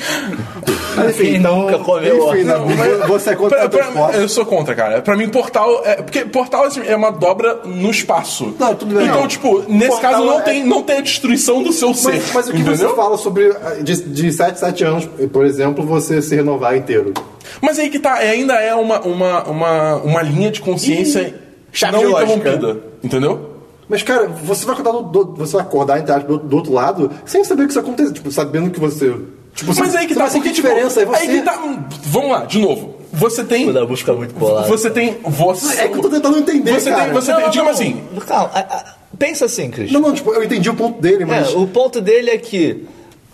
[0.96, 1.59] Mas enfim, Quem então.
[1.62, 2.59] nunca comeu Enfim, Oscar?
[2.98, 5.00] Dabu, você é contra Pra- o pra- eu sou contra, cara.
[5.00, 5.82] Pra mim, portal.
[5.84, 8.55] É, porque portal assim, é uma dobra no espaço.
[8.59, 9.07] Não, tudo bem.
[9.07, 9.28] Então, Não.
[9.28, 12.12] tipo, nesse Portal caso não, é- tem, não tem a destruição do seu ser.
[12.12, 12.76] Mas, mas o que entendeu?
[12.90, 17.14] você fala sobre ah, de, de 7, 7 anos, por exemplo, você se renovar inteiro?
[17.61, 21.34] Mas aí que tá, é- ainda é uma, uma, uma, uma linha de consciência
[21.72, 22.76] chave não interrompida.
[23.03, 23.50] Entendeu?
[23.88, 26.72] Mas, cara, você vai acordar do, do- você vai acordar entre aspas, do, do outro
[26.72, 29.14] lado sem saber que isso acontece, tipo, sabendo que você.
[29.55, 31.16] Tipo, Mas você- aí que tá, vai porque, tipo, diferença, é você.
[31.22, 31.61] aí que tá.
[31.62, 32.96] hum, Vamos lá, de novo.
[33.12, 33.68] Você tem.
[33.68, 34.66] O Dabu fica muito bolado.
[34.68, 35.18] Você tem.
[35.22, 35.80] Você.
[35.82, 37.05] É que eu tô tentando entender, Você cara.
[37.05, 37.12] tem.
[37.12, 37.86] Você Não, tem não, digamos não.
[37.86, 38.03] assim.
[38.26, 40.00] Calma, a- a- pensa assim, Cristian.
[40.00, 41.53] Não, não, tipo, eu entendi o ponto dele, mas.
[41.53, 42.86] É, o ponto dele é que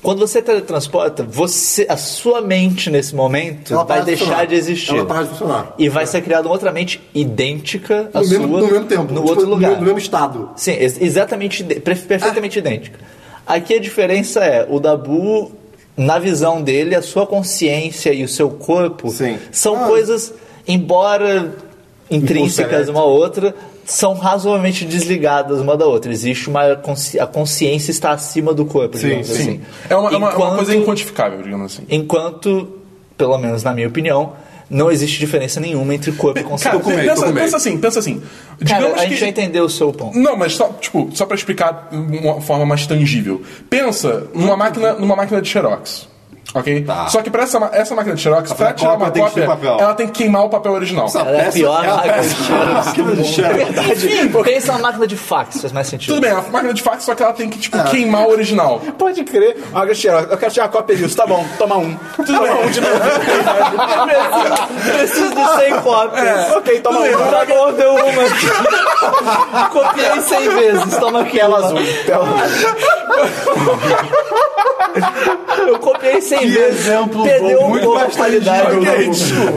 [0.02, 4.46] quando você teletransporta, você, a sua mente nesse momento Ela vai para de deixar funcionar.
[4.46, 4.94] de existir.
[4.96, 5.74] Ela para de funcionar.
[5.78, 9.12] E vai ser criada uma outra mente idêntica à no, sua mesmo, no mesmo tempo,
[9.14, 9.76] no tipo, outro lugar.
[9.76, 10.50] No mesmo estado.
[10.56, 12.98] Sim, ex- exatamente, perfeitamente idêntica.
[13.46, 15.52] Aqui a diferença é, o Dabu,
[15.98, 19.36] na visão dele, a sua consciência e o seu corpo Sim.
[19.52, 19.86] são Ah.
[19.88, 20.32] coisas,
[20.66, 21.52] embora
[22.10, 26.10] intrínsecas uma à outra, são razoavelmente desligadas uma da outra.
[26.12, 27.18] Existe uma consci...
[27.18, 29.34] a consciência está acima do corpo, Sim, digamos sim.
[29.42, 29.60] assim.
[29.90, 31.82] É uma, é uma- uma Enquanto- coisa inquantificável, digamos assim.
[31.90, 32.68] Enquanto,
[33.16, 34.32] pelo menos na minha opinião,
[34.70, 36.78] não existe diferença nenhuma entre corpo e consciência.
[36.80, 38.20] Cara, pensa, pensa assim, pensa assim.
[38.66, 39.20] Cara, Digamos a gente que...
[39.20, 40.18] já entendeu o seu ponto.
[40.18, 43.42] Não, mas só, tipo, só pra explicar de uma forma mais tangível.
[43.70, 46.08] Pensa numa máquina, numa máquina de Xerox.
[46.54, 46.86] Ok?
[47.08, 49.54] Só que pra essa, essa máquina de Xerox, pra tirar uma tem que cópia, tirar
[49.56, 49.76] papel.
[49.78, 51.06] ela tem que queimar o papel original.
[51.14, 54.04] Ela é a Peça- pior ela máquina peça- de Xerox máquina de Xerox.
[54.04, 56.14] Enfim, pensa na máquina de fax, faz mais sentido.
[56.14, 58.80] Tudo bem, a máquina de fax, só que ela tem que, tipo, queimar o original.
[58.98, 59.58] Pode crer.
[59.72, 60.30] Uma Xerox.
[60.30, 61.14] Eu quero tirar a cópia disso.
[61.16, 61.94] Tá bom, toma um.
[62.16, 62.52] Tudo bem.
[62.66, 62.94] Um de novo.
[64.98, 66.50] Preciso de 100 cópias.
[66.56, 67.12] ok, toma um.
[67.30, 68.08] Tá bom, deu uma.
[69.68, 71.38] Copiei 100 vezes, toma aqui.
[71.38, 71.78] Tela azul.
[72.06, 72.26] Tela
[75.66, 76.80] Eu copiei 100 Que vezes.
[76.86, 78.86] exemplo Perdeu bom, um muito mais qualidade.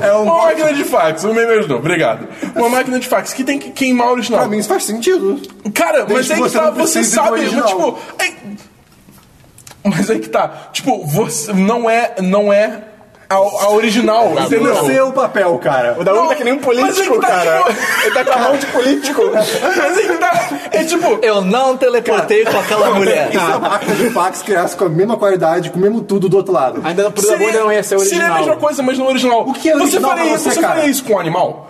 [0.01, 2.27] É um Uma máquina de fax, o meme ajudou, obrigado.
[2.55, 4.39] Uma máquina de fax que tem que queimar o original.
[4.41, 5.39] Pra mim isso faz sentido.
[5.73, 7.67] Cara, mas Desde aí que que você tá, você sabe, original.
[7.67, 7.97] tipo.
[8.19, 8.35] aí-
[9.83, 12.83] Mas aí que tá, tipo, você não é, não é
[13.31, 14.75] a, a original, entendeu?
[14.75, 15.95] Você é o papel, cara.
[15.99, 17.63] O Dabu tá que nem um aí político, tá, cara.
[17.63, 19.21] tipo- Ele tá com a mão de político.
[19.31, 23.29] Mas aí que tá, é tipo, Eu não teleportei com aquela mulher.
[23.29, 26.27] E se a máquina de fax criasse com a mesma qualidade, com o mesmo tudo
[26.29, 26.81] do outro lado?
[26.83, 28.57] Ainda Dabu ainda não ia ser seria a mesma original.
[28.57, 29.41] coisa, mas não original.
[29.47, 30.73] O que é você original faria, pra isso- você, você cara?
[30.75, 31.67] faria isso com um animal?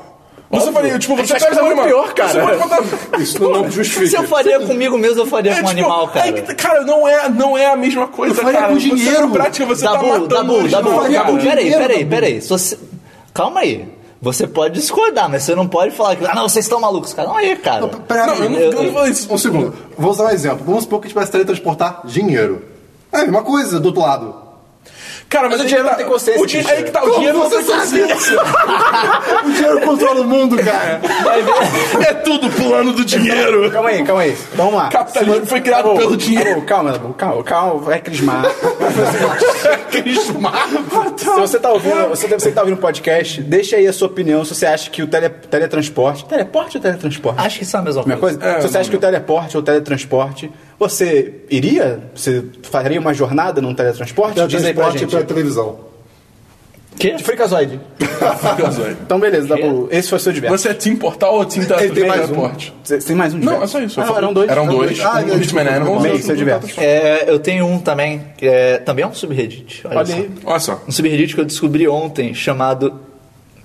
[0.52, 2.04] Você faria, tipo, você faz pega um muito animal.
[2.04, 2.32] pior, cara.
[2.34, 2.58] Você pode
[2.90, 3.20] botar...
[3.22, 4.08] Isso não, não justifica.
[4.10, 6.26] Se eu faria comigo mesmo, eu faria É, com um tipo, animal, cara.
[6.26, 8.74] aí que- cara, não é, não é a mesma coisa, Eu faria cara.
[8.74, 9.28] com Você, dinheiro.
[9.28, 11.10] na prática, você tá Dabu, matando o Dabu, Dabu, cara.
[11.14, 12.42] Dabu, peraí, peraí, peraí.
[12.42, 12.78] Você-
[13.34, 13.88] Calma aí.
[14.22, 16.24] Você pode discordar, mas você não pode falar que.
[16.26, 17.12] Ah, não, vocês estão malucos.
[17.12, 17.88] Calma aí, cara.
[17.88, 19.34] Pera Não, aí, eu não, eu- eu não falei isso.
[19.34, 19.74] Um segundo.
[19.98, 20.64] Vou usar um exemplo.
[20.64, 22.62] Vamos supor que a gente vai teletransportar dinheiro.
[23.12, 24.36] É a mesma coisa do outro lado.
[25.32, 27.38] Cara, mas, Mas o dinheiro não tem consciência, O dinheiro, aí que tá, o dinheiro
[27.38, 28.38] não tem consciência.
[29.46, 31.00] O dinheiro controla o mundo, cara.
[32.06, 33.72] É tudo plano do dinheiro.
[33.72, 34.38] Calma aí, calma aí.
[34.54, 34.90] Vamos lá.
[34.90, 36.50] Capitalismo foi criado pelo dinheiro.
[36.50, 38.44] Dabu, calma, Dabu, calma, calma, vai crismar.
[39.90, 40.68] Crismar.
[41.16, 43.94] Se você tá ouvindo, você deve ser que tá ouvindo o podcast, deixa aí a
[43.94, 46.26] sua opinião se você acha que o tele, teletransporte.
[46.26, 47.40] Teleporte ou teletransporte?
[47.40, 48.20] Acho que isso é a mesma coisa.
[48.20, 48.46] coisa?
[48.46, 50.52] É, se você acha que o teleporte ou o teletransporte,
[50.90, 52.00] você iria?
[52.16, 54.48] Você faria uma jornada num teletransporte?
[54.48, 55.92] Diz aí pra televisão.
[56.98, 57.12] Que?
[57.16, 57.80] De Freakazoid.
[57.98, 59.88] Fica Então, beleza, Dabu.
[59.92, 60.58] Esse foi o seu diverso.
[60.58, 62.34] Você é Team Portal ou Team Ele tem mais um.
[62.34, 62.74] Teletransporte?
[62.84, 63.64] Você tem mais um Não, diverso?
[63.64, 64.02] é só isso.
[64.02, 64.50] Ah, não, eram dois.
[64.50, 65.00] Eram dois.
[65.00, 66.04] Ah, um é, Hitman Animals.
[66.04, 66.80] Bem, outro seu diverso.
[66.80, 69.82] É, eu tenho um também, que é, também é um subreddit.
[69.86, 70.14] Olha, Olha só.
[70.14, 70.32] aí.
[70.46, 70.82] Olha só.
[70.88, 73.00] Um subreddit que eu descobri ontem, chamado.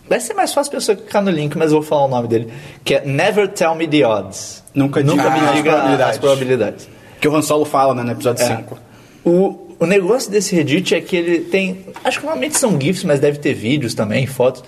[0.09, 2.29] Vai ser mais fácil a pessoa clicar no link, mas eu vou falar o nome
[2.29, 2.53] dele.
[2.85, 4.62] Que é Never Tell Me the Odds.
[4.75, 6.11] Nunca Nunca diga me as diga probabilidades.
[6.14, 6.95] as probabilidades.
[7.21, 8.57] Que o Han Solo fala, né, no episódio É.
[8.57, 8.79] 5.
[9.25, 11.79] O, o negócio desse Reddit é que ele tem.
[12.05, 14.62] Acho que normalmente são GIFs, mas deve ter vídeos também, fotos.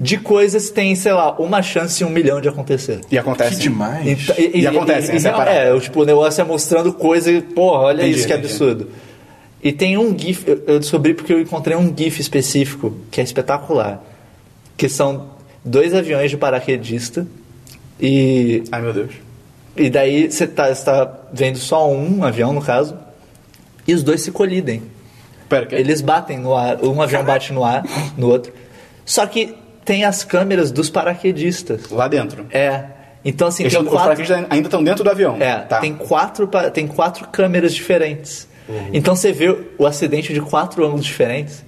[0.00, 3.00] De coisas que tem, sei lá, uma chance em um milhão de acontecer.
[3.10, 3.56] E acontece.
[3.56, 4.26] Que demais.
[4.54, 5.58] E acontece, essa é a não, parada.
[5.58, 8.48] é, o, tipo, o negócio é mostrando coisa e, porra, olha Entendi, isso que entendi.
[8.48, 8.88] absurdo.
[9.62, 13.24] E tem um GIF, eu, eu descobri porque eu encontrei um GIF específico que é
[13.24, 14.02] espetacular.
[14.76, 15.30] Que são
[15.64, 17.26] dois aviões de paraquedista
[18.00, 19.10] e, Ai, meu Deus.
[19.78, 22.96] E daí você tá, você tá vendo só um avião, no caso,
[23.86, 24.82] e os dois se colidem.
[25.48, 25.74] Pera, que...
[25.74, 27.82] Eles batem no ar, um avião bate no ar,
[28.16, 28.52] no outro.
[29.04, 29.54] Só que
[29.84, 31.88] tem as câmeras dos paraquedistas.
[31.90, 32.46] Lá dentro.
[32.50, 32.84] É.
[33.24, 34.08] Então, assim, Eles tem tão- Os quatro...
[34.08, 35.36] paraquedistas ainda estão dentro do avião.
[35.40, 35.80] É, tá.
[35.80, 38.46] tem, quatro, tem quatro câmeras diferentes.
[38.92, 41.64] Então você vê o acidente de quatro ângulos diferentes.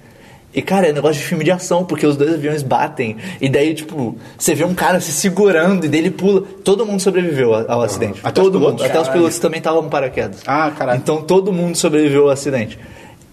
[0.53, 3.17] E, cara, é um negócio de filme de ação, porque os dois aviões batem.
[3.39, 6.43] E daí, tipo, você vê um cara se segurando e daí ele pula.
[6.63, 8.19] Todo mundo sobreviveu ao, acidente.
[8.23, 8.83] Até os todo mundo.
[8.83, 10.41] Até os pilotos também estavam paraquedas.
[10.45, 10.97] Ah, caralho.
[10.99, 12.77] Então todo mundo sobreviveu ao acidente.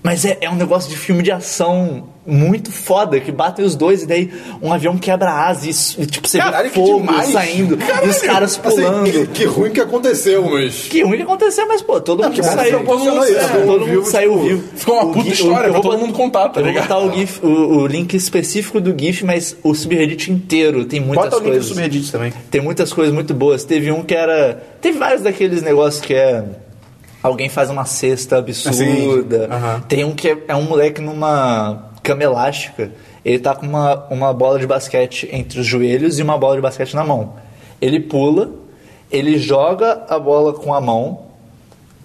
[0.09, 4.05] Mas é, é um negócio de filme de ação muito foda, que batem os dois
[4.05, 4.31] e daí
[4.63, 8.19] um avião quebra a asa e, tipo, você Caralho, vê que fogo saindo e os
[8.23, 9.07] caras pulando.
[9.07, 10.89] Assim, que ruim que aconteceu, mas.
[10.89, 12.79] Que ruim que aconteceu, mas pô, todo mundo que que saiu.
[12.79, 14.65] proporcionou isso, é, todo todo mundo mundo vivo, saiu tipo, vivo.
[14.77, 16.89] ficou uma O puta história eu pra vou todo mundo contar, tá eu ligado?
[16.89, 21.01] Vou botar o, GIF, o, o link específico do GIF, mas o subreddit inteiro tem
[21.01, 21.69] muitas Bota o link do coisas.
[21.69, 22.33] subreddit também.
[22.51, 23.63] Tem muitas coisas muito boas.
[23.63, 24.55] Teve um que era.
[24.81, 26.45] Teve vários daqueles negócios que é.
[27.29, 29.49] Alguém faz uma cesta absurda.
[29.51, 29.83] Assim.
[29.87, 32.91] Tem um que é, é um moleque numa cama elástica.
[33.25, 36.63] Ele tá com uma, uma bola de basquete entre os joelhos e uma bola de
[36.63, 37.35] basquete na mão.
[37.81, 38.51] Ele pula,
[39.11, 41.27] ele joga a bola com a mão.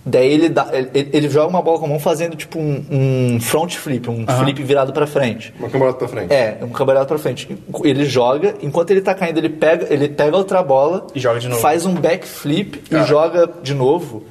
[0.05, 3.39] Daí ele, dá, ele, ele joga uma bola com a mão fazendo tipo um, um
[3.39, 5.53] front flip, um flip virado pra frente.
[5.57, 6.33] Uma cambalhota pra frente.
[6.33, 7.57] É, um cambalhota pra frente.
[7.85, 11.47] Ele joga, enquanto ele tá caindo, ele pega, ele pega outra bola E joga de
[11.47, 11.61] novo.
[11.61, 14.23] Faz um backflip e joga de novo.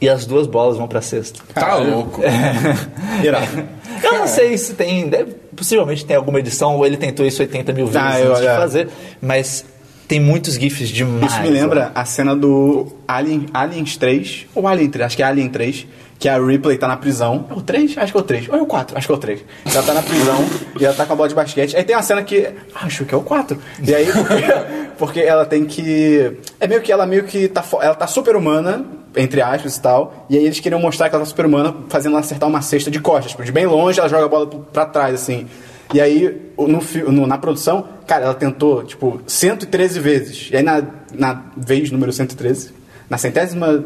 [0.00, 1.40] E as duas bolas vão pra cesta.
[1.54, 2.22] Tá louco.
[3.22, 3.68] Irado.
[4.02, 5.08] Eu não sei se tem.
[5.08, 8.40] deve- possivelmente tem alguma edição, ou ele tentou isso 80 mil vezes Ah, eu- antes
[8.42, 8.56] de é.
[8.56, 8.88] fazer.
[9.20, 9.64] Mas
[10.08, 11.32] tem muitos GIFs demais.
[11.32, 15.26] Isso me lembra a cena do Alien, Aliens 3, ou Alien 3, acho que é
[15.26, 15.86] Alien 3,
[16.18, 17.46] que a Ripley tá na prisão.
[17.50, 17.98] É o 3?
[17.98, 18.48] Acho que é o 3.
[18.48, 18.96] Ou é o 4?
[18.96, 19.44] Acho que é o 3.
[19.70, 20.44] Ela tá na prisão
[20.80, 21.76] e ela tá com a bola de basquete.
[21.76, 22.48] Aí tem uma cena que.
[22.74, 23.58] Acho que é o 4.
[23.86, 24.44] E aí, porque,
[24.98, 26.38] porque ela tem que.
[26.58, 27.62] É meio que ela meio que tá.
[27.62, 28.84] fo- Ela tá super humana,
[29.16, 30.26] entre aspas e tal.
[30.30, 32.90] E aí eles queriam mostrar que ela tá super humana, fazendo ela acertar uma cesta
[32.90, 33.32] de costas.
[33.32, 35.46] Tipo, de bem longe ela joga a bola pra trás, assim.
[35.92, 40.48] E aí, no, no- na produção, cara, ela tentou, tipo, 113 vezes.
[40.52, 40.82] E aí, na,
[41.12, 42.72] na vez número 113,
[43.08, 43.84] na centésima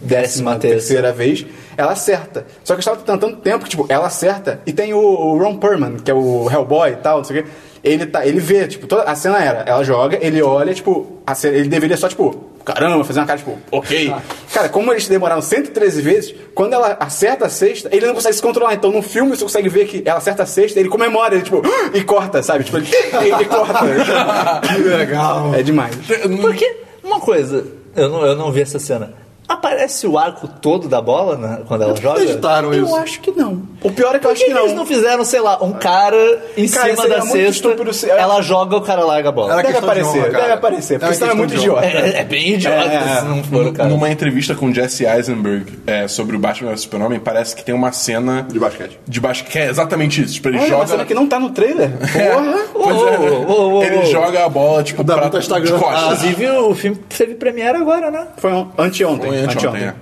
[0.00, 1.44] Décima terceira vez,
[1.76, 2.46] ela acerta.
[2.64, 4.60] Só que eu estava tentando tempo que, tipo, ela acerta.
[4.64, 7.42] E tem o, o Ron Perlman, que é o Hellboy e tal, não sei o
[7.44, 7.50] quê.
[7.82, 11.34] Ele, tá, ele vê, tipo, toda, a cena era, ela joga, ele olha, tipo, a
[11.34, 14.14] cena- ele deveria só, tipo, caramba, fazer uma cara, tipo, ok.
[14.52, 18.42] Cara, como eles demoraram 113 vezes, quando ela acerta a sexta, ele não consegue se
[18.42, 18.74] controlar.
[18.74, 21.62] Então no filme você consegue ver que ela acerta a sexta, ele comemora, ele, tipo,
[21.92, 22.64] e corta, sabe?
[22.64, 23.80] Tipo, ele, ele corta.
[24.74, 25.54] Que legal.
[25.54, 25.94] É demais.
[26.40, 29.12] Porque, uma coisa, eu não, eu não vi essa cena.
[29.46, 32.22] Aparece o arco todo da bola né, quando ela joga?
[32.22, 32.96] Editaram Eu isso.
[32.96, 33.62] acho que não.
[33.84, 34.86] O pior é que eu acho que, que eles não não.
[34.86, 36.16] fizeram, sei lá, um cara
[36.56, 39.56] em Cara, cima da cesta, se- ela joga, o cara larga a bola.
[39.56, 41.84] Deve de aparecer, honra, deve aparecer, porque Era senão é muito idiota.
[41.86, 43.16] É, é bem idiota É, é.
[43.20, 43.88] se não for cara.
[43.90, 47.92] Numa entrevista com Jesse Eisenberg é, sobre o Batman vs Super-Homem, parece que tem uma
[47.92, 48.98] cena De basquete.
[49.06, 49.58] de basquete.
[49.58, 50.32] É exatamente isso.
[50.32, 50.80] Tipo, ele Olha, joga.
[50.80, 51.90] uma cena que não tá no trailer.
[52.00, 52.58] Porra.
[52.72, 53.18] Pois é.
[53.18, 56.24] Ô, ô, ô, ele joga a bola, tipo, pra, de costas.
[56.24, 58.28] Inclusive, o filme teve premiere agora, né?
[58.38, 59.28] Foi anteontem.
[59.28, 59.94] Foi anteontem, é.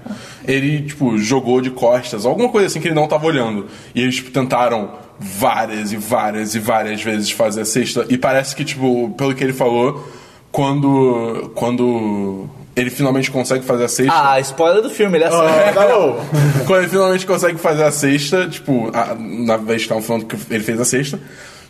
[0.46, 3.66] Ele, tipo, jogou de costas, alguma coisa assim que ele não tava olhando.
[3.94, 8.04] E eles, tipo, tentaram várias e várias e várias vezes fazer a cesta.
[8.08, 10.06] E parece que, tipo, pelo que ele falou,
[10.50, 11.50] quando.
[11.54, 14.30] Quando ele finalmente consegue fazer a sexta.
[14.32, 15.80] Ah, spoiler do filme, ele acerta.
[15.82, 16.14] Ah.
[16.66, 20.36] Quando ele finalmente consegue fazer a sexta, tipo, a- na vez que estavam falando que
[20.50, 21.20] ele fez a sexta,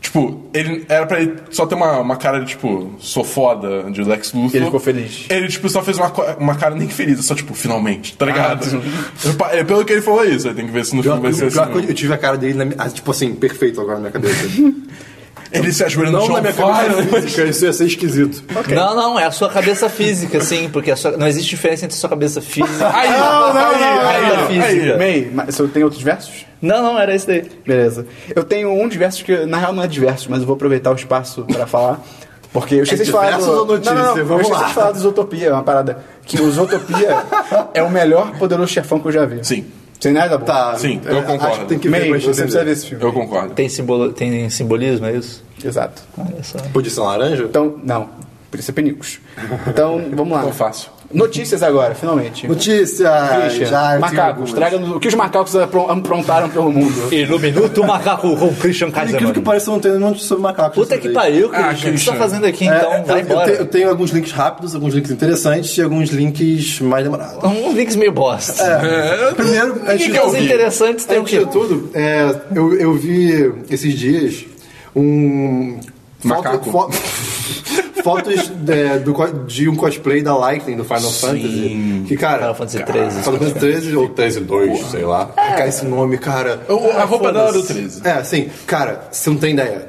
[0.03, 4.03] tipo, ele era pra ele só ter uma, uma cara de, tipo, sou foda de
[4.05, 4.57] Lex Luthor.
[4.57, 5.25] Ele ficou feliz.
[5.31, 8.67] Ele, tipo, só fez uma, uma cara nem feliz, só, tipo, finalmente, tá ligado?
[9.25, 11.15] Eu pa- é, Pelo que ele falou isso, aí tem que ver se no Pior,
[11.15, 11.57] filme vai ser assim.
[11.57, 14.01] pior que eu, eu tive a cara dele, na ah, tipo assim, perfeito agora na
[14.01, 14.45] minha cabeça.
[15.53, 18.43] Ele se ajoelha no Não chão, na minha cabeça física, isso ia ser esquisito.
[18.75, 21.97] Não, não, é a sua cabeça física, sim, porque a sua- não existe diferença entre
[21.97, 22.91] a sua cabeça física.
[22.95, 24.93] Aí, Não, não, não, aí, não, física.
[24.95, 24.99] aí.
[24.99, 26.47] May, mas você tem outros versos?
[26.61, 27.45] Não, não, era isso daí.
[27.67, 28.07] Beleza.
[28.35, 30.55] Eu tenho um de versos que, na real, não é de versos, mas eu vou
[30.55, 32.01] aproveitar o espaço pra falar.
[32.53, 33.39] Porque eu esqueci É de falar.
[33.39, 33.51] Do...
[33.51, 33.95] ou notícia?
[33.95, 34.19] Não, não, não.
[34.19, 34.69] Eu Vamos esqueci lá.
[34.69, 35.99] de falar do Zootopia, é uma parada.
[36.25, 37.17] Que o Zootopia
[37.75, 39.39] é o melhor poderoso chefão que eu já vi.
[39.43, 39.67] Sim.
[40.03, 40.45] Sem nada bom.
[40.45, 41.47] Tá, Sim, eu é, concordo.
[41.47, 43.05] Acho que tem que ver pra você precisa ver esse filme.
[43.05, 43.55] Eu concordo.
[43.55, 45.45] Tem, simbolo, tem simbolismo, é isso?
[45.65, 46.03] Exato.
[46.19, 46.59] Olha só.
[46.73, 47.45] Podia ser laranja?
[47.45, 48.09] Então, não.
[48.51, 49.21] Podia ser penicos.
[49.69, 50.43] Então, vamos lá.
[50.43, 50.91] Tão fácil.
[51.13, 52.47] Notícias agora, finalmente.
[52.49, 53.11] Notícia!
[53.43, 57.13] Christian, já tem macacos, traga-nos o que os macacos apron- aprontaram pelo mundo.
[57.13, 60.43] E no Minuto Macaco com Christian Por incrível que pareça, eu não tenho nenhum sobre
[60.43, 60.75] macacos.
[60.77, 61.71] Puta que pariu, Ah, Christian.
[61.71, 62.15] O que você tá Christian.
[62.17, 62.93] fazendo aqui, É, então?
[62.95, 63.47] eu, Vai eu embora.
[63.47, 67.43] tenho, eu tenho alguns links rápidos, alguns links interessantes e alguns links mais demorados.
[67.45, 68.63] Um links meio bosta.
[68.63, 73.53] É, primeiro, antes de, que Os interessantes tem o de tudo, é, eu, eu vi
[73.71, 74.45] esses dias
[74.97, 75.79] um.
[76.25, 76.71] Macaco.
[76.71, 77.32] Foto, fo-
[78.03, 79.15] fotos é, do
[79.47, 82.03] de um cosplay da Lightning do Final Fantasy.
[82.07, 82.39] Que, cara.
[82.39, 83.23] Final Fantasy 13.
[83.23, 85.27] Final Fantasy 13 ou 13 2, sei lá.
[85.27, 86.63] Cara, esse nome, cara.
[86.69, 88.01] O- a roupa dela era do foda-se.
[88.01, 88.01] 13.
[88.07, 89.87] É, assim, cara, você não tem ideia.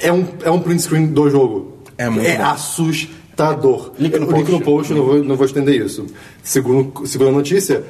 [0.00, 1.78] É um, é um print screen do jogo.
[1.96, 2.44] É muito É bom.
[2.44, 3.92] assustador.
[3.98, 4.64] Link no o link no post.
[4.88, 6.06] post, não vou, não vou estender isso.
[6.42, 7.82] Segundo, segundo a notícia,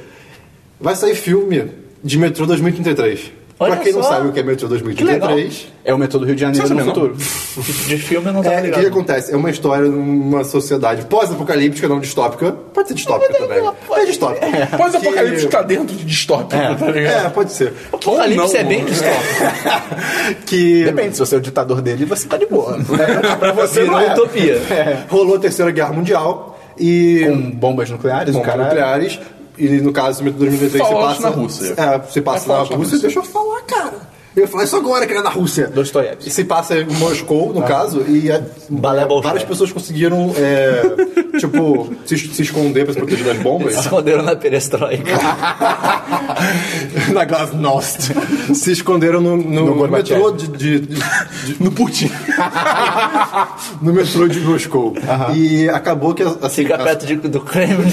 [0.79, 1.65] vai sair filme
[2.03, 3.31] de Metrô 2033.
[3.63, 4.09] Olha pra quem não só.
[4.09, 7.15] sabe o que é Metrô 2033, É o metrô do Rio de Janeiro no futuro.
[7.87, 8.81] De filme eu não tava é, o que, ligado.
[8.81, 9.33] que acontece?
[9.33, 12.51] É uma história numa sociedade pós-apocalíptica, não distópica.
[12.73, 13.59] Pode ser distópica também.
[13.97, 14.47] É distópica.
[14.77, 17.25] Pós-apocalipse Que- tá dentro de distópico, tá ligado?
[17.27, 17.73] É, pode ser.
[17.91, 18.69] Apocalipse Ou é não.
[18.69, 19.23] bem distópico.
[20.45, 22.77] que Depende, se você é o ditador dele, você tá de boa.
[23.39, 24.13] pra você Virou não é.
[24.13, 24.61] utopia.
[25.09, 29.19] rolou a Terceira Guerra Mundial e Com bombas nucleares, o bombas nucleares.
[29.57, 31.75] E no caso do 2023 se Fallout passa na Rússia.
[31.77, 32.77] É, se passa É na Rússia.
[32.77, 32.99] Rússia.
[32.99, 34.12] Deixa eu falar, cara.
[34.35, 35.67] Eu ia falar isso agora, que era na Rússia.
[35.67, 36.29] Dostoiévski.
[36.31, 40.81] Se passa em Moscou, no caso, e é, Balé várias pessoas conseguiram, é,
[41.37, 43.75] tipo, se, se esconder pra se proteger das bombas.
[43.75, 45.11] Se esconderam na perestroika.
[47.13, 48.11] na Glasnost.
[48.55, 52.11] se esconderam no, no, no metrô de, de- de- de- No Putin.
[53.81, 54.93] no metrô de Moscou.
[55.35, 57.91] E acabou que assim, Fica a- perto de- do Kremlin.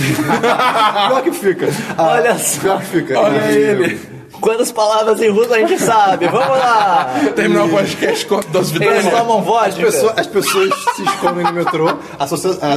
[1.08, 1.68] Pior que fica.
[1.96, 2.60] Ah, Olha só.
[2.60, 3.18] Pior que fica.
[3.20, 4.00] Olha E- ele.
[4.40, 6.26] Quantas palavras em russo a gente sabe?
[6.26, 7.14] Vamos lá!
[7.36, 9.10] Terminar o podcast com das Eles vidas.
[9.12, 9.82] tomam As vodka.
[9.86, 11.88] pessoas, as pessoas se escondem no metrô,
[12.18, 12.26] a, a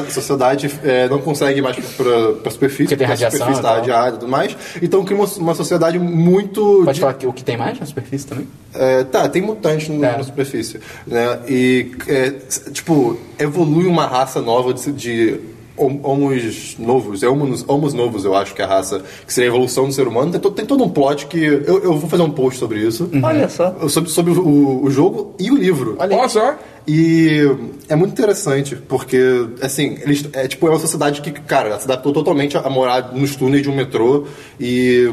[0.09, 3.75] sociedade é, não consegue mais pra, pra superfície, Porque tem a superfície tá tal.
[3.75, 4.55] radiada e tudo mais.
[4.81, 6.81] Então cria uma, uma sociedade muito.
[6.83, 8.47] Pode de- falar que o que tem mais na superfície também?
[8.73, 10.17] É, tá, tem mutantes no- É.
[10.17, 10.79] na superfície.
[11.07, 11.39] Né?
[11.47, 12.31] E, é,
[12.71, 15.39] tipo, evolui uma raça nova de, de
[15.77, 17.23] homos novos.
[17.23, 19.01] É homos, homos novos, eu acho que é a raça.
[19.25, 20.31] Que seria a evolução do ser humano.
[20.31, 21.37] Tem, to- tem todo um plot que.
[21.43, 23.09] Eu, eu vou fazer um post sobre isso.
[23.21, 23.75] Olha só.
[23.89, 25.95] Sobre, sobre o, o jogo e o livro.
[25.99, 26.55] Olha só.
[26.87, 27.39] E
[27.87, 29.17] é muito interessante, porque,
[29.61, 33.13] assim, eles, é tipo, é uma sociedade que, cara, ela se adaptou totalmente a morar
[33.13, 34.25] nos túneis de um metrô
[34.59, 35.09] e.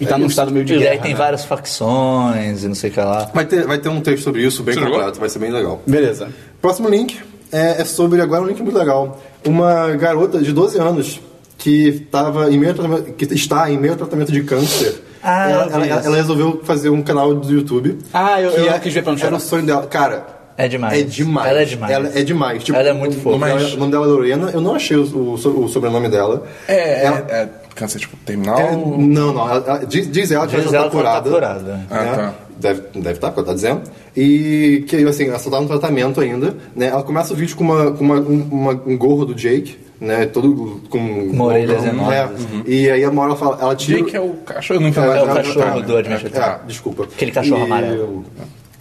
[0.00, 0.90] E tá é num estado meio de E guerra.
[0.90, 1.18] daí tem né?
[1.18, 3.30] várias facções e não sei o que lá.
[3.34, 5.82] Vai ter, vai ter um texto sobre isso bem completo, vai ser bem legal.
[5.86, 6.28] Beleza.
[6.60, 7.18] Próximo link
[7.52, 11.20] é, é sobre, agora um link muito legal, uma garota de 12 anos
[11.56, 12.74] que, tava em meio
[13.16, 15.02] que está em meio a tratamento de câncer.
[15.22, 16.06] Ah, ela, ela- isso.
[16.06, 17.98] ela resolveu fazer um canal do YouTube.
[18.14, 19.28] Ah, eu- que eu é- quis ver pra não chorar.
[19.30, 19.84] Era o sonho dela.
[19.86, 20.24] Cara,
[20.56, 21.00] É demais.
[21.00, 21.50] é demais.
[21.50, 21.92] Ela é demais.
[21.92, 22.62] Ela é demais.
[22.64, 23.28] Tipo, Ela é muito fofa.
[23.30, 24.50] O, nome Mas- dela- o nome dela é Lorena.
[24.52, 25.34] Eu não achei o, o
[25.64, 26.44] o sobrenome dela.
[26.68, 28.58] É, Ela- é, é câncer, tipo, terminal.
[28.60, 29.50] é, não, não.
[29.50, 31.30] ela- ela- diz, diz ela que Diz ela já ela tá ela tá curada.
[31.30, 31.80] curada.
[31.90, 32.12] Ah, né?
[32.14, 32.34] tá.
[32.60, 33.82] Deve, deve estar, porque ela tá dizendo.
[34.16, 36.56] E que assim, ela só tá no tratamento ainda.
[36.74, 36.86] Né?
[36.86, 40.26] Ela começa o vídeo com, uma, com uma- um, uma- um gorro do Jake, né?
[40.26, 41.30] Todo com.
[41.30, 42.46] Com orelhas é, enormes.
[42.66, 43.58] E aí a Mora fala.
[43.60, 43.98] Ela tira.
[43.98, 46.44] Jake é o cachorro, eu não entendo É, É o do cachorro do Adventure Time.
[46.44, 47.04] É, desculpa.
[47.04, 48.24] Aquele cachorro amarelo.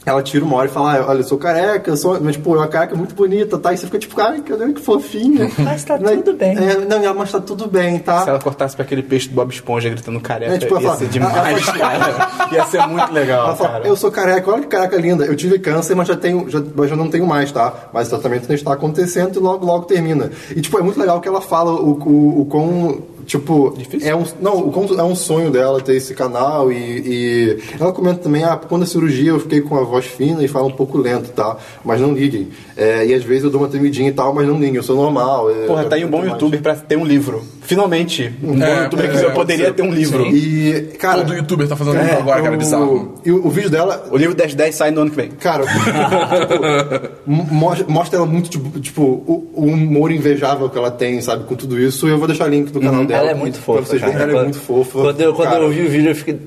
[0.07, 2.17] Ela tira uma hora e fala, ah, olha, eu sou careca, eu sou...
[2.21, 3.73] mas, tipo, é uma careca muito bonita, tá?
[3.73, 5.51] E você fica tipo, cara, que fofinha.
[5.59, 6.15] Mas tá Né?
[6.17, 6.57] tudo bem.
[6.57, 8.23] É, não, ela, mas tá tudo bem, tá?
[8.23, 10.97] Se ela cortasse pra aquele peixe do Bob Esponja gritando careca, É, tipo, ia fala-
[10.97, 12.29] ser demais, cara.
[12.51, 13.87] Ia ser muito legal, Ela fala, cara.
[13.87, 15.25] eu sou careca, olha que careca linda.
[15.25, 17.89] Eu tive câncer, mas já tenho, já, mas já não tenho mais, tá?
[17.93, 20.31] Mas o tratamento ainda está acontecendo e logo, logo termina.
[20.55, 24.09] E tipo, é muito legal que ela fala o, o, o quão tipo, Difícil?
[24.09, 28.45] é um, não, é um sonho dela ter esse canal e, e ela comenta também,
[28.45, 31.29] ah, quando a cirurgia eu fiquei com a voz fina e falo um pouco lento,
[31.31, 31.57] tá?
[31.83, 32.47] Mas não liguem.
[32.75, 34.95] É, e às vezes eu dou uma tremidinha e tal, mas não liguem, eu sou
[34.95, 35.49] normal.
[35.49, 36.31] é, Porra, tá aí um bom mais.
[36.31, 37.43] youtuber pra ter um livro.
[37.61, 39.73] Finalmente, um bom É, youtuber que é, eu poderia sim.
[39.73, 40.25] ter um livro.
[40.27, 43.15] E, cara, Todo youtuber tá fazendo isso agora, cara, é bizarro.
[43.25, 45.29] E o, o vídeo dela, O livro 1010 sai no ano que vem.
[45.31, 51.19] Cara, tipo, mo- mostra ela muito, tipo, tipo, o, o humor invejável que ela tem,
[51.21, 52.07] sabe, com tudo isso.
[52.07, 53.21] E eu vou deixar o link do canal dela.
[53.23, 53.81] Ela é muito pra fofa.
[53.83, 54.13] vocês cara.
[54.13, 54.23] verem.
[54.23, 54.99] Ela é Quando- muito fofa.
[55.01, 56.39] Quando eu, quando Cara, eu vi o vídeo, eu fiquei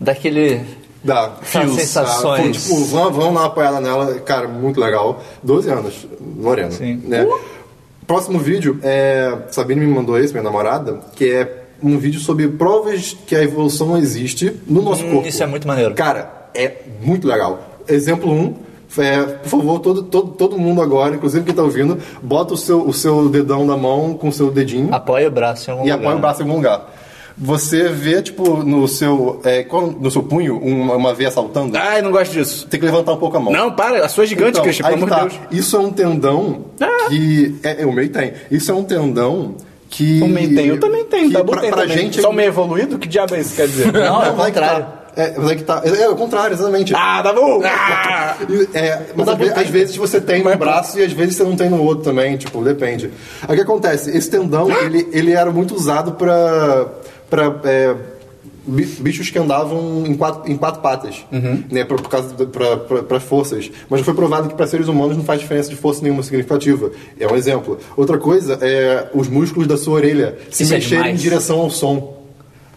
[0.00, 0.60] daquele.
[1.02, 1.32] Dá.
[1.40, 2.62] Aquelas sensações.
[2.64, 4.14] Tipo, vão, vão dar uma apoiada nela.
[4.20, 5.22] Cara, muito legal.
[5.42, 6.06] 12 anos,
[6.40, 6.70] Lorena.
[6.70, 7.00] Sim.
[7.04, 7.26] Né?
[8.06, 13.16] Próximo vídeo, é, Sabine me mandou esse, minha namorada, que é um vídeo sobre provas
[13.26, 15.28] que a evolução existe no nosso Hum, corpo.
[15.28, 15.94] isso é muito maneiro.
[15.94, 17.60] Cara, é muito legal.
[17.86, 18.54] Exemplo 1,
[18.98, 22.80] é, por favor, todo, todo, todo mundo agora, inclusive quem tá ouvindo, bota o seu,
[22.86, 25.90] o seu dedão na mão com o seu dedinho Apoia o braço em algum e
[25.92, 26.00] lugar.
[26.00, 26.94] apoia o braço em algum lugar.
[27.40, 29.64] Você vê, tipo, no seu, é,
[30.00, 31.76] no seu punho, uma, uma veia saltando.
[31.78, 32.66] Ai, não gosto disso.
[32.68, 33.52] Tem que levantar um pouco a mão.
[33.52, 35.44] Não, para, a sua é gigante, Então, Christian, pelo que amor de tá.
[35.48, 35.60] Deus.
[35.60, 36.64] Isso é um tendão
[37.08, 37.56] que.
[37.62, 38.32] É, é, o meio tem.
[38.50, 39.54] Isso é um tendão
[39.88, 40.20] que.
[40.20, 42.20] O meio tem, eu também tenho, que Dabu pra, pra gente.
[42.20, 42.98] Só o meio evoluído?
[42.98, 43.92] Que diabo é isso quer dizer?
[43.92, 44.84] Não, é o mas aí que contrário.
[44.84, 44.98] tá.
[45.16, 45.82] É, mas aí que tá.
[45.84, 46.94] É, é o contrário, exatamente.
[46.94, 47.60] ah, Dabu!
[47.66, 48.36] Ah!
[48.48, 51.42] E, É, mas às, ve- às vezes você tem no braço e às vezes você
[51.42, 53.10] não tem no outro também, tipo, depende.
[53.42, 54.16] Aí o que acontece?
[54.16, 56.86] Esse tendão, ele, ele era muito usado pra,
[57.30, 57.94] pra é,
[58.66, 61.24] bi- bichos que andavam em quatro, em quatro patas,
[61.70, 62.34] né, por, por causa
[63.06, 63.70] para forças.
[63.88, 66.90] Mas foi provado que para seres humanos não faz diferença de força nenhuma significativa.
[67.18, 67.78] É um exemplo.
[67.96, 71.20] Outra coisa é os músculos da sua orelha se Isso é mexerem em demais.
[71.22, 72.16] direção ao som.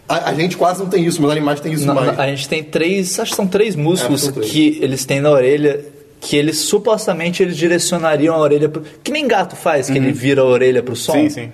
[0.09, 2.19] A, a gente quase não tem isso, mas os animais têm isso Não, mais.
[2.19, 4.51] a gente tem três, acho que são três músculos É, são três.
[4.51, 5.85] que eles têm na orelha
[6.19, 10.41] que eles supostamente eles direcionariam a orelha pro, que nem gato faz, que ele vira
[10.41, 11.13] a orelha pro som.
[11.13, 11.51] Sim, sim.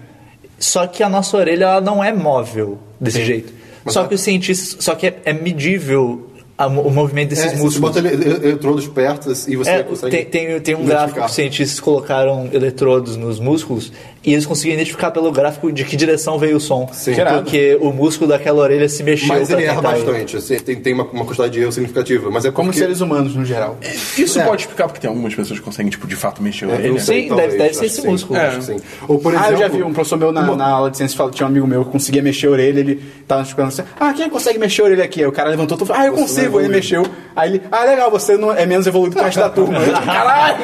[0.59, 3.53] Só que a nossa orelha ela não é móvel desse jeito.
[3.87, 6.23] só é- que os cientistas, só que é, é medível
[6.57, 7.93] a o movimento desses É, se você músculos.
[7.95, 11.25] bota ele- ele- eletrodos perto e você É, consegue tem, tem, tem um gráfico que
[11.25, 13.91] os cientistas colocaram eletrodos nos músculos
[14.27, 16.87] e eles conseguiram identificar pelo gráfico de que direção veio o som.
[16.91, 17.13] Sim.
[17.15, 19.29] Porque o músculo daquela orelha se mexeu.
[19.29, 22.29] Mas ele erra bastante, assim, tem, tem uma, uma quantidade de erro significativa.
[22.29, 22.79] Mas é Como porque...
[22.79, 23.77] seres humanos, no geral.
[24.17, 24.43] Isso É.
[24.43, 26.75] pode explicar porque tem algumas pessoas que conseguem, tipo, de fato mexer a É, eu
[26.75, 26.99] orelha.
[26.99, 28.37] sei, Sim, talvez, deve- deve ser esse sim, músculo.
[28.39, 28.77] acho que sim.
[29.07, 29.53] Ou, por ah, exemplo...
[29.53, 31.49] eu já vi um professor meu na, uma- na aula de ciência, falou- tinha um
[31.49, 34.81] amigo meu que conseguia mexer a orelha, ele tava ficando assim, ah, quem consegue mexer
[34.81, 35.21] a orelha aqui?
[35.21, 37.05] Aí o cara levantou e falou, ah, eu Você consigo, é ele mexeu.
[37.33, 39.79] Aí ele, ah, legal, você não é menos evoluído que o resto da turma.
[40.05, 40.63] Caralho!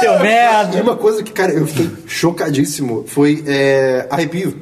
[0.00, 0.82] Teu E merda!
[0.82, 1.90] uma coisa que, cara, eu fiquei
[3.06, 4.54] foi é, arrepio.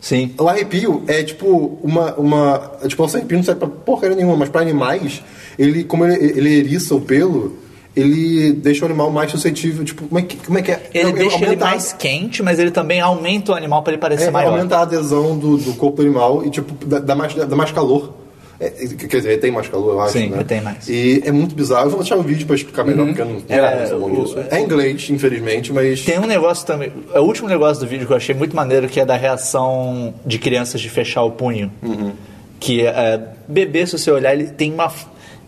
[0.00, 0.34] Sim.
[0.38, 2.14] O arrepio é tipo uma.
[2.14, 5.22] uma tipo, nosso arrepio não serve pra porcaria nenhuma, mas pra animais,
[5.58, 7.58] ele, como ele, ele eriça o pelo,
[7.94, 9.84] ele deixa o animal mais suscetível.
[9.84, 10.88] Tipo, como é que, como é, que é?
[10.94, 14.28] Ele deixa ele a- mais quente, mas ele também aumenta o animal para ele parecer
[14.28, 14.54] É, maior.
[14.54, 17.70] aumenta a adesão do, do corpo do animal e, tipo, dá, dá mais, dá mais
[17.70, 18.14] calor.
[18.60, 20.44] É, quer dizer, tem mais calor, eu acho, Sim, né?
[20.46, 20.86] tem mais.
[20.86, 21.86] E é muito bizarro.
[21.86, 24.36] Eu vou deixar o vídeo pra explicar melhor, porque eu não tenho É, o- disso.
[24.50, 26.02] É em inglês, infelizmente, mas...
[26.04, 26.92] Tem um negócio também.
[27.14, 30.38] O último negócio do vídeo que eu achei muito maneiro, que é da reação de
[30.38, 31.72] crianças de fechar o punho.
[31.82, 32.12] Uhum.
[32.60, 33.18] Que é,
[33.48, 34.92] bebê, se você olhar, ele tem uma.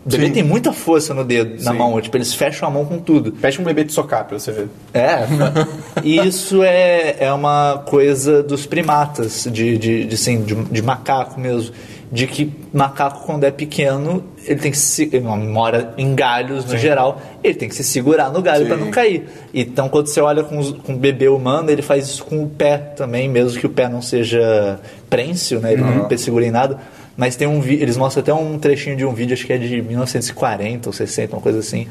[0.05, 0.33] Bebê Sim.
[0.33, 1.77] tem muita força no dedo, na Sim.
[1.77, 2.01] mão.
[2.01, 3.31] Tipo, eles fecham a mão com tudo.
[3.31, 4.67] Pede um bebê de socar pra você ver.
[4.93, 5.19] É,
[6.03, 11.73] isso é, é uma coisa dos primatas, de, de, de, assim, de, de macaco mesmo.
[12.13, 15.09] De que macaco, quando é pequeno, ele tem que se.
[15.11, 18.91] Ele mora em galhos no geral, ele tem que se segurar no galho para não
[18.91, 19.25] cair.
[19.51, 22.47] Então, quando você olha com, os- com o bebê humano, ele faz isso com o
[22.47, 24.79] pé também, mesmo que o pé não seja
[25.09, 25.73] prêncio, né?
[25.73, 26.77] Ele não segura em nada.
[27.17, 29.81] Mas tem um eles mostram até um trechinho de um vídeo, acho que é de
[29.81, 31.87] 1940 ou 60, uma coisa assim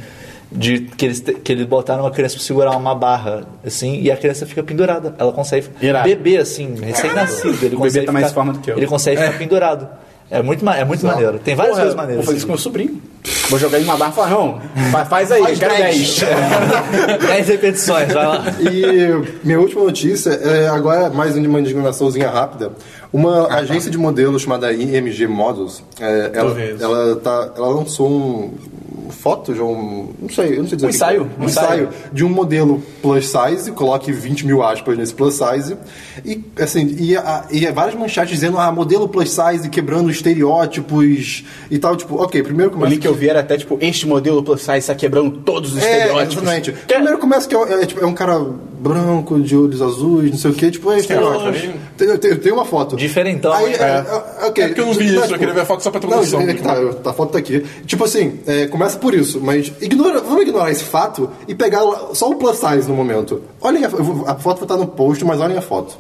[0.55, 4.17] de que eles, que eles botaram uma criança pra segurar uma barra, assim, e a
[4.19, 5.15] criança fica pendurada.
[5.19, 6.07] Ela consegue Irado.
[6.07, 7.59] beber, assim, recém-nascido.
[7.65, 8.77] Ele O consegue bebê tá mais ficar- forma do que eu.
[8.77, 9.89] Ele consegue ficar pendurado.
[10.33, 11.39] É muito, é muito maneiro.
[11.39, 12.17] Tem várias Porra, coisas maneiras.
[12.17, 13.03] Vou fazer isso com meu sobrinho.
[13.51, 14.61] Vou jogar ele numa barra e falar, não,
[14.91, 16.21] fa- faz aí, Faz quero 10.
[16.21, 17.19] 10.
[17.29, 18.43] 10 repetições, vai lá.
[18.61, 22.73] E minha última notícia é agora mais uma indignaçãozinha rápida.
[23.13, 29.53] Uma agência de modelos chamada IMG Models, é, ela, ela, tá, ela lançou um foto
[29.53, 30.09] de um.
[30.19, 30.87] Não sei, eu não sei dizer.
[30.87, 31.43] Um o que ensaio, é.
[31.43, 31.89] um ensaio.
[32.11, 35.77] de um modelo plus size, coloque 20 mil aspas nesse plus size.
[36.25, 41.79] E assim, e, a, e várias manchetes dizendo, ah, modelo plus size quebrando estereótipos e
[41.79, 41.97] tal.
[41.97, 42.91] Tipo, ok, primeiro O começa.
[42.93, 45.83] link que eu vi era até tipo, este modelo plus size está quebrando todos os
[45.83, 46.37] É, estereótipos.
[46.37, 46.73] exatamente.
[46.73, 48.41] Primeiro começa que é, é, tipo, é um cara
[48.83, 51.79] branco, de olhos azuis, não sei o que, tipo, é estereótipo.
[51.97, 52.97] Tem, tem, tem uma foto.
[52.97, 53.77] Diferentão, Aí, hein?
[53.79, 53.85] é,
[54.45, 54.65] é, ok.
[54.65, 56.07] É porque eu não vi Não, isso, eu queria ver a foto só pra ter
[56.09, 56.41] uma noção.
[56.41, 57.65] é que tá, eu- a foto tá aqui.
[57.87, 61.81] Tipo assim, é, começa por isso, mas ignora, vamos ignorar esse fato e pegar
[62.15, 63.43] só o plus size no momento.
[63.61, 65.97] Olhem, a, a foto vai estar no post, mas olhem a foto.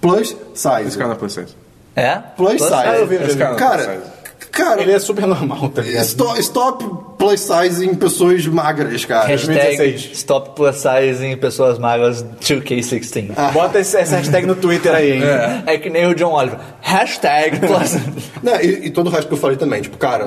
[0.00, 0.82] Plus size.
[0.86, 1.56] Esse cara não é plus size.
[1.96, 2.14] É?
[2.36, 2.86] Plus Plus size.
[3.00, 3.26] eu vi, eu vi.
[3.26, 4.08] Esse cara não é plus
[4.52, 6.04] Cara, Ele é super normal, tá ligado?
[6.04, 6.84] stop, stop
[7.18, 9.26] plus size em pessoas magras, cara.
[9.26, 10.10] Hashtag 2016.
[10.18, 13.52] Stop Plus Size em pessoas magras 2K16.
[13.52, 15.22] Bota esse, essa hashtag no Twitter aí, hein?
[15.66, 16.58] É que nem o John Oliver.
[16.80, 17.96] Hashtag Plus.
[18.42, 20.26] Não, e, e todo o resto que eu falei também, tipo, cara,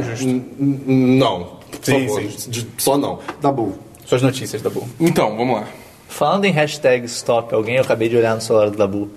[0.59, 1.59] não.
[1.71, 2.49] Por Sim, favor, sim.
[2.51, 3.19] de- só não.
[3.41, 3.73] Dabu.
[4.05, 4.88] Suas notícias, tá bom.
[4.99, 5.67] Então, vamos lá.
[6.09, 9.09] Falando em hashtag stop alguém, eu acabei de olhar no celular do Dabu.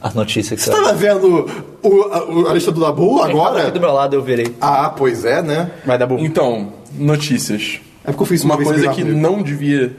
[0.00, 1.48] As notícias que Você tava vendo
[1.82, 3.70] o, a, o- a lista do Dabu Aqui agora?
[3.70, 4.54] do meu lado eu virei.
[4.60, 5.70] Ah, pois é, né?
[5.84, 6.18] Vai dar bom.
[6.20, 7.80] Então, notícias.
[8.04, 9.94] É porque eu fiz uma, Uma coisa que não devia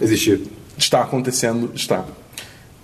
[0.00, 0.42] Existir.
[0.76, 2.04] estar acontecendo está.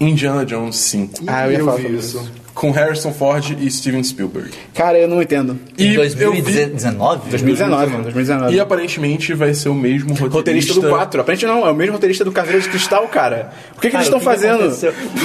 [0.01, 1.21] Indiana Jones 5.
[1.27, 2.31] Ah, eu ia eu falar vi sobre isso.
[2.63, 4.51] Com Harrison Ford e Steven Spielberg.
[4.73, 5.59] Cara, eu não entendo.
[5.77, 6.03] E Em eu
[6.33, 7.29] vi- 2019?
[7.29, 8.55] 2019, 2019.
[8.55, 10.37] E aparentemente vai ser o mesmo roteirista.
[10.39, 11.21] Roteirista do 4.
[11.23, 13.51] Aparentemente não, é o mesmo roteirista do Caveira de Cristal, cara.
[13.75, 14.69] Por que, que Cara, eles estão o fazendo?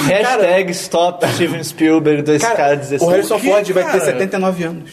[0.08, 3.02] Hashtag stop Steven Spielberg, dois Cara, caras 16.
[3.02, 4.04] o Harrison Ford vai ter cara?
[4.04, 4.90] 79 anos.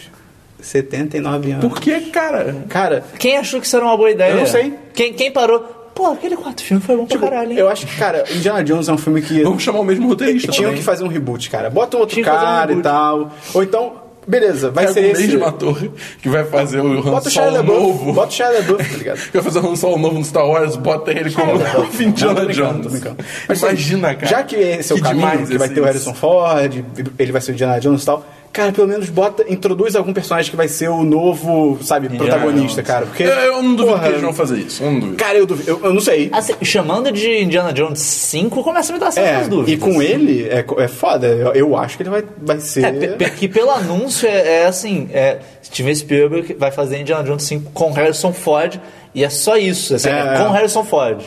[0.62, 1.66] 79 anos.
[1.68, 2.56] Por que, cara?
[2.70, 4.32] Cara, Quem achou que isso era uma boa ideia?
[4.32, 4.74] Eu não sei.
[4.94, 5.75] Quem, quem parou?
[5.96, 7.58] Pô, aquele quarto filme foi bom tipo, pra caralho, hein?
[7.58, 9.42] eu acho que, cara, Indiana Jones é um filme que.
[9.48, 11.70] Vamos chamar o mesmo roteirista Tinham que fazer um reboot, cara.
[11.70, 13.32] Bota um outro Tinha que fazer um cara e tal.
[13.54, 13.94] Ou então,
[14.28, 15.28] beleza, vai Pega ser o esse.
[15.28, 15.90] mesmo ator
[16.22, 17.82] que vai fazer o Han Bota o Solo LaBeouf.
[17.82, 18.12] novo.
[18.14, 19.18] Bota o Shia LaBeouf, tá ligado?
[19.32, 22.46] Que vai fazer o Han Solo novo no Star Wars, bota ele como o Indiana
[22.48, 23.02] Jones.
[23.48, 24.28] Mas, assim, Imagina, cara.
[24.28, 26.84] Já que esse é o caminho, demais que vai esse- ter o Harrison Ford,
[27.18, 28.26] ele vai ser o Indiana Jones e tal.
[28.56, 33.06] Cara, pelo menos bota, introduz algum personagem que vai ser o novo, sabe, protagonista, cara.
[33.06, 34.82] Porque, Eu, eu não duvido porra, que eles vão fazer isso.
[34.82, 35.18] Eu não duvido.
[35.18, 36.30] Cara, eu, duvido, eu, eu não sei.
[36.32, 39.74] Assim, chamando de Indiana Jones 5, começa a me dar É, certas dúvidas.
[39.74, 41.28] e com ele é, é foda.
[41.28, 42.86] Eu, eu acho que ele vai, vai ser.
[43.22, 47.72] É, que pelo anúncio é, é assim, é, Steven Spielberg vai fazer Indiana Jones 5
[47.74, 48.80] com Harrison Ford
[49.14, 50.38] e é só isso, assim, É, é é.
[50.38, 51.22] com Harrison Ford.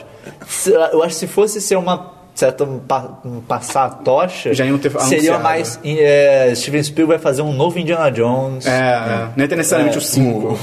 [0.47, 2.18] Se- Eu acho que se fosse ser uma
[2.65, 5.43] um passar a tocha, Já iam ter seria anunciado.
[5.43, 8.67] mais é, Steven Spielberg vai fazer um novo Indiana Jones.
[8.67, 9.29] É, é.
[9.37, 10.59] não é necessariamente o 5.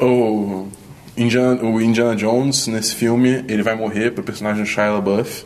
[0.00, 0.68] O, o,
[1.16, 5.44] Indiana, o Indiana Jones, nesse filme, ele vai morrer pro personagem do Shia LaBeouf.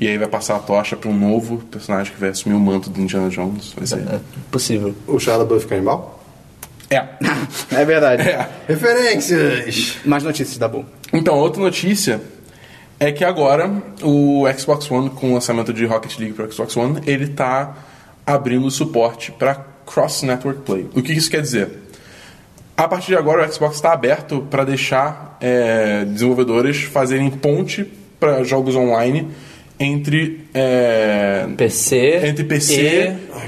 [0.00, 2.88] E aí vai passar a tocha pra um novo personagem que vai assumir o manto
[2.88, 3.72] do Indiana Jones.
[3.76, 3.98] Vai ser.
[3.98, 4.20] É
[4.50, 4.94] possível.
[5.06, 6.22] O Shia LaBeouf canibal?
[6.90, 7.04] É.
[7.70, 8.22] É verdade.
[8.28, 8.48] é.
[8.68, 9.98] Referências!
[10.04, 10.84] Mais notícias da Bull.
[11.12, 12.20] Então, outra notícia
[13.02, 13.68] é que agora
[14.00, 17.74] o Xbox One, com o lançamento de Rocket League para o Xbox One, ele tá
[18.24, 20.88] abrindo suporte para Cross Network Play.
[20.94, 21.68] O que isso quer dizer?
[22.76, 27.84] A partir de agora, o Xbox está aberto para deixar é, desenvolvedores fazerem ponte
[28.20, 29.28] para jogos online
[29.80, 32.72] entre é, PC, entre PC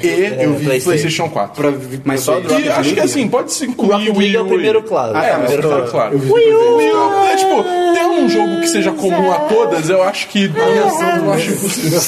[0.02, 0.84] e, e, é, eu vi PlayStation.
[0.84, 1.54] PlayStation 4.
[1.62, 1.72] Pra,
[2.04, 3.00] Mas só do Rocket acho que League?
[3.00, 5.16] assim, pode se O incluir o League é o Wii U primeiro e- claro.
[5.16, 6.18] Ah, É, o mas primeiro claro, claro.
[6.18, 7.62] Wii U, Wii U, é tipo,
[7.94, 12.00] ter um jogo que seja comum a todas, eu acho que eu não acho impossível.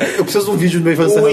[0.00, 1.28] Eu, eu preciso de um vídeo no meio fazendo.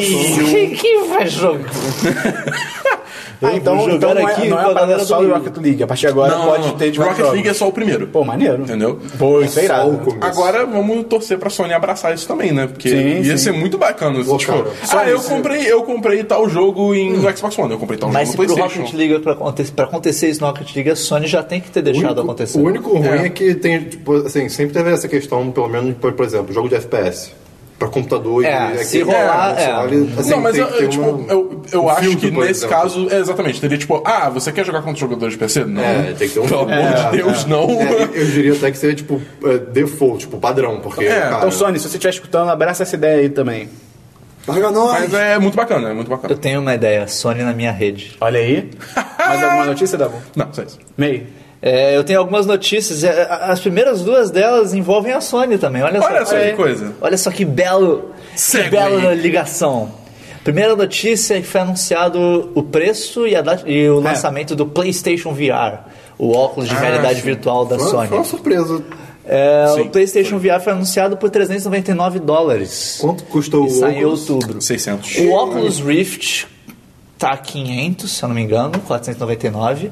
[0.50, 1.70] Quem, quem vai jogar?
[3.42, 5.22] Ah, então, vou então não é, aqui não é com a a parada galera só
[5.22, 5.30] do.
[5.34, 5.84] Rocket League.
[5.84, 7.58] A partir de agora Não, pode não, ter de Rocket vários League é jogos.
[7.58, 8.08] só o primeiro.
[8.08, 8.64] Pô, maneiro.
[8.64, 9.00] Entendeu?
[9.18, 10.18] Pô, isso é irado.
[10.20, 12.68] Agora vamos torcer pra Sony abraçar isso também, né?
[12.68, 13.46] Porque Sim, ia sim.
[13.46, 14.22] ser muito bacana.
[14.24, 14.52] Pô, tipo,
[14.92, 18.28] ah, eu comprei, eu comprei tal jogo em, no Xbox One, eu comprei tal Mas
[18.30, 18.82] se jogo no pro PlayStation.
[18.86, 21.70] Rocket League pra acontecer, pra acontecer isso no Rocket League, a Sony já tem que
[21.72, 22.58] ter O deixado único, acontecer.
[22.60, 23.26] o único ruim É.
[23.26, 23.30] é.
[23.30, 26.76] que tem, tipo, assim, sempre teve essa questão, pelo menos, por, por exemplo, jogo de
[26.76, 27.32] FPS.
[27.80, 29.66] Pra computador É, e se rolar, é.
[29.72, 32.18] console, assim, não, mas tem eu, que ter eu, tipo, uma- eu, eu um acho
[32.18, 32.70] que nesse exemplo.
[32.76, 35.64] caso, é, exatamente, teria tipo, ah, você quer jogar contra os jogadores de PC?
[35.64, 35.82] Não.
[35.82, 37.70] É, tem que ter um Pelo amor É, de Deus, não.
[37.70, 41.38] É, eu diria até que seria, tipo, é, default, tipo, padrão, porque, É, cara...
[41.38, 43.70] Então, Sony, se você estiver escutando, abraça essa ideia aí também.
[44.46, 45.00] Larga nós!
[45.00, 46.34] Mas é muito bacana, é muito bacana.
[46.34, 48.18] Eu tenho uma ideia, Sony na minha rede.
[48.20, 48.70] Olha aí.
[49.20, 50.16] Mais alguma notícia, Dabu?
[50.36, 50.80] Não, só isso.
[50.98, 51.28] Meio.
[51.62, 53.04] É, eu tenho algumas notícias.
[53.04, 55.82] é, As primeiras duas delas envolvem a Sony também.
[55.84, 56.54] Olha, Olha só que aí.
[56.54, 56.94] coisa.
[57.02, 59.92] Olha só que belo, que bela ligação.
[60.44, 64.66] Primeira notícia é que foi anunciado o preço e, a data- e o lançamento do
[64.66, 65.80] PlayStation VR,
[66.18, 67.26] o óculos de realidade sim.
[67.26, 68.08] virtual da Foi, Sony.
[68.08, 68.82] foi uma surpresa.
[69.32, 72.98] É, Sim, o PlayStation VR foi anunciado por 399 dólares.
[73.00, 74.28] Quanto custou E o sai em óculos?
[74.30, 74.62] outubro.
[74.62, 75.18] 600.
[75.18, 76.48] O Oculus Rift
[77.18, 79.92] tá 500, se eu não me engano, 499.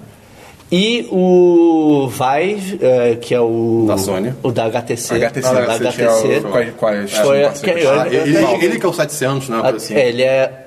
[0.69, 4.34] E o Vive, é, que é o Da Sony.
[4.44, 6.41] o da HTC, HTC, o da HTC, HTC, é é?
[6.41, 9.61] foi É, a- que- é, Ah, ele, ele, ele que é o 700, né?
[9.64, 9.94] a- assim.
[9.95, 10.65] é, ele é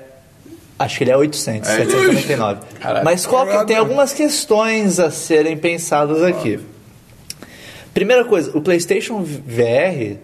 [0.79, 2.61] acho que ele é 800, É, 799.
[2.79, 3.05] Caralho.
[3.05, 6.59] Mas qual que, tem algumas questões a serem pensadas aqui.
[7.93, 10.17] Primeira coisa, o PlayStation VR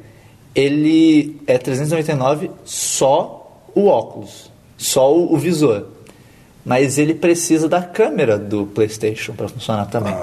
[0.56, 5.86] ele é 399 só o óculos, só o, o visor.
[6.68, 10.14] Mas ele precisa da câmera do PlayStation para funcionar também.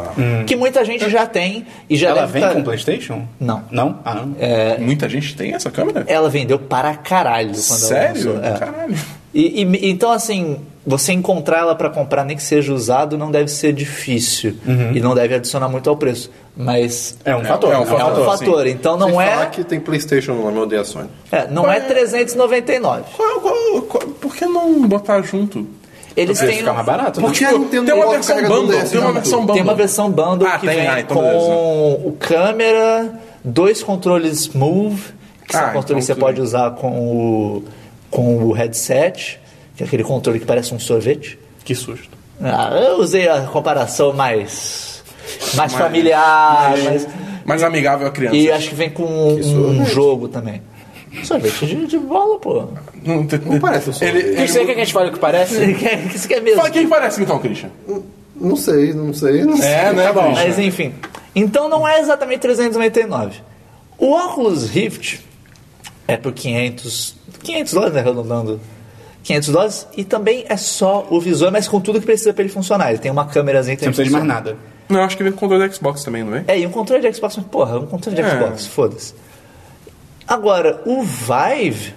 [0.46, 3.26] Que muita gente já tem e já Ela deve vem tá- com o PlayStation?
[3.40, 3.62] Não.
[3.70, 3.98] Não?
[4.04, 4.36] Ah, não.
[4.38, 6.04] É, Muita gente tem essa câmera?
[6.06, 8.38] ela vendeu para caralho quando Sério?
[8.44, 8.58] É.
[8.58, 8.94] Caralho.
[9.32, 13.48] E, e- então, assim, você encontrar ela para comprar, nem que seja usado, não deve
[13.50, 14.54] ser difícil.
[14.94, 16.30] E não deve adicionar muito ao preço.
[16.56, 17.72] Mas É um É, fator.
[17.72, 18.66] é um é um fator, fator.
[18.68, 21.08] Então não Sem é, falar que tem PlayStation no meu a Sony.
[21.32, 23.02] é, não é 399.
[23.16, 25.66] Qual- qual- qual- por que não botar junto?
[26.16, 27.20] Eles têm, fica mais barato.
[27.20, 27.26] né?
[27.26, 29.54] Porque Tipo, tem um uma versão bundle, tem uma versão bundle.
[29.54, 31.44] tem uma versão bundle Ah, que tem, vem ah, então com beleza.
[32.08, 35.02] o câmera, dois controles Move,
[35.46, 37.64] que são Ah, controles então que você pode usar com o,
[38.10, 39.40] com o headset,
[39.76, 41.38] que é aquele controle que parece um sorvete.
[41.64, 42.08] Que susto.
[42.42, 45.02] Ah, eu usei a comparação mais,
[45.54, 47.08] mais familiar, mais,
[47.44, 48.36] Mais amigável à criança.
[48.36, 50.62] e acho que vem com um, um jogo também.
[51.22, 52.64] Sorvete de, de bola, pô.
[53.04, 54.26] Não, Não parece um ele, sorvete.
[54.26, 55.54] ele, Você quer que a gente fale o que parece?
[55.54, 56.56] Você quer, você quer mesmo?
[56.60, 57.70] Fala quem parece então, Christian.
[58.36, 59.66] Não sei, não sei, não sei.
[59.70, 60.30] É, né, bom.
[60.32, 60.92] Mas enfim.
[61.34, 63.40] Então não é exatamente 399.
[63.98, 65.20] O Oculus Rift
[66.08, 68.60] é por 500, 500 dólares, né, arredondando.
[69.22, 72.52] 500 dólares e também é só o visor, mas com tudo que precisa para ele
[72.52, 72.90] funcionar.
[72.90, 74.56] Ele tem uma câmerazinha não precisa de mais nada.
[74.88, 76.44] Não, acho que vem com controle da Xbox também, não é?
[76.46, 78.30] É, e um controle de Xbox, mas porra, um controle de É.
[78.30, 79.14] Xbox, foda-se.
[80.26, 81.94] Agora, o Vive,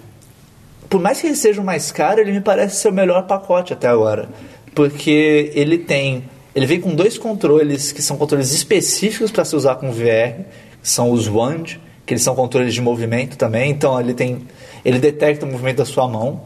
[0.89, 3.73] por mais que ele seja o mais caro, ele me parece ser o melhor pacote
[3.73, 4.29] até agora.
[4.75, 6.23] Porque ele tem.
[6.55, 10.43] Ele vem com dois controles que são controles específicos para se usar com VR,
[10.81, 14.39] que são os Wand, que eles são controles de movimento também, então ele tem.
[14.83, 16.41] Ele detecta o movimento da sua mão.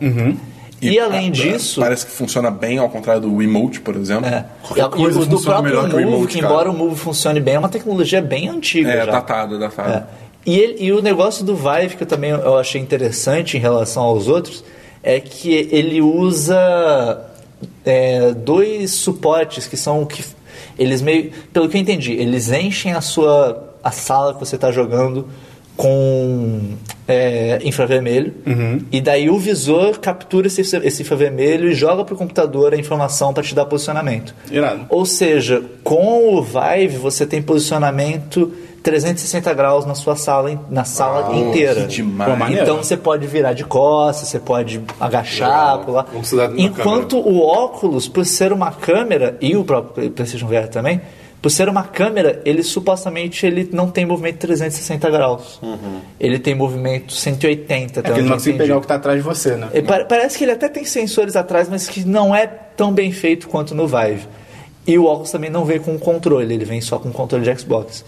[0.81, 1.79] E, além ah, disso.
[1.79, 4.25] Parece que funciona bem, ao contrário do Wiimote, por exemplo.
[4.25, 4.45] É.
[4.63, 7.39] Qualquer E o do próprio melhor que o Move, Emote, que embora o Move funcione
[7.39, 8.91] bem, é uma tecnologia bem antiga.
[8.91, 9.11] É, já.
[9.11, 9.91] datado, datado.
[9.91, 10.03] É.
[10.45, 14.03] E, ele- e o negócio do Vive, que eu também eu achei interessante em relação
[14.03, 14.63] aos outros,
[15.03, 17.25] é que ele usa
[17.85, 20.23] é, dois suportes que são o que
[20.77, 24.71] eles meio, pelo que eu entendi, eles enchem a sua a sala que você está
[24.71, 25.27] jogando
[25.75, 26.73] com
[27.07, 28.33] é, infravermelho
[28.91, 33.33] e daí o visor captura esse, esse infravermelho e joga para o computador a informação
[33.33, 34.35] para te dar posicionamento.
[34.51, 34.85] Irado.
[34.89, 38.51] Ou seja, com o Vive você tem posicionamento
[38.83, 41.81] 360 graus na sua sala, na sala inteira.
[41.81, 42.59] que demais.
[42.59, 45.85] Então você pode virar de costas, você pode agachar, Legal.
[45.85, 46.05] pular.
[46.57, 50.99] Enquanto o óculos, por ser uma câmera, e o próprio PlayStation VR também,
[51.41, 55.59] por ser uma câmera, ele supostamente ele não tem movimento 360 graus.
[56.19, 58.67] Ele tem movimento 180, É onde ele não consegue entendi.
[58.67, 59.67] pegar o que tá atrás de você, né?
[59.87, 63.47] Pa- Parece que ele até tem sensores atrás, mas que não é tão bem feito
[63.47, 64.27] quanto no Vive.
[64.85, 68.03] E o óculos também não vem com controle, ele vem só com controle de Xbox.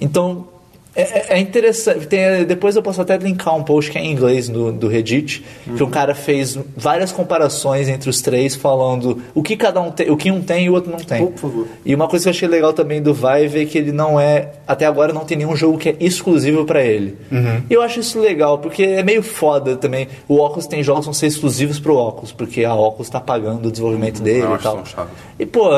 [0.00, 0.46] Então,
[0.94, 2.06] é, é- é interessante.
[2.06, 5.44] Tem- depois eu posso até linkar um post que é em inglês do, do Reddit,
[5.76, 10.10] que um cara fez várias comparações entre os três, falando o que cada um tem,
[10.10, 11.26] o que um tem e o outro não tem.
[11.26, 11.66] Por favor.
[11.84, 14.52] E uma coisa que eu achei legal também do Vive é que ele não é.
[14.66, 17.16] Até agora não tem nenhum jogo que é exclusivo pra ele.
[17.70, 20.08] E eu acho isso legal, porque é meio foda também.
[20.26, 23.68] O Oculus tem jogos que vão ser exclusivos pro Oculus, porque a Oculus tá pagando
[23.68, 24.76] o desenvolvimento dele eu e tal.
[25.38, 25.68] E, pô,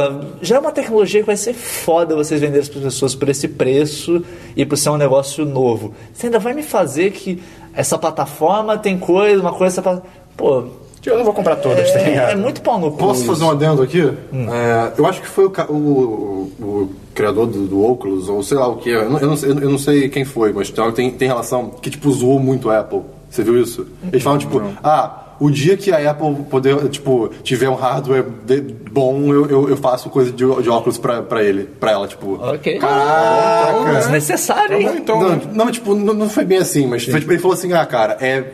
[0.40, 4.24] já é uma tecnologia que vai ser foda vocês venderem para pessoas por esse preço
[4.56, 5.92] e por ser um negócio novo.
[6.14, 7.42] Você ainda vai me fazer que
[7.74, 9.80] essa plataforma tem coisa, uma coisa.
[9.80, 10.02] Essa
[10.36, 10.64] Pô.
[11.06, 12.30] Eu não vou comprar todas, tá É, ligado?
[12.32, 12.98] é muito pau no cu.
[12.98, 14.02] Posso fazer um adendo aqui?
[14.32, 14.46] Hum.
[14.52, 18.68] É, eu acho que foi o, o- o- criador do, do Oculus, ou sei lá
[18.68, 21.10] o que, eu, não- eu não, sei- eu não sei quem foi, mas tem, tem,
[21.10, 23.00] tem relação que, tipo, zoou muito a Apple.
[23.30, 23.86] Você viu isso?
[24.12, 28.60] Eles falam, tipo, ah, o dia que a Apple poder, tipo, tiver um hardware de-
[28.60, 32.34] bom, eu, eu, eu faço coisa de, de óculos pra, pra ele, pra ela, tipo.
[32.34, 32.78] Ok.
[32.78, 33.94] Caraca!
[34.00, 34.90] Desnecessário, hein?
[34.98, 35.40] Então, não, né?
[35.52, 37.84] não, mas, tipo, não, não foi bem assim, mas foi, tipo, ele falou assim, ah,
[37.86, 38.44] cara, é.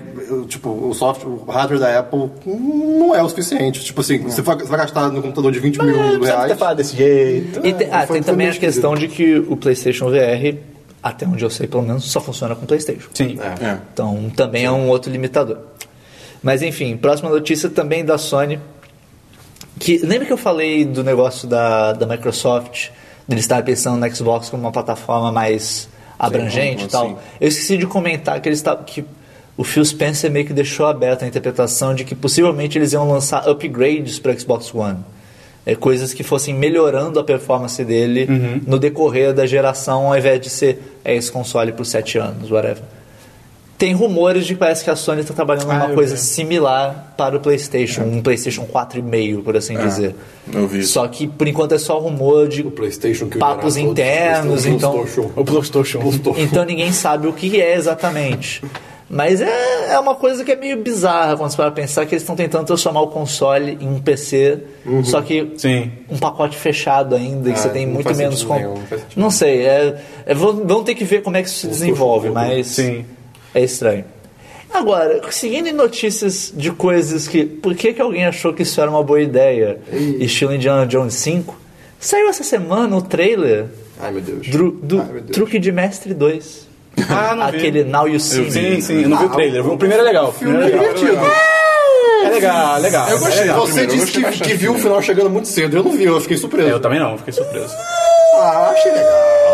[0.49, 3.85] Tipo, o software, o hardware da Apple não é o suficiente.
[3.85, 6.33] Tipo assim, você vai, você vai gastar no computador de 20 Mas mil não precisa
[6.33, 6.59] ter reais.
[6.59, 7.61] falado desse jeito.
[7.65, 10.57] E tem, ah, tem também a questão de que o PlayStation VR,
[11.03, 13.09] até onde eu sei pelo menos, só funciona com PlayStation.
[13.15, 13.39] Sim.
[13.41, 13.77] É.
[13.93, 15.59] Então também é um outro limitador.
[16.43, 18.59] Mas enfim, próxima notícia também da Sony.
[19.79, 22.91] Que, lembra que eu falei do negócio da, da Microsoft,
[23.29, 25.89] de estar pensando no Xbox como uma plataforma mais
[26.19, 27.07] abrangente como e tal?
[27.07, 27.17] assim?
[27.41, 28.85] Eu esqueci de comentar que eles estavam.
[28.85, 29.05] que
[29.57, 33.49] o Phil Spencer meio que deixou aberta a interpretação de que possivelmente eles iam lançar
[33.49, 34.99] upgrades para Xbox One.
[35.65, 38.27] É, coisas que fossem melhorando a performance dele
[38.67, 42.83] no decorrer da geração, ao invés de ser é, esse console por 7 anos, whatever.
[43.79, 46.21] Tem rumores de que parece que a Sony está trabalhando Ah, numa eu coisa vi.
[46.21, 50.15] similar para o PlayStation, um PlayStation 4,5, por assim dizer.
[50.53, 50.93] eu vi isso.
[50.95, 54.77] Só que por enquanto é só rumor de O PlayStation que papos todos, internos, PlayStation,
[55.23, 55.31] então.
[55.37, 56.01] O PlayStation.
[56.39, 58.63] Então ninguém sabe o que é exatamente.
[59.09, 62.23] Mas é, é uma coisa que é meio bizarra quando você vai pensar que eles
[62.23, 64.59] estão tentando transformar o console em um PC,
[65.05, 65.93] só que Sim.
[66.11, 68.43] um pacote fechado ainda, e que Ah, você tem não muito menos.
[68.43, 68.83] nenhum, não
[69.15, 69.95] Não sei, é,
[70.27, 73.05] é- vão, vão ter que ver como é que isso se desenvolve, mas Sim.
[73.57, 74.05] É estranho.
[74.73, 77.45] Agora, seguindo em notícias de coisas que.
[77.45, 79.79] Por que, que alguém achou que isso era uma boa ideia?
[80.21, 81.59] Estilo Indiana Jones 5?
[81.99, 83.67] Saiu essa semana o trailer
[83.99, 84.49] Ai, meu Deus.
[84.49, 85.31] do, do Ai, meu Deus.
[85.31, 86.67] Truque de Mestre 2.
[87.09, 87.57] Ah, não vi.
[87.57, 88.51] Aquele Now You See Me.
[88.51, 89.67] Sim, sim, eu não vi o trailer.
[89.67, 90.29] O primeiro é legal.
[90.29, 90.81] O filme é é legal.
[90.95, 91.27] divertido.
[92.25, 93.09] É legal, legal.
[93.09, 93.39] Eu gostei.
[93.39, 93.67] É legal.
[93.67, 95.77] Você disse que, que viu o final chegando muito cedo.
[95.77, 96.69] Eu não vi, eu fiquei surpreso.
[96.69, 97.73] Eu também não, fiquei surpreso.
[98.35, 99.46] Ah, achei legal.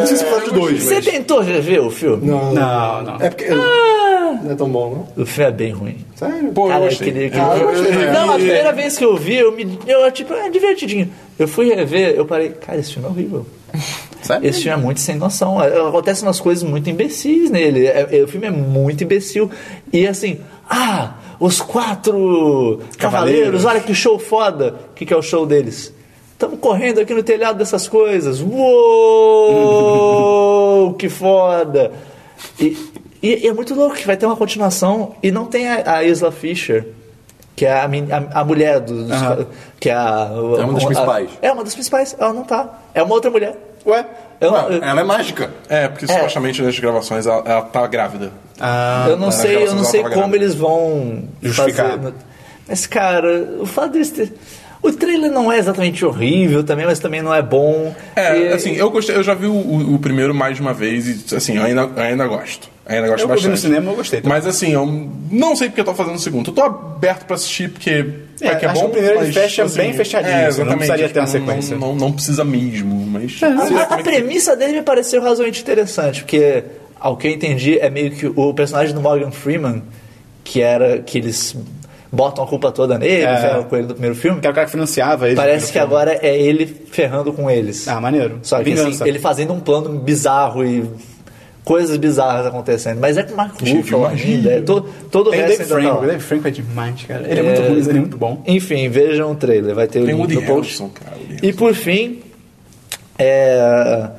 [0.00, 1.04] Não sei se foi dois, Você mas...
[1.04, 2.26] tentou rever o filme?
[2.26, 3.16] Não, Não, não.
[3.20, 3.46] É porque...
[3.48, 5.22] Não é tão bom, não?
[5.22, 5.96] O filme é bem ruim.
[6.14, 6.52] Sério?
[6.52, 7.08] Pô, eu Cara, gostei.
[7.08, 8.12] aquele, aquele- Ah, eu né?
[8.12, 9.78] Não, a primeira vez que eu vi, eu me.
[9.86, 11.10] Eu, tipo, é divertidinho.
[11.38, 13.46] Eu fui rever, eu parei, cara, esse filme é horrível.
[14.22, 14.46] Sério?
[14.48, 15.62] Esse filme é muito sem noção.
[15.62, 17.86] É, Acontecem umas coisas muito imbecis nele.
[17.86, 19.50] É- é- o filme é muito imbecil.
[19.92, 23.64] E assim, ah, os quatro cavaleiros, Cavaleiros.
[23.64, 24.74] olha que show foda.
[24.90, 25.92] O que, que é o show deles?
[26.36, 28.42] Estamos correndo aqui no telhado dessas coisas.
[29.66, 31.92] Uou, que foda!
[32.60, 32.76] E,
[33.22, 36.04] e- e é muito louco que vai ter uma continuação e não tem a, a
[36.04, 36.88] Isla Fisher,
[37.56, 39.10] que é a, a- a mulher dos.
[39.10, 39.46] Aham.
[39.80, 40.28] Que é a.
[40.30, 40.34] É
[40.64, 41.30] uma das a- principais.
[41.40, 42.14] é uma das principais.
[42.18, 42.80] Ela não tá.
[42.94, 43.56] É uma outra mulher.
[43.86, 44.04] Ué?
[44.38, 45.50] Eu, não- ela é mágica.
[45.68, 48.30] É, porque supostamente nas gravações ela, ela tá grávida.
[48.60, 51.92] Ah, eu não sei, eu não sei ela como tava eles vão Justificar.
[51.98, 52.12] fazer.
[52.68, 54.32] Mas, cara, o fato deles ter.
[54.88, 57.94] O trailer não é exatamente horrível também, mas também não é bom.
[58.14, 60.72] É, E- assim, eu gostei, eu já vi o, o- o primeiro mais de uma
[60.74, 62.68] vez e, assim, eu ainda, eu ainda gosto.
[62.86, 63.50] Ainda gosto Eu vi bastante.
[63.50, 64.36] no cinema, eu gostei também.
[64.38, 64.86] Mas assim, eu
[65.30, 66.50] não sei porque eu tô fazendo o segundo.
[66.50, 67.90] Eu tô aberto pra assistir porque
[68.40, 68.80] É, vai que é acho bom.
[68.82, 70.76] que o primeiro ele mas, fecha assim, bem fechadinho, É, assim, não exatamente.
[70.78, 71.76] precisaria ter uma Tipo, não- sequência.
[71.76, 73.40] Não, não, precisa mesmo, mas...
[73.42, 76.62] A, a premissa dele me pareceu razoavelmente interessante, porque,
[77.00, 79.82] ao que eu entendi, é meio que o personagem do Morgan Freeman,
[80.44, 81.56] que era que eles
[82.12, 83.36] botam a culpa toda nele, É.
[83.36, 85.36] ferram com ele do primeiro filme, Que era o cara que financiava ele.
[85.36, 87.86] parece que agora é ele ferrando com eles.
[87.88, 88.38] Ah, maneiro.
[88.42, 88.88] Só que Vingança.
[89.04, 90.84] assim, ele fazendo um plano bizarro e
[91.64, 93.00] coisas bizarras acontecendo.
[93.00, 94.52] Mas é com o Mark Ruffalo ainda.
[94.52, 96.04] É, todo, todo o Tem o resto Dave tá Franco.
[96.04, 97.28] O Dave Franco é demais, cara.
[97.28, 98.42] Ele é, muito ruim, ele é muito bom.
[98.46, 100.84] Enfim, vejam o trailer, vai ter o Tem o link Woody no post.
[100.94, 101.16] Cara.
[101.42, 102.20] E por fim,
[103.18, 104.10] é,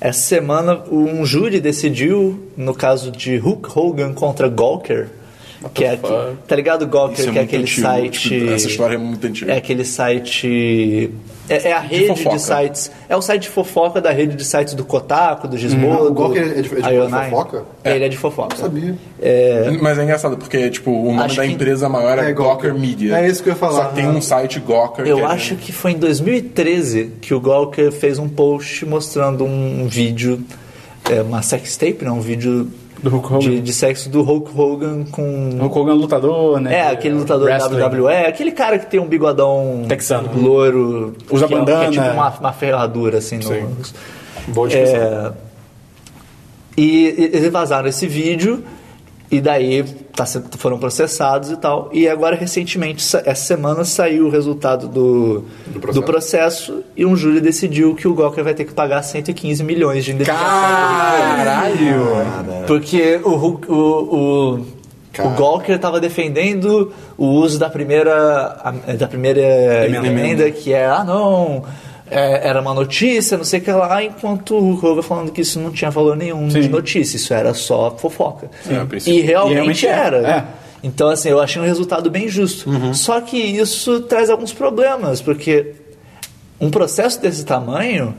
[0.00, 5.08] essa semana um júri decidiu, no caso de Hulk Hogan contra Gawker,
[5.72, 8.20] que é, tá ligado Gawker, Isso é que é aquele antigo, site...
[8.28, 9.52] tipo, essa história é muito antiga.
[9.52, 11.10] É aquele site...
[11.48, 12.38] É, é a rede de, fofoca.
[12.40, 12.90] sites...
[13.08, 16.42] É o site de fofoca da rede de sites do Kotaku, do Gizmodo, O Gawker
[16.42, 17.24] é de- é de- é de IO9.
[17.30, 17.64] fofoca?
[17.84, 18.56] Ele é de fofoca.
[18.56, 18.96] sabia.
[19.80, 22.74] Mas é engraçado, porque, tipo, o nome Acho da que- empresa maior é, É, Gawker.
[22.74, 23.16] Media.
[23.18, 23.82] É isso que eu ia falar.
[23.84, 27.32] Só que tem um site Gawker Eu que é- acho que foi em 2013 que
[27.32, 30.42] o Gawker fez um post mostrando um vídeo,
[31.08, 32.68] é, uma sex tape, não, um vídeo.
[33.40, 35.50] De, de sexo do Hulk Hogan com...
[35.60, 36.74] O Hogan é lutador, né?
[36.74, 37.80] É, aquele lutador Wrestling.
[37.80, 40.30] WWE, aquele cara que tem um bigodão Texano.
[40.34, 41.90] louro, Usa que é- bandana.
[41.90, 43.76] que é tipo uma, uma ferradura assim no.
[44.48, 44.96] Boa descrição.
[45.00, 45.32] é,
[46.76, 48.62] e e- eles vazaram esse vídeo
[49.30, 49.82] e daí
[50.14, 50.24] tá
[50.56, 51.90] foram processados e tal.
[51.92, 56.02] E agora, recentemente, sa- essa semana saiu o resultado do, do, processo.
[56.02, 56.84] processo.
[56.96, 60.44] e um júri decidiu que o Gawker vai ter que pagar 115 milhões de indenização.
[60.46, 62.06] Caralho!
[62.66, 64.54] Porque o, o, o,
[65.18, 65.30] o.
[65.36, 70.06] Gawker estava defendendo o uso da primeira, da primeira Emenda.
[70.06, 71.64] emenda, que é, ah não,
[72.10, 75.58] é, era uma notícia, não sei o que lá, enquanto o Hogan falando que isso
[75.60, 76.68] não tinha valor nenhum de Sim.
[76.68, 78.50] notícia, isso era só fofoca.
[78.68, 80.16] É, e realmente, E realmente é, era.
[80.28, 80.44] é.
[80.82, 82.70] Então, assim, eu achei um resultado bem justo.
[82.94, 85.72] Só que isso traz alguns problemas, porque
[86.60, 88.14] um processo desse tamanho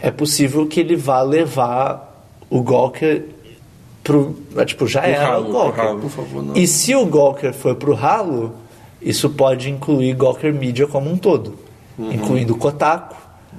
[0.00, 3.22] é possível que ele vá levar o Gawker
[4.02, 4.34] pro.
[4.56, 5.84] é, Tipo, já era ralo, o pro Gawker.
[5.84, 6.08] ralo.
[6.08, 6.44] Favor.
[6.56, 8.54] E se o Gawker for pro ralo,
[9.00, 11.54] isso pode incluir Gawker Media como um todo,
[11.98, 13.14] incluindo Kotaku,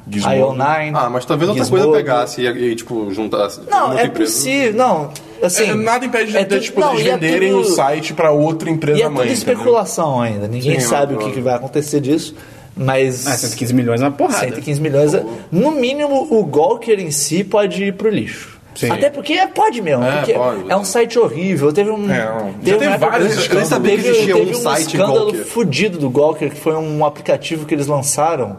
[0.10, 0.57] Gizmodo.
[0.57, 0.91] IO9.
[0.95, 1.84] Ah, mas talvez outra Gizmodo.
[1.90, 3.61] coisa pegasse e, e, tipo, juntasse.
[3.69, 4.32] Não, é empresa.
[4.32, 4.73] possível.
[4.73, 5.10] Não,
[5.44, 5.69] assim.
[5.69, 8.14] É, nada impede de, é de, tudo- tipo, não, eles é venderem tudo- o site
[8.14, 9.14] pra outra empresa E é mãe.
[9.28, 9.53] tudo entendeu?
[9.53, 10.48] especulação ainda.
[10.48, 11.30] Ninguém Sim, sabe o óbvio.
[11.30, 12.36] que, que vai acontecer disso.
[12.76, 13.28] Mas.
[13.28, 14.40] Ah, 115 milhões é uma porrada.
[14.40, 15.14] 115 milhões.
[15.14, 18.60] é- No mínimo, o Gawker em si pode ir pro lixo.
[18.73, 18.90] Sim.
[18.90, 20.02] Até porque pode mesmo.
[20.06, 20.72] É, porque pode.
[20.72, 21.73] é um site horrível.
[21.73, 22.10] Teve um.
[22.10, 22.53] É, não.
[22.53, 23.68] teve Já tem uma época- vários Eu nem escândalos.
[23.69, 25.45] sabia que teve, existia teve um um site escândalo Gawker.
[25.45, 28.57] fudido do Gawker, que foi um aplicativo que eles lançaram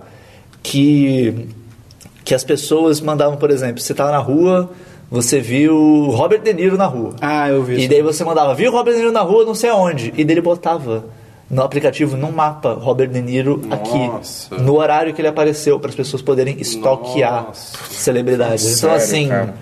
[0.62, 1.48] que,
[2.24, 4.70] que as pessoas mandavam, por exemplo, você tava na rua,
[5.10, 7.14] você viu Robert De Niro na rua.
[7.20, 7.88] Ah, eu vi E isso.
[7.90, 10.12] daí você mandava, viu Robert De Niro na rua, não sei aonde.
[10.16, 11.04] E daí ele botava
[11.50, 13.74] no aplicativo, no mapa, Robert De Niro Nossa.
[14.54, 16.56] aqui, no horário que ele apareceu, para as pessoas poderem
[17.48, 17.76] Nossa.
[17.90, 18.64] celebridades.
[18.64, 19.54] então, Sério, assim, cara?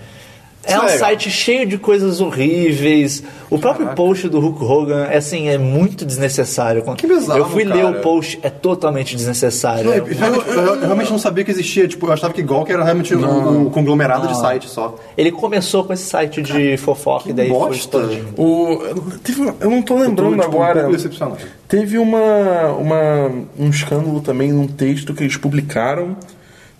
[0.63, 0.97] É um legal.
[0.99, 3.23] site cheio de coisas horríveis.
[3.49, 6.83] O próprio post do Hulk Hogan, é assim, é muito desnecessário.
[6.95, 7.97] Que bizarro, Eu fui ler cara.
[7.97, 9.85] o post, é totalmente desnecessário.
[9.85, 12.31] Não, É eu, um- realmente, eu- eu realmente não sabia que existia, tipo, eu achava
[12.33, 14.95] que Gawk era realmente um, um conglomerado de site só.
[15.17, 17.75] Ele começou com esse site de fofoca e daí foi bosta.
[17.97, 18.27] expandindo.
[18.41, 18.77] O,
[19.23, 20.87] teve, eu não tô lembrando tipo, um agora.
[20.89, 21.37] decepcionado.
[21.67, 26.15] Teve uma, uma, um escândalo também num texto que eles publicaram.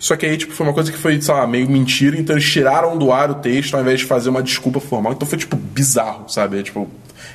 [0.02, 2.50] Só que aí, tipo, foi uma coisa que foi, sei lá, meio mentira, então eles
[2.50, 5.12] tiraram do ar o texto ao invés de fazer uma desculpa formal.
[5.12, 6.58] Então foi, tipo, bizarro, sabe?
[6.58, 6.90] É, tipo,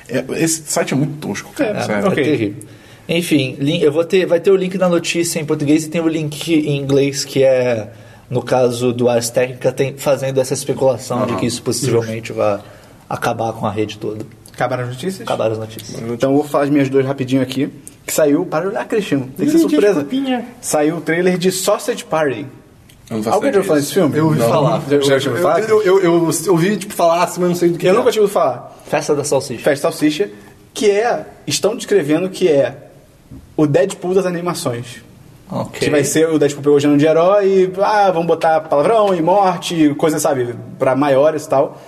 [0.06, 1.78] é- esse site é muito tosco, cara.
[1.78, 2.08] É, sério.
[2.08, 2.22] ok.
[2.22, 2.62] é terrível.
[3.08, 6.08] Enfim, eu vou ter, vai ter o link da notícia em português e tem o
[6.08, 7.88] link em inglês que é,
[8.28, 12.60] no caso do Ars Técnica, tem, fazendo essa especulação de que isso possivelmente vai
[13.08, 14.26] acabar com a rede toda.
[14.52, 15.22] Acabaram as notícias?
[15.22, 16.02] Acabar as notícias.
[16.02, 17.70] Então eu vou falar as minhas duas rapidinho aqui.
[18.08, 19.28] Que saiu, para olhar, Cristiano.
[19.36, 20.02] Tem que ser surpresa.
[20.02, 20.46] desculpinha.
[20.62, 22.46] Saiu o trailer de Sausage Party.
[23.10, 23.88] Alguém já ideia ouviu falar disso.
[23.88, 24.16] desse filme?
[24.18, 24.48] Eu ouvi Não.
[24.48, 24.82] falar.
[24.88, 25.60] Já, já ouviu falar?
[25.60, 27.98] Eu, eu, eu, eu ouvi, tipo, falar assim, mas não sei do que Eu que
[27.98, 28.12] nunca é.
[28.12, 28.78] tinha ouvido falar.
[28.86, 29.62] Festa da Salsicha.
[29.62, 30.30] Festa Salsicha,
[30.72, 31.26] que é.
[31.46, 32.74] Estão descrevendo que é
[33.54, 35.02] o Deadpool das animações.
[35.50, 35.78] Ok.
[35.80, 37.72] Que vai ser o Deadpool pegou o gênero de herói e.
[37.82, 41.78] Ah, vamos botar palavrão e morte, coisa, sabe, pra maiores e tal.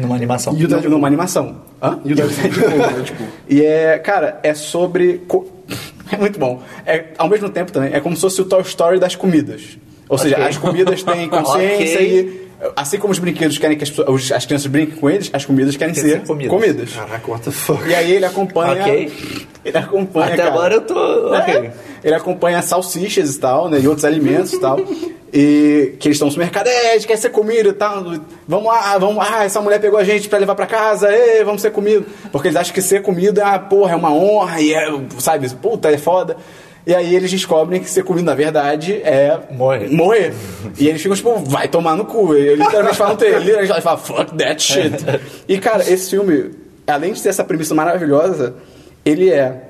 [0.00, 0.56] Numa animação.
[0.56, 1.56] E o Deadpool numa animação.
[1.82, 1.98] Hã?
[2.04, 3.26] E o Deadpool.
[3.48, 5.18] e é, cara, é sobre.
[5.28, 5.46] co-
[6.10, 6.62] É muito bom.
[6.86, 9.76] É, ao mesmo tempo também, é como se fosse o Toy Story das comidas.
[10.08, 10.48] Ou seja, Ok.
[10.48, 12.42] as comidas têm consciência Ok.
[12.44, 12.48] e.
[12.74, 15.76] Assim como os brinquedos querem que as, pessoas- as crianças brinquem com eles, as comidas
[15.76, 16.50] querem Quer ser ser comidas.
[16.52, 16.92] comidas.
[16.92, 17.88] Caraca, what the fuck.
[17.88, 18.82] E aí ele acompanha.
[18.82, 19.12] Ok.
[19.64, 20.26] Ele acompanha.
[20.26, 20.48] Até cara.
[20.50, 21.34] agora eu tô.
[21.34, 21.70] É, Ok.
[22.02, 23.78] ele acompanha salsichas e tal, né?
[23.80, 24.76] E outros alimentos e tal.
[25.32, 28.02] E que eles estão no supermercado, é, a gente quer ser comido e tal.
[28.48, 31.60] Vamos lá, vamos lá, essa mulher pegou a gente pra levar pra casa, ê, vamos
[31.62, 32.06] ser comido.
[32.32, 35.48] Porque eles acham que ser comido é, ah, porra, é uma honra, e é, sabe,
[35.50, 36.36] puta, é foda.
[36.86, 39.88] E aí eles descobrem que ser comido, na verdade, é Morrer.
[39.90, 40.32] morrer.
[40.78, 42.34] E eles ficam, tipo, vai tomar no cu.
[42.34, 44.94] E Eles literalmente falam, ele literalmente fala, fuck that shit.
[45.46, 46.50] E, cara, esse filme,
[46.86, 48.54] além de ter essa premissa maravilhosa,
[49.04, 49.64] ele é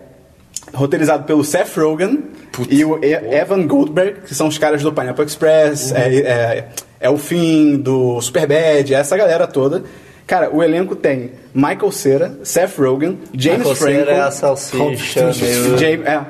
[0.73, 2.25] roteirizado pelo Seth Rogen
[2.69, 6.69] e o E- Evan Goldberg, que são os caras do Pineapple Express, é, é,
[7.01, 9.83] é o fim do Superbad, essa galera toda.
[10.27, 15.33] Cara, o elenco tem Michael Cera, Seth Rogen, James Michael Franco, Cera é a salsicha,
[15.33, 16.21] James, é,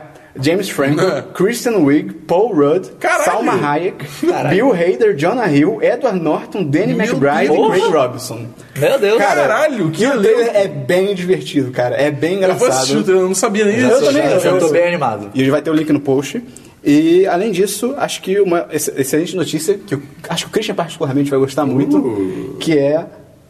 [0.41, 1.03] James Franco,
[1.35, 3.25] Kristen Wiig, Paul Rudd, Caralho!
[3.25, 4.51] Salma Hayek, Caralho.
[4.55, 7.67] Bill Hader, Jonah Hill, Edward Norton, Danny Meu McBride Deus!
[7.67, 8.47] e Craig Robinson.
[8.77, 9.19] Meu Deus.
[9.19, 11.97] Caralho, que E o trailer é bem divertido, cara.
[11.97, 12.71] É bem Eu vou engraçado.
[12.79, 14.05] assistir, o trailer, eu não sabia nem Eu disso.
[14.05, 14.35] também, cara.
[14.41, 15.31] Eu, eu- tô bem animado.
[15.35, 16.43] E vai ter o link no post.
[16.85, 20.75] E, além disso, acho que uma ex- excelente notícia, que eu acho que o Christian
[20.77, 23.05] particularmente vai gostar muito, que é...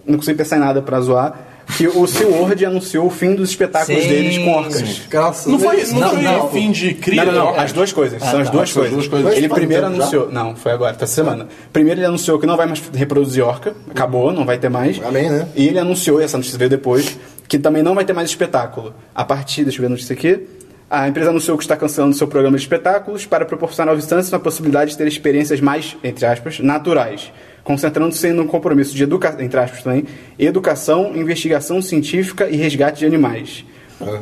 [0.06, 1.38] Não consigo pensar em nada pra zoar.
[1.76, 4.08] Que o SeaWorld anunciou o fim dos espetáculos Sim.
[4.08, 5.02] deles com orcas.
[5.08, 6.46] Graças Não foi, não Não, foi não.
[6.46, 7.60] o fim de cria Não, não, não.
[7.60, 8.20] As duas coisas.
[8.22, 8.52] são Ah, as tá.
[8.52, 8.92] duas São as coisas.
[8.92, 9.36] duas coisas.
[9.38, 10.02] Ele primeiro tempo já?
[10.02, 10.32] anunciou.
[10.32, 11.46] Não, foi agora, essa semana.
[11.72, 13.74] Primeiro ele anunciou que não vai mais reproduzir orca.
[13.90, 14.98] Acabou, não vai ter mais.
[15.04, 15.46] Amém, né?
[15.54, 18.94] E ele anunciou, e essa notícia veio depois, que também não vai ter mais espetáculo.
[19.14, 20.48] A partir, deixa eu ver a notícia aqui.
[20.90, 24.40] A empresa anunciou que está cancelando seu programa de espetáculos para proporcionar aos visitantes uma
[24.40, 27.30] possibilidade de ter experiências mais, entre aspas, naturais,
[27.68, 30.06] concentrando-se no compromisso de educação, entre aspas também,
[30.38, 33.62] educação, investigação científica e resgate de animais.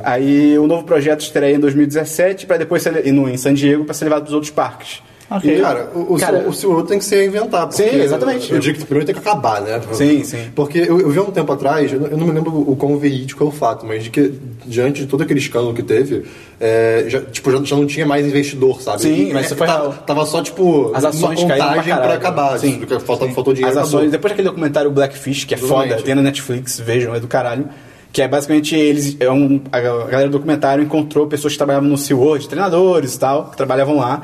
[0.02, 3.94] Aí o novo projeto estreia em 2017 para depois ser, no, em San Diego para
[3.94, 5.01] ser levado para os outros parques.
[5.28, 5.58] Ok.
[5.58, 7.72] E, Cara, o, o, cara, o SeaWorld tem que ser inventado.
[7.72, 8.52] Sim, exatamente.
[8.52, 9.80] Eu digo que primeiro tem que acabar, né?
[9.92, 10.50] Sim, sim.
[10.54, 12.76] Porque eu, eu vi há um tempo atrás, eu não, eu não me lembro o
[12.76, 14.34] quão verídico é o fato, mas de que
[14.64, 16.24] diante de todo aquele escândalo que teve,
[16.60, 19.02] é, já, tipo, já, já não tinha mais investidor, sabe?
[19.02, 21.82] Sim, E, mas é, foi tava, tava só, tipo, As ações uma caíram pra contagem
[21.94, 22.18] pra, caralho.
[22.20, 22.58] acabar.
[22.60, 22.80] Sim.
[22.88, 22.98] Sim.
[23.00, 25.88] Faltou, faltou dinheiro, As ações, depois daquele documentário Blackfish, que é Exatamente.
[25.90, 27.68] foda, tem na Netflix, vejam, é do caralho.
[28.12, 29.16] Que é basicamente eles.
[29.20, 33.50] É um, a galera do documentário encontrou pessoas que trabalhavam no SeaWorld, treinadores e tal,
[33.50, 34.22] que trabalhavam lá.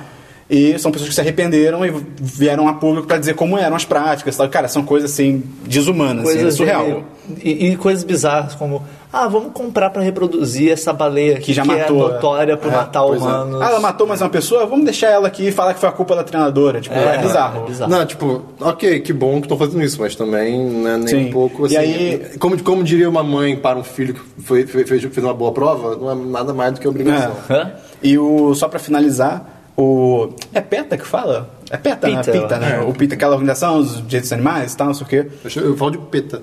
[0.51, 1.91] E são pessoas que se arrependeram e
[2.21, 4.49] vieram a público pra dizer como eram as práticas e tal.
[4.49, 6.85] Cara, são coisas assim, desumanas, assim, é Coisas surreal.
[6.85, 8.83] de- e, e coisas bizarras como
[9.13, 11.97] ah vamos comprar pra reproduzir essa baleia Que já é matou.
[11.99, 13.03] notória por É, matar é.
[13.05, 14.67] humanos Ah, ela matou mais uma pessoa?
[14.67, 16.81] Vamos deixar ela aqui e falar que foi a culpa da treinadora.
[16.81, 17.63] Tipo, é, bizarro.
[17.63, 17.91] é bizarro.
[17.91, 21.27] Não, tipo, ok, que bom que estão fazendo isso, mas também não é nem Sim.
[21.29, 21.77] um pouco E assim.
[21.77, 25.33] aí- como, como diria uma mãe para um filho que foi, fez, fez, fez uma
[25.35, 27.33] boa prova, não é nada mais do que obrigação.
[27.49, 27.67] É.
[28.03, 29.52] E o, só pra finalizar,
[29.83, 30.33] o.
[30.53, 31.51] É PETA que fala?
[31.71, 32.17] É PETA, né?
[32.17, 32.77] PETA, PETA, né?
[32.77, 32.81] é.
[32.81, 35.27] O PETA, aquela organização dos direitos dos animais e tal, não sei o quê.
[35.57, 36.43] Eu, eu falo de peta.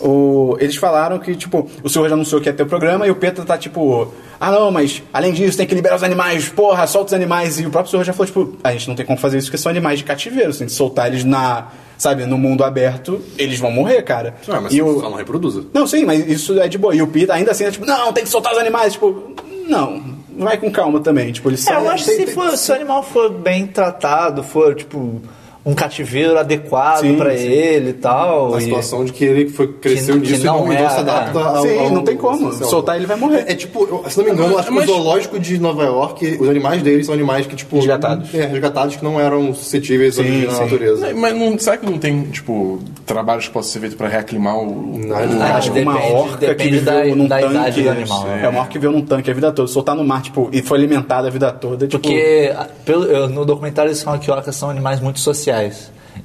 [0.00, 3.10] O, eles falaram que, tipo, o senhor já anunciou que ia ter o programa e
[3.10, 6.86] o PETA tá tipo, ah não, mas além disso tem que liberar os animais, porra,
[6.86, 7.58] solta os animais.
[7.58, 9.58] E o próprio senhor já falou, tipo, a gente não tem como fazer isso porque
[9.58, 10.52] são animais de cativeiro.
[10.52, 14.36] Se a gente soltar eles na, sabe, no mundo aberto, eles vão morrer, cara.
[14.46, 15.64] Ah, mas e só o, não reproduza.
[15.74, 16.94] Não, sim, mas isso é de boa.
[16.94, 18.92] E o PETA ainda assim é tipo, não, tem que soltar os animais.
[18.92, 19.34] Tipo,
[19.68, 21.32] não, vai com calma também.
[21.32, 21.82] Tipo, eles É, são.
[21.84, 25.20] eu acho que se, for- se o animal for bem tratado, for tipo
[25.68, 27.18] um cativeiro adequado sim.
[27.22, 28.54] ele e tal.
[28.54, 30.76] A e- situação de que ele foi, cresceu Que- disso que e não, não e
[30.76, 31.42] não é, se adapta é.
[31.42, 32.46] ao, Sim, ao- não tem como.
[32.46, 33.44] ao- Soltar ele vai morrer.
[33.46, 36.38] É, é tipo, se não me engano, acho que Mas- o zoológico de Nova York,
[36.40, 37.76] os animais deles são animais que, tipo.
[37.76, 38.34] Resgatados.
[38.34, 40.62] É, resgatados que não eram suscetíveis a Sim, viver na sim.
[40.62, 41.14] natureza.
[41.14, 44.98] Mas não, será que não tem, tipo, trabalhos que possam ser feitos pra reaclimar o.
[44.98, 47.52] Não, Ah, Acho que uma depende- orca que depende viveu da- num da tanque.
[47.54, 48.26] idade do animal.
[48.42, 49.68] É uma orca que viveu num tanque a vida toda.
[49.68, 51.86] Soltar no mar, tipo, e foi alimentada a vida toda.
[51.86, 52.52] Tipo, Porque
[52.84, 55.57] pelo- no documentário eles falam que orcas são animais muito sociais.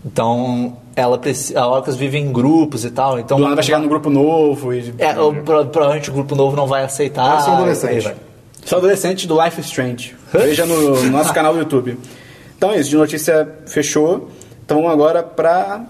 [0.05, 3.19] Então, ela preci- a orcas vivem em grupos e tal.
[3.19, 4.93] Então, do nada vai chegar num grupo novo e.
[4.97, 7.25] É, o- pro- provavelmente o grupo novo não vai aceitar.
[7.29, 7.97] Elas são adolescentes.
[7.97, 8.15] aí vai.
[8.65, 10.15] Sou adolescente do Life is Strange.
[10.31, 11.97] Veja no, no nosso canal do YouTube.
[12.57, 14.29] Então é isso, de notícia fechou.
[14.65, 15.81] Então vamos agora para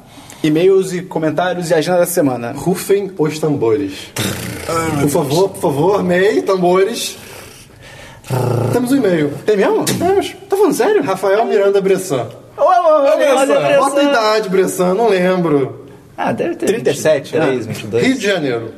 [0.44, 2.52] e-mails e comentários e agenda da semana.
[2.54, 3.94] Rufem os tambores.
[5.02, 7.16] por favor, por favor, May, tambores.
[8.72, 9.32] Temos um e-mail.
[9.46, 9.86] Tem mesmo?
[9.86, 10.34] Temos.
[10.50, 11.04] Tá falando sério?
[11.04, 12.28] Rafael Miranda Bressan.
[12.58, 13.78] Olha.
[13.80, 15.86] Bota a idade, Bressan, não lembro.
[16.18, 17.74] Ah, deve ter 37, 23, né?
[17.74, 18.06] 22.
[18.06, 18.72] Rio de Janeiro.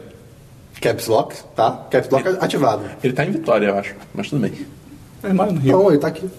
[0.81, 1.85] Caps Lock, tá?
[1.89, 2.83] Caps Lock ativado.
[3.03, 3.95] Ele tá em Vitória, eu acho.
[4.13, 4.53] Mas tudo bem.
[5.23, 5.71] É, mano, no Rio.
[5.77, 6.29] Não, ele tá aqui.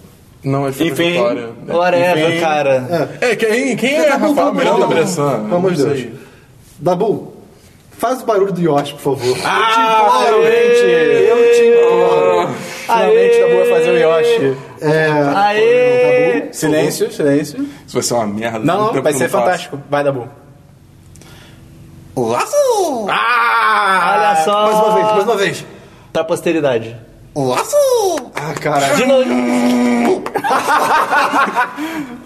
[0.45, 1.13] Não, ele foi Enfim.
[1.13, 1.49] Vitória.
[1.69, 2.41] Whatever, Enfim.
[2.41, 3.17] cara.
[3.21, 4.95] É, quem, quem é bom, Rafael vamos, Miranda vamos.
[4.95, 5.45] Bressan?
[5.45, 6.07] Pelo amor de Deus.
[6.79, 7.33] Dabu,
[7.99, 9.37] faz o barulho do Yoshi, por favor.
[9.45, 10.87] Ah, finalmente!
[11.29, 12.49] Eu te imploro.
[12.87, 14.57] Finalmente da boa fazer o Yoshi.
[14.87, 16.49] É, Aê!
[16.53, 17.69] Silêncio, silêncio.
[17.87, 18.59] Isso vai ser uma merda.
[18.61, 19.79] Não, não, vai que ser fantástico.
[19.91, 20.29] Vai, Dabu.
[22.17, 23.07] Laço!
[23.11, 24.15] Ah!
[24.17, 24.63] Olha só.
[24.65, 25.67] Mais uma vez, mais uma vez.
[26.13, 26.97] Pra posteridade.
[27.35, 27.77] Laço!
[28.35, 28.95] Ah, cara.
[28.95, 30.23] De novo.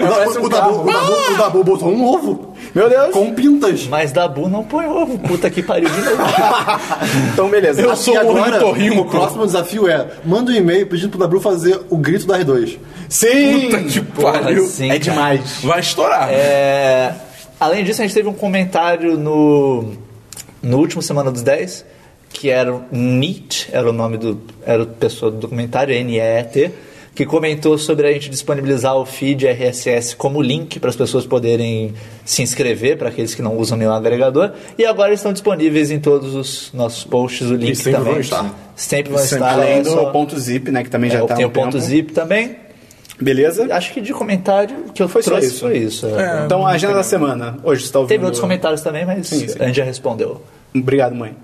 [0.00, 2.49] O, Dabu, o, Dabu, o Dabu botou um ovo.
[2.74, 3.12] Meu Deus!
[3.12, 3.86] Com pintas.
[3.86, 5.18] Mas Dabu não põe ovo.
[5.18, 6.22] Puta que pariu de novo.
[7.32, 7.80] Então, beleza.
[7.80, 9.00] Eu sou um agora, ornitorrinco.
[9.00, 12.78] o próximo desafio é: manda um e-mail pedindo pro Dabu fazer o grito da R2.
[13.08, 13.70] Sim!
[13.70, 14.66] Puta que pariu.
[14.66, 15.00] sim, é cara.
[15.00, 15.58] demais.
[15.62, 16.28] Vai estourar.
[16.30, 17.14] É,
[17.58, 19.92] além disso, a gente teve um comentário no,
[20.62, 21.84] no último Semana dos 10,
[22.32, 24.40] que era o NEET, era o nome do.
[24.64, 26.70] Era a pessoa do documentário, N-E-E-T,
[27.20, 31.92] que comentou sobre a gente disponibilizar o feed RSS como link para as pessoas poderem
[32.24, 34.52] se inscrever, para aqueles que não usam nenhum agregador.
[34.78, 38.12] E agora estão disponíveis em todos os nossos posts o link sempre também.
[38.14, 38.54] vão estar.
[38.74, 39.52] Sempre vão Sempre estar.
[39.52, 40.82] além é do só- ponto zip, né?
[40.82, 41.84] Que também é, já tá tem o ponto tempo.
[41.84, 42.56] zip também.
[43.20, 43.66] Beleza?
[43.70, 45.60] Acho que de comentário que eu Foi só trouxe isso.
[45.60, 46.06] foi isso.
[46.06, 46.44] é.
[46.46, 47.58] Então, a agenda da semana.
[47.62, 48.08] Hoje você tá ouvindo...
[48.14, 49.56] Teve outros comentários também, mas Sim, sim.
[49.60, 50.40] a gente já respondeu.
[50.74, 51.36] Obrigado, mãe.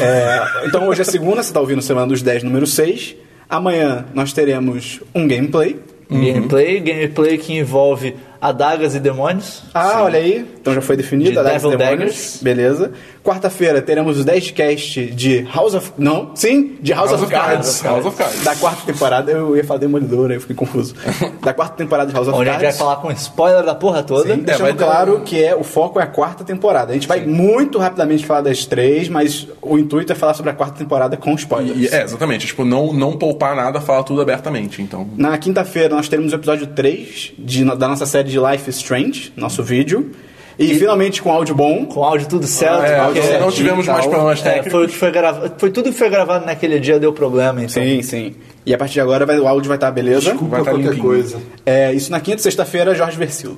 [0.00, 3.14] É, então hoje é segunda, você está ouvindo Semana dos 10, número 6.
[3.48, 5.76] Amanhã nós teremos um gameplay.
[6.10, 9.62] Gameplay, gameplay que envolve adagas e demônios.
[9.74, 10.46] Ah, olha aí.
[10.60, 11.32] Então já foi definido.
[11.32, 11.98] De a Daggers Devil Demônios.
[12.00, 12.38] Daggers.
[12.42, 12.92] Beleza.
[13.24, 15.92] Quarta-feira teremos o 10 cast de House of...
[15.98, 17.80] Não, sim, de House, House of, of Cards.
[17.80, 17.84] Cards.
[17.84, 18.42] House of Cards.
[18.44, 19.30] Da quarta temporada.
[19.30, 20.94] Eu ia falar Demolidor, aí eu fiquei confuso.
[21.42, 22.78] Da quarta temporada de House of Onde a gente Cards.
[22.78, 24.34] vai falar com spoiler da porra toda.
[24.34, 26.90] Sim, deixando vai ter claro um- que é, o foco é a quarta temporada.
[26.90, 30.54] A gente vai muito rapidamente falar das três, mas o intuito é falar sobre a
[30.54, 31.78] quarta temporada com spoilers.
[31.78, 32.46] E, é, exatamente.
[32.46, 34.80] Tipo, não, não poupar nada, falar tudo abertamente.
[34.82, 38.76] Então, Na quinta-feira nós teremos o episódio 3 de- da nossa série de Life is
[38.76, 40.10] Strange, nosso vídeo.
[40.58, 41.86] E, finalmente com áudio bom.
[41.86, 42.82] Com áudio tudo certo.
[42.82, 43.40] é, áudio certo.
[43.42, 44.72] não tivemos mais problemas É, técnicos.
[44.72, 45.54] foi, o que foi, grava...
[45.56, 47.80] foi tudo que foi gravado naquele dia deu problema, então.
[47.80, 48.34] Sim, sim.
[48.66, 50.30] E a partir de agora vai- o áudio vai estar beleza.
[50.32, 51.04] Desculpa Vai tá qualquer limpinho.
[51.04, 51.38] coisa.
[51.64, 53.56] É, isso na quinta e sexta-feira, Jorge Versilo.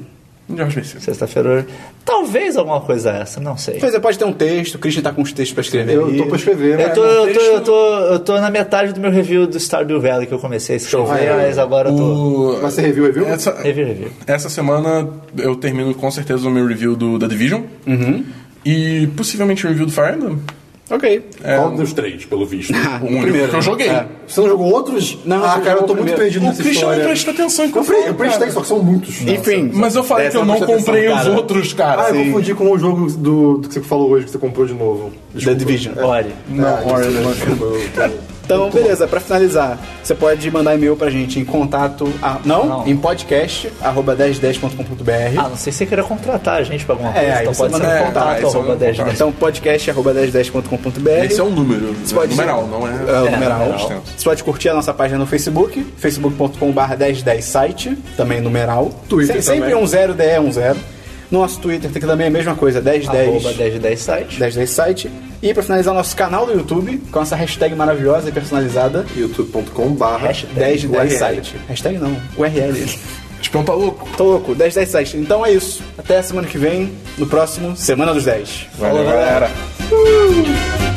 [0.56, 0.85] Jorge.
[0.85, 1.66] Sexta-feira.
[2.05, 3.78] Talvez alguma coisa essa, não sei.
[3.78, 5.94] Pois é, pode ter um texto, o Christian tá com os textos pra escrever.
[5.94, 6.16] Eu aí.
[6.16, 6.85] tô pra escrever, né?
[6.86, 10.01] Eu tô, eu, tô, eu, tô, eu tô na metade do meu review do Stardew
[10.01, 11.36] Valley que eu comecei a escrever, Ah, é.
[11.47, 12.02] mas agora eu tô.
[12.02, 13.27] O- Vai ser review, review?
[13.27, 14.09] Essa, Review, review.
[14.27, 15.09] essa semana
[15.39, 17.62] eu termino com certeza o meu review do The Division.
[17.86, 18.24] Uhum.
[18.64, 20.39] E possivelmente o review do Fire Emblem.
[20.90, 21.24] Ok.
[21.42, 22.72] Qual dos três, pelo visto?
[23.00, 23.88] O único que eu joguei.
[23.88, 24.06] É.
[24.26, 25.18] Você não jogou outros?
[25.24, 26.18] Não, ah, cara, eu tô o muito primeiro.
[26.18, 27.04] perdido O nessa Christian não história.
[27.08, 29.20] presta atenção em Eu pre- eu prestei, só que são muitos.
[29.22, 29.70] Enfim.
[29.72, 31.30] Mas eu falei que eu não presta atenção, comprei os cara.
[31.32, 32.02] outros, cara.
[32.06, 34.66] Ah, eu confundi com o jogo do, do que você falou hoje, que você comprou
[34.66, 35.10] de novo.
[35.10, 35.58] The Desculpa.
[35.58, 35.98] Division.
[36.04, 36.34] Ori.
[36.48, 37.06] Não, Ori,
[38.55, 42.12] Então, beleza, pra finalizar, você pode mandar e-mail pra gente em contato.
[42.22, 42.86] a- não, Não.
[42.86, 45.39] em podcast, arroba 1010.com.br.
[45.39, 47.55] Ah, não sei se você queira contratar a gente pra alguma É, coisa, aí então
[47.55, 49.14] pode ser manda no é, contato, é o arroba meu 10 contato.
[49.14, 51.24] Então, podcast, arroba 1010.com.br.
[51.24, 51.94] Esse é o número.
[52.05, 52.90] Você pode numeral, não é.
[52.90, 53.59] É, o É, numeral.
[53.60, 54.02] numeral.
[54.16, 58.90] Você pode curtir a nossa página no Facebook, facebook.com.br 1010 site, também numeral.
[59.09, 59.82] Twitter Se- Sempre também.
[59.85, 60.77] um zero, DE um zero.
[61.31, 64.40] No nosso Twitter tem também a mesma coisa, 1010 Arroba 1010 site.
[64.40, 65.11] 1010 site.
[65.43, 70.28] E pra finalizar, nosso canal do YouTube, com essa hashtag maravilhosa e personalizada, youtube.com barra
[70.28, 71.57] 1010 site.
[71.69, 72.85] Hashtag não, URL.
[73.40, 74.09] Tipo, tá louco.
[74.16, 75.16] Tô louco, 1010 site.
[75.16, 75.82] Então é isso.
[75.97, 78.66] Até a semana que vem, no próximo Semana dos 10.
[78.78, 79.51] Valeu, Falou, galera.
[79.90, 80.89] galera.